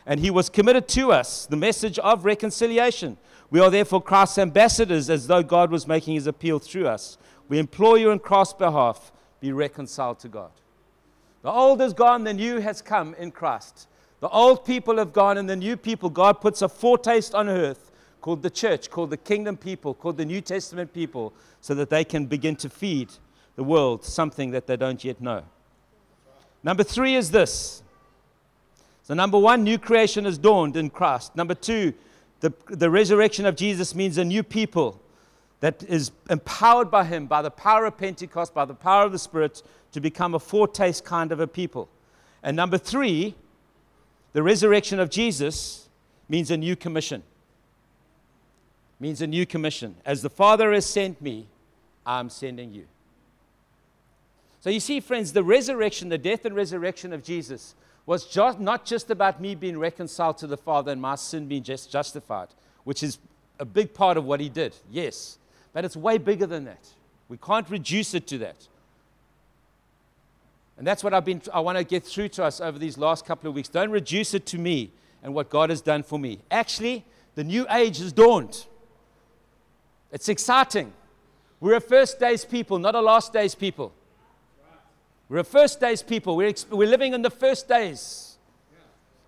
And 0.07 0.21
he 0.21 0.31
was 0.31 0.49
committed 0.49 0.89
to 0.89 1.13
us 1.13 1.47
the 1.47 1.57
message 1.57 1.99
of 1.99 2.25
reconciliation. 2.25 3.17
We 3.51 3.61
are 3.61 3.71
therefore 3.71 4.03
Christ's 4.03 4.39
ambassadors, 4.39 5.11
as 5.11 5.27
though 5.27 5.43
God 5.43 5.71
was 5.71 5.87
making 5.87 6.15
his 6.15 6.27
appeal 6.27 6.59
through 6.59 6.87
us. 6.87 7.19
We 7.49 7.59
implore 7.59 7.99
you 7.99 8.11
in 8.11 8.19
Christ's 8.19 8.55
behalf, 8.55 9.13
be 9.41 9.53
reconciled 9.53 10.19
to 10.21 10.29
God. 10.29 10.51
The 11.43 11.51
old 11.51 11.81
is 11.81 11.93
gone, 11.93 12.25
the 12.25 12.35
new 12.35 12.61
has 12.61 12.83
come 12.83 13.15
in 13.15 13.31
Christ. 13.31 13.89
The 14.21 14.29
old 14.29 14.65
people 14.65 14.99
have 14.99 15.13
gone, 15.13 15.39
and 15.39 15.49
the 15.49 15.57
new 15.57 15.77
people, 15.77 16.11
God 16.11 16.41
puts 16.41 16.63
a 16.63 16.69
foretaste 16.69 17.35
on 17.35 17.49
earth 17.49 17.91
called 18.21 18.43
the 18.43 18.51
church, 18.51 18.91
called 18.91 19.11
the 19.11 19.17
kingdom 19.17 19.57
people, 19.57 19.95
called 19.95 20.19
the 20.19 20.25
New 20.25 20.43
Testament 20.43 20.93
people, 20.93 21.33
so 21.61 21.75
that 21.75 21.91
they 21.91 22.05
can 22.05 22.27
begin 22.27 22.55
to 22.57 22.69
feed 22.69 23.11
the 23.57 23.65
world 23.65 24.05
something 24.05 24.51
that 24.53 24.67
they 24.67 24.77
don't 24.77 25.05
yet 25.05 25.21
know. 25.21 25.43
Number 26.63 26.83
three 26.83 27.15
is 27.15 27.31
this. 27.31 27.83
So, 29.03 29.15
number 29.15 29.39
one, 29.39 29.65
new 29.65 29.79
creation 29.79 30.25
has 30.25 30.39
dawned 30.39 30.77
in 30.77 30.91
Christ. 30.91 31.35
Number 31.35 31.55
two, 31.55 31.95
the, 32.41 32.53
the 32.69 32.91
resurrection 32.91 33.47
of 33.47 33.57
Jesus 33.57 33.95
means 33.95 34.19
a 34.19 34.25
new 34.25 34.43
people 34.43 35.01
that 35.61 35.83
is 35.85 36.13
empowered 36.29 36.91
by 36.91 37.05
Him, 37.05 37.27
by 37.27 37.43
the 37.43 37.51
power 37.51 37.87
of 37.87 37.99
Pentecost, 37.99 38.55
by 38.55 38.65
the 38.65 38.75
power 38.75 39.05
of 39.05 39.13
the 39.13 39.19
Spirit, 39.19 39.63
to 39.93 40.01
become 40.01 40.35
a 40.35 40.39
foretaste 40.39 41.05
kind 41.05 41.33
of 41.33 41.41
a 41.41 41.47
people. 41.47 41.89
And 42.43 42.57
number 42.57 42.79
three, 42.79 43.35
the 44.33 44.43
resurrection 44.43 45.01
of 45.01 45.11
Jesus 45.11 45.89
means 46.29 46.51
a 46.51 46.57
new 46.57 46.77
commission 46.77 47.23
means 49.01 49.23
a 49.23 49.27
new 49.27 49.47
commission. 49.47 49.97
As 50.05 50.21
the 50.23 50.31
Father 50.31 50.73
has 50.73 50.85
sent 50.85 51.21
me, 51.21 51.49
I'm 52.05 52.29
sending 52.29 52.73
you. 52.73 52.85
So 54.61 54.69
you 54.69 54.81
see, 54.81 55.01
friends, 55.01 55.33
the 55.33 55.43
resurrection, 55.43 56.11
the 56.11 56.19
death 56.19 56.45
and 56.45 56.55
resurrection 56.55 57.13
of 57.13 57.25
Jesus 57.25 57.75
was 58.05 58.27
just, 58.27 58.61
not 58.61 58.85
just 58.85 59.11
about 59.11 59.41
me 59.41 59.55
being 59.55 59.79
reconciled 59.79 60.39
to 60.39 60.47
the 60.47 60.57
Father 60.57 60.93
and 60.93 61.01
my 61.01 61.15
sin 61.15 61.47
being 61.47 61.63
just 61.63 61.91
justified, 61.91 62.49
which 62.85 63.03
is 63.03 63.19
a 63.59 63.65
big 63.65 63.95
part 63.95 64.17
of 64.17 64.25
what 64.25 64.41
he 64.41 64.49
did, 64.49 64.75
yes. 64.91 65.39
But 65.73 65.85
it's 65.85 65.97
way 65.97 66.19
bigger 66.19 66.47
than 66.47 66.65
that. 66.65 66.89
We 67.29 67.37
can't 67.37 67.69
reduce 67.71 68.15
it 68.15 68.27
to 68.29 68.39
that. 68.39 68.69
And 70.77 70.87
that's 70.87 71.05
what 71.05 71.15
I've 71.15 71.25
been, 71.25 71.43
I 71.53 71.61
want 71.61 71.79
to 71.79 71.85
get 71.85 72.05
through 72.05 72.29
to 72.29 72.45
us 72.45 72.61
over 72.61 72.79
these 72.79 72.99
last 72.99 73.25
couple 73.25 73.49
of 73.49 73.55
weeks. 73.55 73.69
Don't 73.69 73.91
reduce 73.91 74.35
it 74.35 74.47
to 74.47 74.59
me 74.59 74.91
and 75.23 75.35
what 75.35 75.51
God 75.51 75.71
has 75.71 75.81
done 75.81 76.03
for 76.03 76.19
me. 76.19 76.41
Actually, 76.51 77.05
the 77.35 77.45
new 77.45 77.67
age 77.71 77.99
has 77.99 78.13
dawned. 78.13 78.67
It's 80.11 80.29
exciting. 80.29 80.93
We're 81.61 81.77
a 81.77 81.81
first 81.81 82.19
days 82.19 82.45
people, 82.45 82.79
not 82.79 82.95
a 82.95 83.01
last 83.01 83.33
days 83.33 83.55
people. 83.55 83.93
We're 85.31 85.39
a 85.39 85.45
first 85.45 85.79
days 85.79 86.03
people. 86.03 86.35
We're, 86.35 86.53
we're 86.73 86.89
living 86.89 87.15
in 87.15 87.23
the 87.23 87.31
first 87.31 87.69
days 87.69 88.37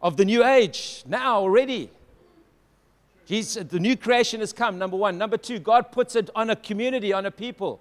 of 0.02 0.16
the 0.16 0.24
new 0.24 0.44
age 0.44 1.04
now 1.06 1.36
already. 1.36 1.90
Jesus, 3.24 3.62
the 3.62 3.78
new 3.78 3.96
creation 3.96 4.40
has 4.40 4.52
come, 4.52 4.78
number 4.78 4.96
one. 4.96 5.16
Number 5.16 5.36
two, 5.36 5.60
God 5.60 5.92
puts 5.92 6.16
it 6.16 6.28
on 6.34 6.50
a 6.50 6.56
community, 6.56 7.12
on 7.12 7.24
a 7.24 7.30
people. 7.30 7.80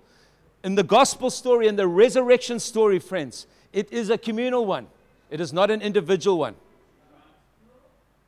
In 0.64 0.76
the 0.76 0.84
gospel 0.84 1.32
story, 1.32 1.66
in 1.66 1.78
the 1.78 1.88
resurrection 1.88 2.60
story, 2.60 3.00
friends, 3.00 3.48
it 3.74 3.92
is 3.92 4.12
a 4.12 4.20
communal 4.20 4.68
one, 4.68 4.86
it 5.32 5.42
is 5.42 5.52
not 5.52 5.72
an 5.72 5.82
individual 5.82 6.38
one. 6.38 6.54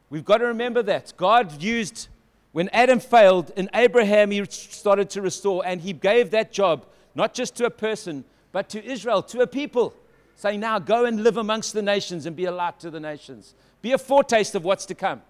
We've 0.09 0.25
got 0.25 0.39
to 0.39 0.45
remember 0.45 0.81
that. 0.81 1.13
God 1.17 1.61
used, 1.61 2.07
when 2.51 2.67
Adam 2.69 2.99
failed, 2.99 3.51
in 3.55 3.69
Abraham, 3.75 4.31
he 4.31 4.43
started 4.45 5.11
to 5.11 5.21
restore, 5.21 5.63
and 5.63 5.81
he 5.81 5.93
gave 5.93 6.31
that 6.31 6.51
job 6.51 6.87
not 7.13 7.35
just 7.35 7.55
to 7.57 7.65
a 7.65 7.69
person, 7.69 8.25
but 8.53 8.69
to 8.69 8.85
Israel, 8.85 9.21
to 9.23 9.41
a 9.41 9.47
people, 9.47 9.93
saying, 10.37 10.61
Now 10.61 10.79
go 10.79 11.03
and 11.03 11.21
live 11.21 11.35
amongst 11.35 11.73
the 11.73 11.81
nations 11.81 12.25
and 12.25 12.35
be 12.35 12.45
a 12.45 12.51
light 12.51 12.79
to 12.79 12.89
the 12.89 13.01
nations. 13.01 13.55
Be 13.81 13.91
a 13.91 13.97
foretaste 13.97 14.55
of 14.55 14.63
what's 14.63 14.85
to 14.85 14.95
come. 14.95 15.21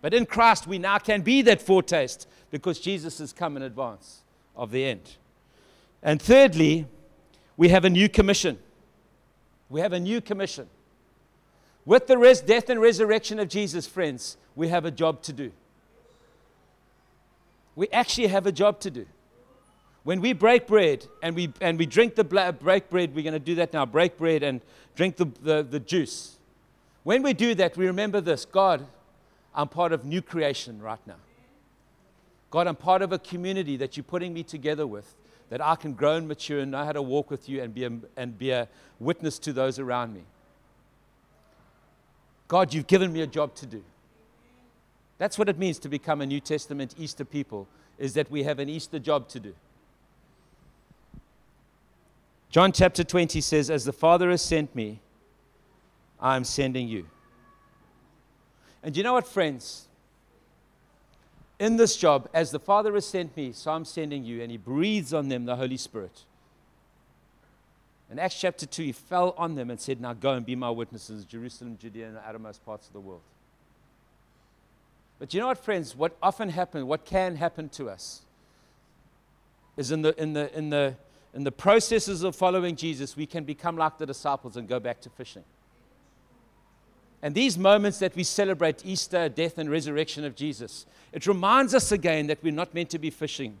But 0.00 0.14
in 0.14 0.24
Christ, 0.24 0.66
we 0.66 0.78
now 0.78 0.98
can 0.98 1.20
be 1.20 1.42
that 1.42 1.60
foretaste 1.60 2.26
because 2.50 2.80
Jesus 2.80 3.18
has 3.18 3.32
come 3.32 3.56
in 3.56 3.62
advance 3.62 4.22
of 4.56 4.70
the 4.70 4.84
end. 4.84 5.16
And 6.02 6.22
thirdly, 6.22 6.86
we 7.56 7.68
have 7.68 7.84
a 7.84 7.90
new 7.90 8.08
commission. 8.08 8.58
We 9.68 9.80
have 9.80 9.92
a 9.92 10.00
new 10.00 10.20
commission. 10.20 10.68
With 11.84 12.06
the 12.06 12.16
res- 12.16 12.40
death 12.40 12.70
and 12.70 12.80
resurrection 12.80 13.38
of 13.38 13.48
Jesus, 13.48 13.86
friends, 13.86 14.36
we 14.54 14.68
have 14.68 14.84
a 14.84 14.90
job 14.90 15.22
to 15.22 15.32
do. 15.32 15.52
We 17.74 17.88
actually 17.88 18.28
have 18.28 18.46
a 18.46 18.52
job 18.52 18.80
to 18.80 18.90
do. 18.90 19.06
When 20.04 20.20
we 20.20 20.32
break 20.32 20.66
bread 20.66 21.06
and 21.22 21.36
we, 21.36 21.52
and 21.60 21.78
we 21.78 21.86
drink 21.86 22.16
the 22.16 22.24
bla- 22.24 22.52
break 22.52 22.90
bread, 22.90 23.14
we're 23.14 23.22
going 23.22 23.34
to 23.34 23.38
do 23.38 23.54
that 23.56 23.72
now 23.72 23.86
break 23.86 24.18
bread 24.18 24.42
and 24.42 24.60
drink 24.96 25.16
the, 25.16 25.26
the, 25.42 25.62
the 25.62 25.80
juice. 25.80 26.38
When 27.04 27.22
we 27.22 27.32
do 27.32 27.54
that, 27.54 27.76
we 27.76 27.86
remember 27.86 28.20
this 28.20 28.44
God, 28.44 28.86
I'm 29.54 29.68
part 29.68 29.92
of 29.92 30.04
new 30.04 30.22
creation 30.22 30.80
right 30.80 31.04
now. 31.06 31.16
God, 32.50 32.66
I'm 32.66 32.76
part 32.76 33.02
of 33.02 33.12
a 33.12 33.18
community 33.18 33.76
that 33.78 33.96
you're 33.96 34.04
putting 34.04 34.34
me 34.34 34.42
together 34.42 34.86
with, 34.86 35.14
that 35.50 35.60
I 35.60 35.76
can 35.76 35.94
grow 35.94 36.16
and 36.16 36.28
mature 36.28 36.60
and 36.60 36.72
know 36.72 36.84
how 36.84 36.92
to 36.92 37.02
walk 37.02 37.30
with 37.30 37.48
you 37.48 37.62
and 37.62 37.72
be 37.72 37.84
a, 37.84 37.92
and 38.16 38.36
be 38.36 38.50
a 38.50 38.68
witness 38.98 39.38
to 39.40 39.52
those 39.52 39.78
around 39.78 40.14
me. 40.14 40.22
God, 42.48 42.74
you've 42.74 42.86
given 42.86 43.12
me 43.12 43.22
a 43.22 43.26
job 43.26 43.54
to 43.56 43.66
do. 43.66 43.82
That's 45.16 45.38
what 45.38 45.48
it 45.48 45.58
means 45.58 45.78
to 45.78 45.88
become 45.88 46.20
a 46.20 46.26
New 46.26 46.40
Testament 46.40 46.94
Easter 46.98 47.24
people, 47.24 47.68
is 47.98 48.14
that 48.14 48.30
we 48.30 48.42
have 48.42 48.58
an 48.58 48.68
Easter 48.68 48.98
job 48.98 49.28
to 49.28 49.40
do. 49.40 49.54
John 52.52 52.70
chapter 52.70 53.02
20 53.02 53.40
says, 53.40 53.70
As 53.70 53.86
the 53.86 53.94
Father 53.94 54.28
has 54.28 54.42
sent 54.42 54.76
me, 54.76 55.00
I 56.20 56.36
am 56.36 56.44
sending 56.44 56.86
you. 56.86 57.06
And 58.82 58.94
you 58.94 59.02
know 59.02 59.14
what, 59.14 59.26
friends? 59.26 59.88
In 61.58 61.78
this 61.78 61.96
job, 61.96 62.28
as 62.34 62.50
the 62.50 62.58
Father 62.58 62.92
has 62.92 63.06
sent 63.06 63.34
me, 63.38 63.52
so 63.52 63.70
I'm 63.70 63.86
sending 63.86 64.22
you, 64.22 64.42
and 64.42 64.50
He 64.50 64.58
breathes 64.58 65.14
on 65.14 65.30
them 65.30 65.46
the 65.46 65.56
Holy 65.56 65.78
Spirit. 65.78 66.24
In 68.10 68.18
Acts 68.18 68.38
chapter 68.38 68.66
2, 68.66 68.82
He 68.82 68.92
fell 68.92 69.34
on 69.38 69.54
them 69.54 69.70
and 69.70 69.80
said, 69.80 69.98
Now 69.98 70.12
go 70.12 70.34
and 70.34 70.44
be 70.44 70.54
my 70.54 70.68
witnesses, 70.68 71.24
Jerusalem, 71.24 71.78
Judea, 71.80 72.08
and 72.08 72.16
the 72.16 72.28
outermost 72.28 72.62
parts 72.66 72.86
of 72.86 72.92
the 72.92 73.00
world. 73.00 73.22
But 75.18 75.32
you 75.32 75.40
know 75.40 75.46
what, 75.46 75.56
friends? 75.56 75.96
What 75.96 76.18
often 76.22 76.50
happens, 76.50 76.84
what 76.84 77.06
can 77.06 77.36
happen 77.36 77.70
to 77.70 77.88
us, 77.88 78.20
is 79.78 79.90
in 79.90 80.02
the, 80.02 80.14
in 80.20 80.34
the, 80.34 80.54
in 80.54 80.68
the, 80.68 80.96
in 81.34 81.44
the 81.44 81.52
processes 81.52 82.22
of 82.22 82.36
following 82.36 82.76
Jesus, 82.76 83.16
we 83.16 83.26
can 83.26 83.44
become 83.44 83.76
like 83.76 83.98
the 83.98 84.06
disciples 84.06 84.56
and 84.56 84.68
go 84.68 84.78
back 84.78 85.00
to 85.02 85.10
fishing. 85.10 85.44
And 87.22 87.34
these 87.34 87.56
moments 87.56 88.00
that 88.00 88.16
we 88.16 88.24
celebrate 88.24 88.84
Easter, 88.84 89.28
death, 89.28 89.56
and 89.56 89.70
resurrection 89.70 90.24
of 90.24 90.34
Jesus, 90.34 90.86
it 91.12 91.26
reminds 91.26 91.74
us 91.74 91.92
again 91.92 92.26
that 92.26 92.42
we're 92.42 92.52
not 92.52 92.74
meant 92.74 92.90
to 92.90 92.98
be 92.98 93.10
fishing. 93.10 93.56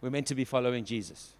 We're 0.00 0.10
meant 0.10 0.26
to 0.26 0.34
be 0.34 0.44
following 0.44 0.84
Jesus. 0.84 1.32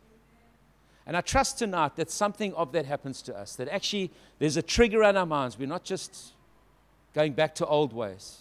And 1.06 1.16
I 1.16 1.20
trust 1.20 1.58
tonight 1.58 1.96
that 1.96 2.10
something 2.10 2.52
of 2.54 2.72
that 2.72 2.86
happens 2.86 3.22
to 3.22 3.36
us, 3.36 3.54
that 3.56 3.68
actually 3.68 4.10
there's 4.38 4.56
a 4.56 4.62
trigger 4.62 5.04
in 5.04 5.16
our 5.16 5.26
minds. 5.26 5.58
We're 5.58 5.68
not 5.68 5.84
just 5.84 6.32
going 7.14 7.34
back 7.34 7.54
to 7.56 7.66
old 7.66 7.92
ways. 7.92 8.38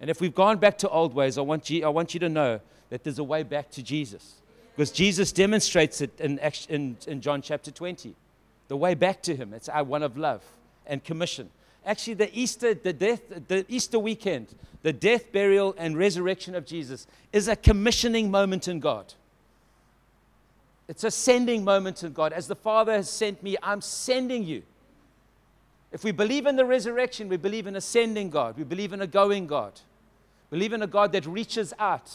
And 0.00 0.10
if 0.10 0.20
we've 0.20 0.34
gone 0.34 0.58
back 0.58 0.76
to 0.78 0.88
old 0.88 1.14
ways, 1.14 1.38
I 1.38 1.42
want 1.42 1.70
you, 1.70 1.86
I 1.86 1.88
want 1.88 2.12
you 2.12 2.20
to 2.20 2.28
know 2.28 2.60
that 2.90 3.04
there's 3.04 3.18
a 3.18 3.24
way 3.24 3.42
back 3.42 3.70
to 3.70 3.82
Jesus. 3.82 4.34
Because 4.74 4.90
Jesus 4.90 5.30
demonstrates 5.30 6.00
it 6.00 6.20
in, 6.20 6.40
in, 6.68 6.96
in 7.06 7.20
John 7.20 7.42
chapter 7.42 7.70
20. 7.70 8.14
The 8.68 8.76
way 8.76 8.94
back 8.94 9.22
to 9.22 9.36
Him. 9.36 9.52
It's 9.54 9.68
our 9.68 9.84
one 9.84 10.02
of 10.02 10.16
love 10.16 10.42
and 10.86 11.02
commission. 11.04 11.50
Actually, 11.86 12.14
the 12.14 12.38
Easter, 12.38 12.74
the 12.74 12.92
death, 12.92 13.20
the 13.48 13.64
Easter 13.68 13.98
weekend, 13.98 14.48
the 14.82 14.92
death, 14.92 15.30
burial, 15.32 15.74
and 15.78 15.96
resurrection 15.96 16.54
of 16.54 16.66
Jesus 16.66 17.06
is 17.32 17.46
a 17.46 17.56
commissioning 17.56 18.30
moment 18.30 18.68
in 18.68 18.80
God. 18.80 19.12
It's 20.88 21.04
a 21.04 21.10
sending 21.10 21.64
moment 21.64 22.02
in 22.02 22.12
God. 22.12 22.32
As 22.32 22.48
the 22.48 22.56
Father 22.56 22.92
has 22.92 23.08
sent 23.08 23.42
me, 23.42 23.56
I'm 23.62 23.80
sending 23.80 24.44
you. 24.44 24.62
If 25.92 26.04
we 26.04 26.10
believe 26.10 26.46
in 26.46 26.56
the 26.56 26.64
resurrection, 26.64 27.28
we 27.28 27.36
believe 27.36 27.66
in 27.66 27.76
a 27.76 27.80
sending 27.80 28.28
God. 28.28 28.58
We 28.58 28.64
believe 28.64 28.92
in 28.92 29.00
a 29.00 29.06
going 29.06 29.46
God. 29.46 29.80
Believe 30.50 30.72
in 30.72 30.82
a 30.82 30.86
God 30.86 31.12
that 31.12 31.24
reaches 31.26 31.72
out 31.78 32.10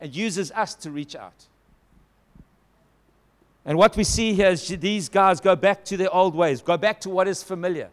and 0.00 0.14
uses 0.14 0.52
us 0.52 0.74
to 0.76 0.90
reach 0.90 1.16
out. 1.16 1.46
And 3.64 3.78
what 3.78 3.96
we 3.96 4.04
see 4.04 4.34
here 4.34 4.48
is 4.48 4.68
these 4.68 5.08
guys 5.08 5.40
go 5.40 5.56
back 5.56 5.84
to 5.86 5.96
their 5.96 6.12
old 6.12 6.34
ways, 6.34 6.60
go 6.60 6.76
back 6.76 7.00
to 7.00 7.10
what 7.10 7.26
is 7.26 7.42
familiar. 7.42 7.88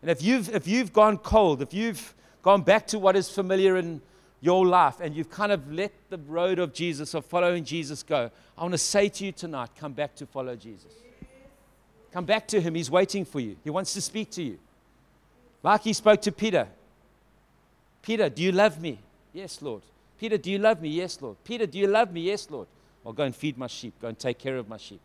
And 0.00 0.10
if 0.10 0.22
you've, 0.22 0.48
if 0.54 0.66
you've 0.66 0.92
gone 0.92 1.18
cold, 1.18 1.60
if 1.60 1.74
you've 1.74 2.14
gone 2.42 2.62
back 2.62 2.86
to 2.88 2.98
what 2.98 3.16
is 3.16 3.28
familiar 3.28 3.76
in 3.76 4.00
your 4.40 4.64
life 4.64 5.00
and 5.00 5.14
you've 5.14 5.30
kind 5.30 5.52
of 5.52 5.70
let 5.70 5.92
the 6.08 6.16
road 6.16 6.58
of 6.58 6.72
Jesus 6.72 7.14
or 7.14 7.20
following 7.20 7.64
Jesus 7.64 8.02
go, 8.02 8.30
I 8.56 8.62
want 8.62 8.72
to 8.72 8.78
say 8.78 9.10
to 9.10 9.26
you 9.26 9.32
tonight 9.32 9.70
come 9.78 9.92
back 9.92 10.14
to 10.16 10.26
follow 10.26 10.56
Jesus. 10.56 10.94
Come 12.12 12.24
back 12.24 12.48
to 12.48 12.60
him. 12.60 12.74
He's 12.74 12.90
waiting 12.90 13.24
for 13.24 13.40
you, 13.40 13.56
he 13.62 13.70
wants 13.70 13.92
to 13.94 14.00
speak 14.00 14.30
to 14.32 14.42
you. 14.42 14.58
Like 15.62 15.82
he 15.82 15.92
spoke 15.92 16.22
to 16.22 16.32
Peter 16.32 16.66
Peter, 18.02 18.28
do 18.28 18.42
you 18.42 18.52
love 18.52 18.80
me? 18.80 18.98
Yes, 19.32 19.60
Lord. 19.60 19.82
Peter, 20.18 20.38
do 20.38 20.50
you 20.50 20.58
love 20.58 20.80
me? 20.80 20.88
Yes, 20.88 21.20
Lord. 21.20 21.36
Peter, 21.44 21.66
do 21.66 21.78
you 21.78 21.86
love 21.86 22.12
me? 22.12 22.22
Yes, 22.22 22.48
Lord. 22.50 22.66
I'll 23.04 23.12
go 23.12 23.24
and 23.24 23.34
feed 23.34 23.56
my 23.56 23.66
sheep, 23.66 23.94
go 24.00 24.08
and 24.08 24.18
take 24.18 24.38
care 24.38 24.56
of 24.56 24.68
my 24.68 24.76
sheep. 24.76 25.00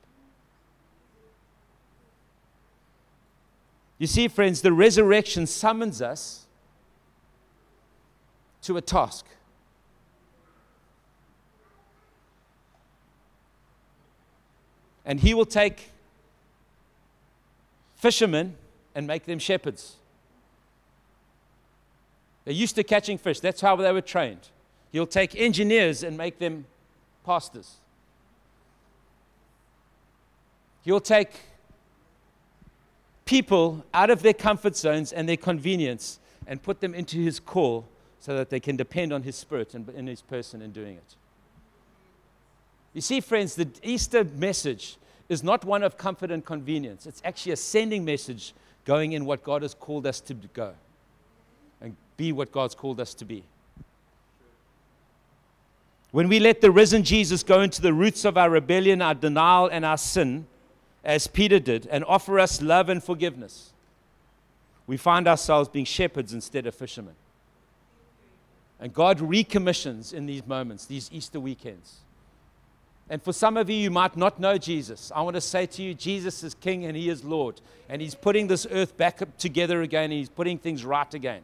You 3.98 4.08
see, 4.08 4.28
friends, 4.28 4.62
the 4.62 4.74
resurrection 4.74 5.48
summons 5.48 6.02
us 6.02 6.46
to 8.64 8.78
a 8.78 8.82
task. 8.82 9.26
And 15.06 15.20
he 15.20 15.34
will 15.34 15.46
take 15.46 15.92
fishermen 17.96 18.56
and 18.96 19.06
make 19.06 19.26
them 19.26 19.40
shepherds. 19.40 19.96
They're 22.44 22.54
used 22.54 22.76
to 22.76 22.84
catching 22.84 23.18
fish, 23.18 23.40
that's 23.40 23.62
how 23.62 23.76
they 23.76 23.92
were 23.92 24.02
trained. 24.02 24.50
He'll 24.92 25.08
take 25.08 25.36
engineers 25.36 26.04
and 26.04 26.18
make 26.18 26.40
them 26.40 26.66
pastors. 27.26 27.78
He'll 30.84 31.00
take 31.00 31.32
people 33.26 33.84
out 33.94 34.10
of 34.10 34.22
their 34.22 34.34
comfort 34.34 34.76
zones 34.76 35.12
and 35.12 35.28
their 35.28 35.38
convenience 35.38 36.20
and 36.48 36.62
put 36.62 36.80
them 36.80 36.94
into 36.94 37.18
his 37.18 37.40
call 37.40 37.86
so 38.20 38.36
that 38.36 38.50
they 38.50 38.60
can 38.60 38.76
depend 38.76 39.12
on 39.12 39.24
his 39.24 39.36
spirit 39.36 39.74
and 39.74 39.90
in 39.90 40.08
his 40.08 40.22
person 40.22 40.62
in 40.62 40.72
doing 40.72 40.96
it. 40.96 41.16
You 42.94 43.02
see, 43.02 43.20
friends, 43.20 43.56
the 43.56 43.68
Easter 43.84 44.24
message 44.24 44.98
is 45.28 45.44
not 45.44 45.66
one 45.66 45.84
of 45.84 45.98
comfort 45.98 46.32
and 46.32 46.46
convenience. 46.46 47.06
It's 47.06 47.22
actually 47.26 47.52
a 47.52 47.58
sending 47.58 48.06
message 48.06 48.54
going 48.86 49.14
in 49.14 49.26
what 49.26 49.44
God 49.44 49.64
has 49.64 49.74
called 49.74 50.06
us 50.06 50.22
to 50.22 50.34
go 50.34 50.74
and 51.82 51.96
be 52.16 52.32
what 52.32 52.52
God's 52.52 52.76
called 52.76 53.00
us 53.00 53.14
to 53.16 53.26
be. 53.26 53.44
When 56.12 56.30
we 56.30 56.40
let 56.40 56.62
the 56.62 56.72
risen 56.72 57.04
Jesus 57.04 57.44
go 57.44 57.62
into 57.62 57.82
the 57.82 57.92
roots 57.92 58.24
of 58.24 58.38
our 58.38 58.50
rebellion, 58.50 59.02
our 59.02 59.16
denial, 59.16 59.68
and 59.68 59.84
our 59.84 59.98
sin, 59.98 60.48
as 61.06 61.28
Peter 61.28 61.60
did, 61.60 61.88
and 61.88 62.04
offer 62.06 62.40
us 62.40 62.62
love 62.62 62.90
and 62.90 63.02
forgiveness, 63.02 63.72
we 64.88 64.98
find 64.98 65.28
ourselves 65.28 65.70
being 65.70 65.86
shepherds 65.86 66.34
instead 66.34 66.66
of 66.66 66.76
fishermen. 66.76 67.16
And 68.80 68.94
God 68.94 69.22
recommissions 69.22 70.14
in 70.14 70.26
these 70.26 70.46
moments, 70.46 70.86
these 70.86 71.10
Easter 71.12 71.40
weekends. 71.40 72.00
And 73.10 73.22
for 73.22 73.32
some 73.34 73.56
of 73.56 73.70
you, 73.70 73.76
you 73.76 73.92
might 73.92 74.18
not 74.18 74.40
know 74.40 74.58
Jesus. 74.58 75.12
I 75.16 75.22
want 75.22 75.36
to 75.36 75.42
say 75.42 75.68
to 75.68 75.84
you, 75.84 75.94
Jesus 75.94 76.44
is 76.44 76.56
King 76.56 76.86
and 76.86 76.98
He 76.98 77.10
is 77.10 77.24
Lord. 77.24 77.62
And 77.88 78.02
He's 78.02 78.16
putting 78.16 78.48
this 78.48 78.66
earth 78.72 78.98
back 78.98 79.22
together 79.38 79.84
again 79.84 80.06
and 80.06 80.14
He's 80.14 80.30
putting 80.30 80.58
things 80.58 80.84
right 80.84 81.12
again. 81.14 81.44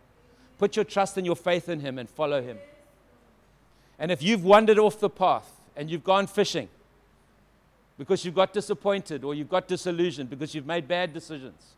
Put 0.58 0.76
your 0.76 0.86
trust 0.86 1.18
and 1.18 1.26
your 1.26 1.36
faith 1.36 1.70
in 1.70 1.80
Him 1.80 2.00
and 2.00 2.10
follow 2.10 2.42
Him. 2.42 2.58
And 4.00 4.12
if 4.12 4.24
you've 4.24 4.44
wandered 4.44 4.80
off 4.80 5.00
the 5.00 5.10
path 5.10 5.50
and 5.76 5.90
you've 5.90 6.04
gone 6.04 6.26
fishing 6.26 6.68
because 8.02 8.26
you've 8.26 8.34
got 8.34 8.52
disappointed 8.52 9.24
or 9.24 9.36
you've 9.36 9.48
got 9.48 9.68
disillusioned 9.68 10.28
because 10.28 10.56
you've 10.56 10.66
made 10.66 10.88
bad 10.88 11.14
decisions, 11.14 11.76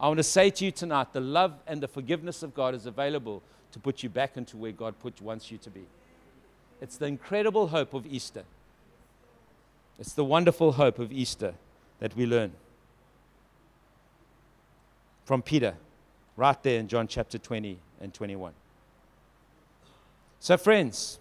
I 0.00 0.08
want 0.08 0.16
to 0.16 0.22
say 0.22 0.48
to 0.48 0.64
you 0.64 0.70
tonight 0.70 1.12
the 1.12 1.20
love 1.20 1.52
and 1.66 1.82
the 1.82 1.86
forgiveness 1.86 2.42
of 2.42 2.54
God 2.54 2.74
is 2.74 2.86
available 2.86 3.42
to 3.72 3.78
put 3.78 4.02
you 4.02 4.08
back 4.08 4.38
into 4.38 4.56
where 4.56 4.72
God 4.72 4.98
put, 5.00 5.20
wants 5.20 5.50
you 5.50 5.58
to 5.58 5.68
be. 5.68 5.84
It's 6.80 6.96
the 6.96 7.04
incredible 7.04 7.66
hope 7.66 7.92
of 7.92 8.06
Easter. 8.06 8.44
It's 9.98 10.14
the 10.14 10.24
wonderful 10.24 10.72
hope 10.72 10.98
of 10.98 11.12
Easter 11.12 11.52
that 11.98 12.16
we 12.16 12.24
learn 12.24 12.52
from 15.26 15.42
Peter, 15.42 15.74
right 16.38 16.62
there 16.62 16.80
in 16.80 16.88
John 16.88 17.06
chapter 17.06 17.36
20 17.36 17.76
and 18.00 18.14
21. 18.14 18.54
So, 20.40 20.56
friends, 20.56 21.18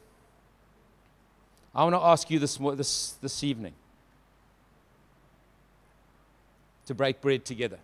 I 1.75 1.83
want 1.83 1.95
to 1.95 2.01
ask 2.01 2.31
you 2.31 2.39
this, 2.39 2.55
this, 2.55 3.15
this 3.21 3.43
evening 3.43 3.73
to 6.85 6.93
break 6.93 7.21
bread 7.21 7.45
together. 7.45 7.79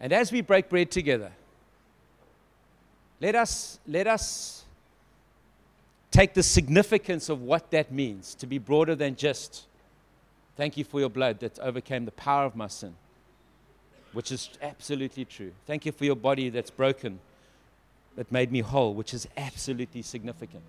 And 0.00 0.12
as 0.12 0.30
we 0.30 0.40
break 0.40 0.68
bread 0.68 0.90
together, 0.90 1.32
let 3.20 3.34
us, 3.34 3.78
let 3.86 4.06
us 4.06 4.64
take 6.10 6.34
the 6.34 6.42
significance 6.42 7.28
of 7.28 7.42
what 7.42 7.70
that 7.70 7.92
means 7.92 8.34
to 8.36 8.46
be 8.46 8.58
broader 8.58 8.94
than 8.94 9.16
just 9.16 9.66
thank 10.56 10.76
you 10.76 10.84
for 10.84 11.00
your 11.00 11.10
blood 11.10 11.40
that 11.40 11.58
overcame 11.58 12.04
the 12.04 12.12
power 12.12 12.44
of 12.44 12.54
my 12.54 12.68
sin, 12.68 12.94
which 14.12 14.30
is 14.30 14.50
absolutely 14.62 15.24
true. 15.24 15.52
Thank 15.66 15.84
you 15.84 15.92
for 15.92 16.04
your 16.04 16.16
body 16.16 16.48
that's 16.48 16.70
broken, 16.70 17.18
that 18.16 18.30
made 18.30 18.52
me 18.52 18.60
whole, 18.60 18.94
which 18.94 19.12
is 19.12 19.28
absolutely 19.36 20.02
significant. 20.02 20.64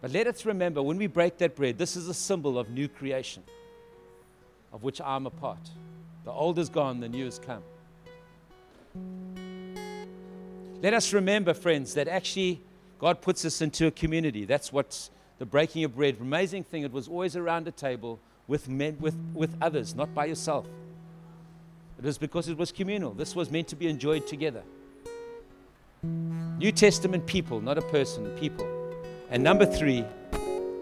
But 0.00 0.12
let 0.12 0.26
us 0.26 0.46
remember 0.46 0.82
when 0.82 0.96
we 0.96 1.08
break 1.08 1.38
that 1.38 1.56
bread, 1.56 1.76
this 1.76 1.96
is 1.96 2.08
a 2.08 2.14
symbol 2.14 2.58
of 2.58 2.70
new 2.70 2.88
creation, 2.88 3.42
of 4.72 4.82
which 4.82 5.00
I'm 5.00 5.26
a 5.26 5.30
part. 5.30 5.70
The 6.24 6.30
old 6.30 6.58
is 6.58 6.68
gone, 6.68 7.00
the 7.00 7.08
new 7.08 7.24
has 7.24 7.38
come. 7.38 7.62
Let 10.82 10.94
us 10.94 11.12
remember, 11.12 11.54
friends, 11.54 11.94
that 11.94 12.08
actually 12.08 12.60
God 12.98 13.20
puts 13.20 13.44
us 13.44 13.60
into 13.60 13.86
a 13.86 13.90
community. 13.90 14.44
That's 14.44 14.72
what 14.72 15.08
the 15.38 15.46
breaking 15.46 15.84
of 15.84 15.94
bread, 15.94 16.16
amazing 16.20 16.64
thing, 16.64 16.82
it 16.82 16.92
was 16.92 17.08
always 17.08 17.36
around 17.36 17.68
a 17.68 17.70
table 17.70 18.18
with, 18.48 18.68
men, 18.68 18.96
with, 19.00 19.14
with 19.34 19.56
others, 19.60 19.94
not 19.94 20.12
by 20.14 20.24
yourself. 20.26 20.66
It 21.98 22.04
was 22.04 22.18
because 22.18 22.48
it 22.48 22.56
was 22.56 22.72
communal. 22.72 23.12
This 23.12 23.36
was 23.36 23.50
meant 23.50 23.68
to 23.68 23.76
be 23.76 23.88
enjoyed 23.88 24.26
together. 24.26 24.62
New 26.02 26.72
Testament 26.72 27.26
people, 27.26 27.60
not 27.60 27.78
a 27.78 27.82
person, 27.82 28.28
people. 28.38 28.66
And 29.30 29.42
number 29.42 29.66
three, 29.66 30.04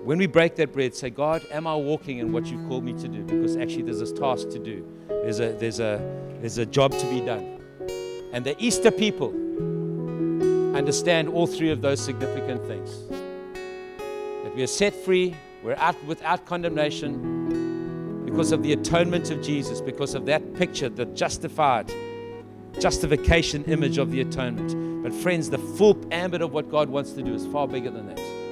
when 0.06 0.18
we 0.18 0.28
break 0.28 0.54
that 0.54 0.72
bread, 0.72 0.94
say, 0.94 1.10
God, 1.10 1.44
am 1.50 1.66
I 1.66 1.74
walking 1.74 2.18
in 2.18 2.30
what 2.30 2.46
you've 2.46 2.64
called 2.68 2.84
me 2.84 2.92
to 2.92 3.08
do? 3.08 3.24
Because 3.24 3.56
actually, 3.56 3.82
there's 3.82 4.00
a 4.00 4.14
task 4.14 4.50
to 4.50 4.58
do, 4.60 4.86
there's 5.08 5.40
a, 5.40 5.50
there's 5.54 5.80
a, 5.80 5.98
there's 6.40 6.58
a 6.58 6.66
job 6.66 6.92
to 6.92 7.10
be 7.10 7.20
done. 7.20 7.60
And 8.32 8.44
the 8.46 8.54
Easter 8.64 8.92
people 8.92 9.30
understand 10.76 11.28
all 11.28 11.48
three 11.48 11.72
of 11.72 11.82
those 11.82 12.00
significant 12.00 12.64
things 12.68 13.08
that 14.44 14.54
we 14.54 14.62
are 14.62 14.68
set 14.68 14.94
free, 14.94 15.34
we're 15.64 15.74
out 15.74 16.00
without 16.04 16.46
condemnation 16.46 18.24
because 18.24 18.52
of 18.52 18.62
the 18.62 18.74
atonement 18.74 19.32
of 19.32 19.42
Jesus, 19.42 19.80
because 19.80 20.14
of 20.14 20.24
that 20.26 20.54
picture, 20.54 20.88
the 20.88 21.06
justified 21.06 21.92
justification 22.78 23.64
image 23.64 23.98
of 23.98 24.12
the 24.12 24.20
atonement. 24.20 25.02
But, 25.02 25.12
friends, 25.12 25.50
the 25.50 25.58
full 25.58 26.00
ambit 26.12 26.42
of 26.42 26.52
what 26.52 26.70
God 26.70 26.90
wants 26.90 27.10
to 27.14 27.22
do 27.22 27.34
is 27.34 27.44
far 27.48 27.66
bigger 27.66 27.90
than 27.90 28.06
that. 28.14 28.45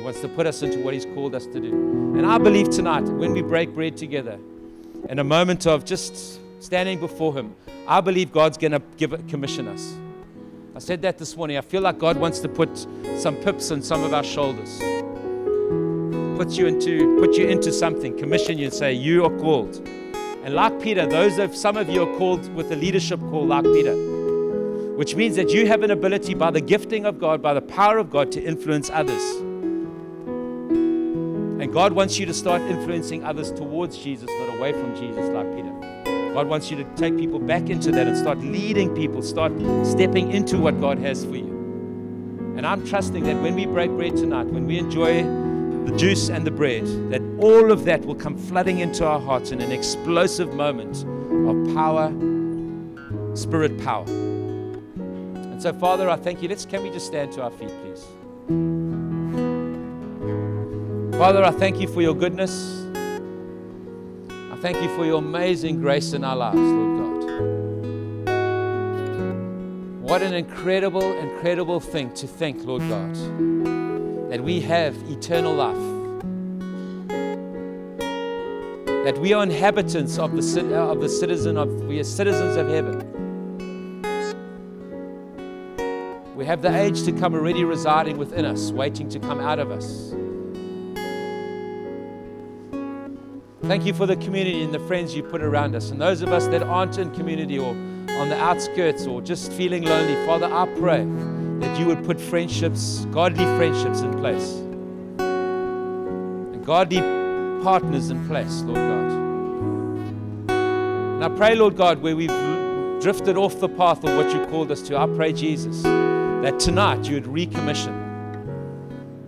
He 0.00 0.04
wants 0.04 0.22
to 0.22 0.28
put 0.28 0.46
us 0.46 0.62
into 0.62 0.78
what 0.78 0.94
He's 0.94 1.04
called 1.04 1.34
us 1.34 1.44
to 1.44 1.60
do. 1.60 1.68
And 2.16 2.24
I 2.24 2.38
believe 2.38 2.70
tonight, 2.70 3.02
when 3.02 3.32
we 3.32 3.42
break 3.42 3.74
bread 3.74 3.98
together, 3.98 4.38
in 5.10 5.18
a 5.18 5.24
moment 5.24 5.66
of 5.66 5.84
just 5.84 6.40
standing 6.62 6.98
before 6.98 7.34
Him, 7.34 7.54
I 7.86 8.00
believe 8.00 8.32
God's 8.32 8.56
going 8.56 8.72
to 8.72 8.80
give 8.96 9.10
commission 9.28 9.68
us. 9.68 9.94
I 10.74 10.78
said 10.78 11.02
that 11.02 11.18
this 11.18 11.36
morning. 11.36 11.58
I 11.58 11.60
feel 11.60 11.82
like 11.82 11.98
God 11.98 12.16
wants 12.16 12.40
to 12.40 12.48
put 12.48 12.70
some 13.18 13.36
pips 13.36 13.70
on 13.70 13.82
some 13.82 14.02
of 14.02 14.14
our 14.14 14.24
shoulders. 14.24 14.78
Put 16.38 16.52
you 16.52 16.66
into 16.66 17.20
put 17.20 17.36
you 17.36 17.48
into 17.48 17.70
something, 17.70 18.16
commission 18.16 18.56
you 18.56 18.64
and 18.64 18.72
say, 18.72 18.94
You 18.94 19.26
are 19.26 19.38
called. 19.38 19.86
And 20.44 20.54
like 20.54 20.80
Peter, 20.80 21.06
those 21.06 21.38
of 21.38 21.54
some 21.54 21.76
of 21.76 21.90
you 21.90 22.04
are 22.04 22.16
called 22.16 22.50
with 22.54 22.72
a 22.72 22.76
leadership 22.76 23.20
call 23.20 23.46
like 23.46 23.64
Peter. 23.64 23.94
Which 24.96 25.14
means 25.14 25.36
that 25.36 25.50
you 25.50 25.66
have 25.66 25.82
an 25.82 25.90
ability 25.90 26.32
by 26.32 26.50
the 26.50 26.62
gifting 26.62 27.04
of 27.04 27.18
God, 27.18 27.42
by 27.42 27.52
the 27.52 27.60
power 27.60 27.98
of 27.98 28.08
God, 28.08 28.32
to 28.32 28.42
influence 28.42 28.88
others. 28.88 29.49
And 31.60 31.70
God 31.72 31.92
wants 31.92 32.18
you 32.18 32.24
to 32.24 32.32
start 32.32 32.62
influencing 32.62 33.22
others 33.22 33.52
towards 33.52 33.98
Jesus, 33.98 34.30
not 34.30 34.56
away 34.56 34.72
from 34.72 34.96
Jesus, 34.96 35.28
like 35.28 35.54
Peter. 35.54 36.32
God 36.32 36.46
wants 36.48 36.70
you 36.70 36.76
to 36.78 36.84
take 36.96 37.18
people 37.18 37.38
back 37.38 37.68
into 37.68 37.90
that 37.90 38.06
and 38.06 38.16
start 38.16 38.38
leading 38.38 38.94
people, 38.94 39.20
start 39.20 39.52
stepping 39.84 40.32
into 40.32 40.56
what 40.58 40.80
God 40.80 40.98
has 40.98 41.24
for 41.24 41.36
you. 41.36 41.50
And 42.56 42.66
I'm 42.66 42.86
trusting 42.86 43.24
that 43.24 43.42
when 43.42 43.54
we 43.54 43.66
break 43.66 43.90
bread 43.90 44.16
tonight, 44.16 44.46
when 44.46 44.66
we 44.66 44.78
enjoy 44.78 45.22
the 45.22 45.94
juice 45.98 46.30
and 46.30 46.46
the 46.46 46.50
bread, 46.50 46.86
that 47.10 47.20
all 47.38 47.70
of 47.70 47.84
that 47.84 48.06
will 48.06 48.14
come 48.14 48.38
flooding 48.38 48.78
into 48.78 49.06
our 49.06 49.20
hearts 49.20 49.50
in 49.50 49.60
an 49.60 49.70
explosive 49.70 50.54
moment 50.54 51.04
of 51.48 51.74
power, 51.74 52.08
spirit 53.36 53.78
power. 53.82 54.06
And 54.06 55.62
so, 55.62 55.74
Father, 55.74 56.08
I 56.08 56.16
thank 56.16 56.42
you. 56.42 56.48
Let's 56.48 56.64
can 56.64 56.82
we 56.82 56.90
just 56.90 57.06
stand 57.06 57.32
to 57.32 57.42
our 57.42 57.50
feet, 57.50 57.68
please? 57.82 58.89
Father, 61.20 61.44
I 61.44 61.50
thank 61.50 61.78
you 61.78 61.86
for 61.86 62.00
your 62.00 62.14
goodness 62.14 62.80
I 64.50 64.56
thank 64.62 64.80
you 64.80 64.88
for 64.96 65.04
your 65.04 65.18
amazing 65.18 65.78
grace 65.78 66.14
in 66.14 66.24
our 66.24 66.34
lives, 66.34 66.56
Lord 66.56 66.98
God. 66.98 67.10
What 70.00 70.22
an 70.22 70.32
incredible, 70.32 71.02
incredible 71.18 71.78
thing 71.78 72.14
to 72.14 72.26
think, 72.26 72.64
Lord 72.64 72.80
God, 72.88 73.14
that 74.30 74.42
we 74.42 74.62
have 74.62 74.96
eternal 75.10 75.52
life. 75.52 75.76
That 79.04 79.18
we 79.18 79.34
are 79.34 79.42
inhabitants 79.42 80.18
of 80.18 80.32
the, 80.34 80.74
uh, 80.74 80.86
of 80.86 81.02
the 81.02 81.08
citizen 81.10 81.58
of, 81.58 81.68
we 81.84 82.00
are 82.00 82.04
citizens 82.04 82.56
of 82.56 82.66
heaven. 82.70 83.06
We 86.34 86.46
have 86.46 86.62
the 86.62 86.74
age 86.74 87.02
to 87.02 87.12
come 87.12 87.34
already 87.34 87.64
residing 87.64 88.16
within 88.16 88.46
us, 88.46 88.72
waiting 88.72 89.10
to 89.10 89.18
come 89.20 89.38
out 89.38 89.58
of 89.58 89.70
us. 89.70 90.14
Thank 93.70 93.86
you 93.86 93.94
for 93.94 94.04
the 94.04 94.16
community 94.16 94.64
and 94.64 94.74
the 94.74 94.80
friends 94.80 95.14
you 95.14 95.22
put 95.22 95.42
around 95.42 95.76
us. 95.76 95.92
And 95.92 96.00
those 96.00 96.22
of 96.22 96.32
us 96.32 96.48
that 96.48 96.64
aren't 96.64 96.98
in 96.98 97.12
community 97.12 97.56
or 97.56 97.68
on 97.68 98.28
the 98.28 98.36
outskirts 98.36 99.06
or 99.06 99.22
just 99.22 99.52
feeling 99.52 99.84
lonely, 99.84 100.16
Father, 100.26 100.52
I 100.52 100.66
pray 100.80 101.04
that 101.60 101.78
you 101.78 101.86
would 101.86 102.04
put 102.04 102.20
friendships, 102.20 103.06
godly 103.12 103.44
friendships 103.44 104.00
in 104.00 104.12
place. 104.18 104.54
And 105.20 106.66
godly 106.66 106.98
partners 107.62 108.10
in 108.10 108.26
place, 108.26 108.62
Lord 108.62 108.74
God. 108.74 109.12
And 110.50 111.24
I 111.24 111.28
pray, 111.28 111.54
Lord 111.54 111.76
God, 111.76 112.02
where 112.02 112.16
we've 112.16 112.26
drifted 113.00 113.36
off 113.36 113.60
the 113.60 113.68
path 113.68 114.02
of 114.02 114.16
what 114.16 114.34
you 114.34 114.44
called 114.46 114.72
us 114.72 114.82
to, 114.88 114.98
I 114.98 115.06
pray, 115.06 115.32
Jesus, 115.32 115.84
that 115.84 116.58
tonight 116.58 117.04
you 117.04 117.14
would 117.14 117.26
recommission 117.26 117.94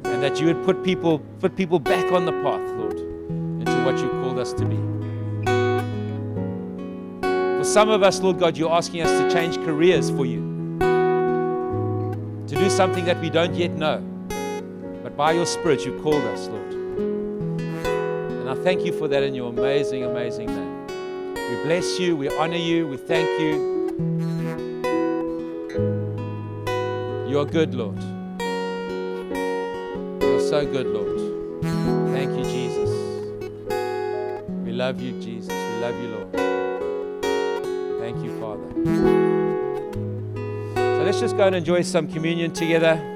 and 0.03 0.20
that 0.20 0.40
you 0.40 0.47
would 0.47 0.64
put 0.64 0.82
people, 0.82 1.20
put 1.38 1.55
people 1.55 1.78
back 1.78 2.11
on 2.11 2.24
the 2.26 2.32
path, 2.32 2.68
Lord 2.72 3.12
into 3.62 3.84
what 3.84 3.99
you 3.99 4.09
called 4.33 4.47
us 4.47 4.53
to 4.55 4.64
be. 4.64 4.76
For 7.59 7.64
some 7.64 7.91
of 7.91 8.03
us, 8.03 8.20
Lord 8.20 8.39
God, 8.39 8.57
you're 8.57 8.72
asking 8.72 9.03
us 9.03 9.11
to 9.20 9.30
change 9.30 9.57
careers 9.59 10.11
for 10.11 10.24
you, 10.24 10.41
to 12.47 12.55
do 12.55 12.70
something 12.70 13.05
that 13.05 13.20
we 13.20 13.28
don't 13.28 13.55
yet 13.55 13.72
know. 13.72 14.01
But 15.03 15.16
by 15.16 15.33
your 15.33 15.45
Spirit, 15.47 15.85
you 15.85 16.01
called 16.01 16.24
us, 16.24 16.49
Lord. 16.49 16.72
And 16.72 18.49
I 18.49 18.55
thank 18.55 18.87
you 18.87 18.93
for 18.93 19.07
that 19.09 19.22
in 19.22 19.35
your 19.35 19.51
amazing, 19.51 20.05
amazing 20.05 20.47
name. 20.47 20.87
We 21.35 21.62
bless 21.64 21.99
you, 21.99 22.16
we 22.16 22.35
honor 22.37 22.57
you, 22.57 22.89
we 22.89 22.97
thank 22.97 23.28
you. 23.39 23.70
You 27.28 27.39
are 27.39 27.45
good, 27.45 27.74
Lord. 27.74 28.01
You 30.22 30.37
are 30.37 30.41
so 30.41 30.64
good, 30.64 30.87
Lord. 30.87 31.20
Thank 32.14 32.39
you, 32.39 32.45
Jesus. 32.45 32.62
We 34.73 34.79
love 34.79 35.03
you, 35.03 35.12
Jesus. 35.20 35.51
We 35.51 35.81
love 35.83 35.95
you, 36.03 36.09
Lord. 36.09 36.33
Thank 38.01 38.25
you, 38.25 38.41
Father. 38.41 38.64
So 40.75 41.03
So 41.03 41.05
let's 41.05 41.20
just 41.20 41.37
go 41.37 41.47
and 41.47 41.57
enjoy 41.57 41.83
some 41.83 42.09
communion 42.09 42.53
together. 42.53 43.12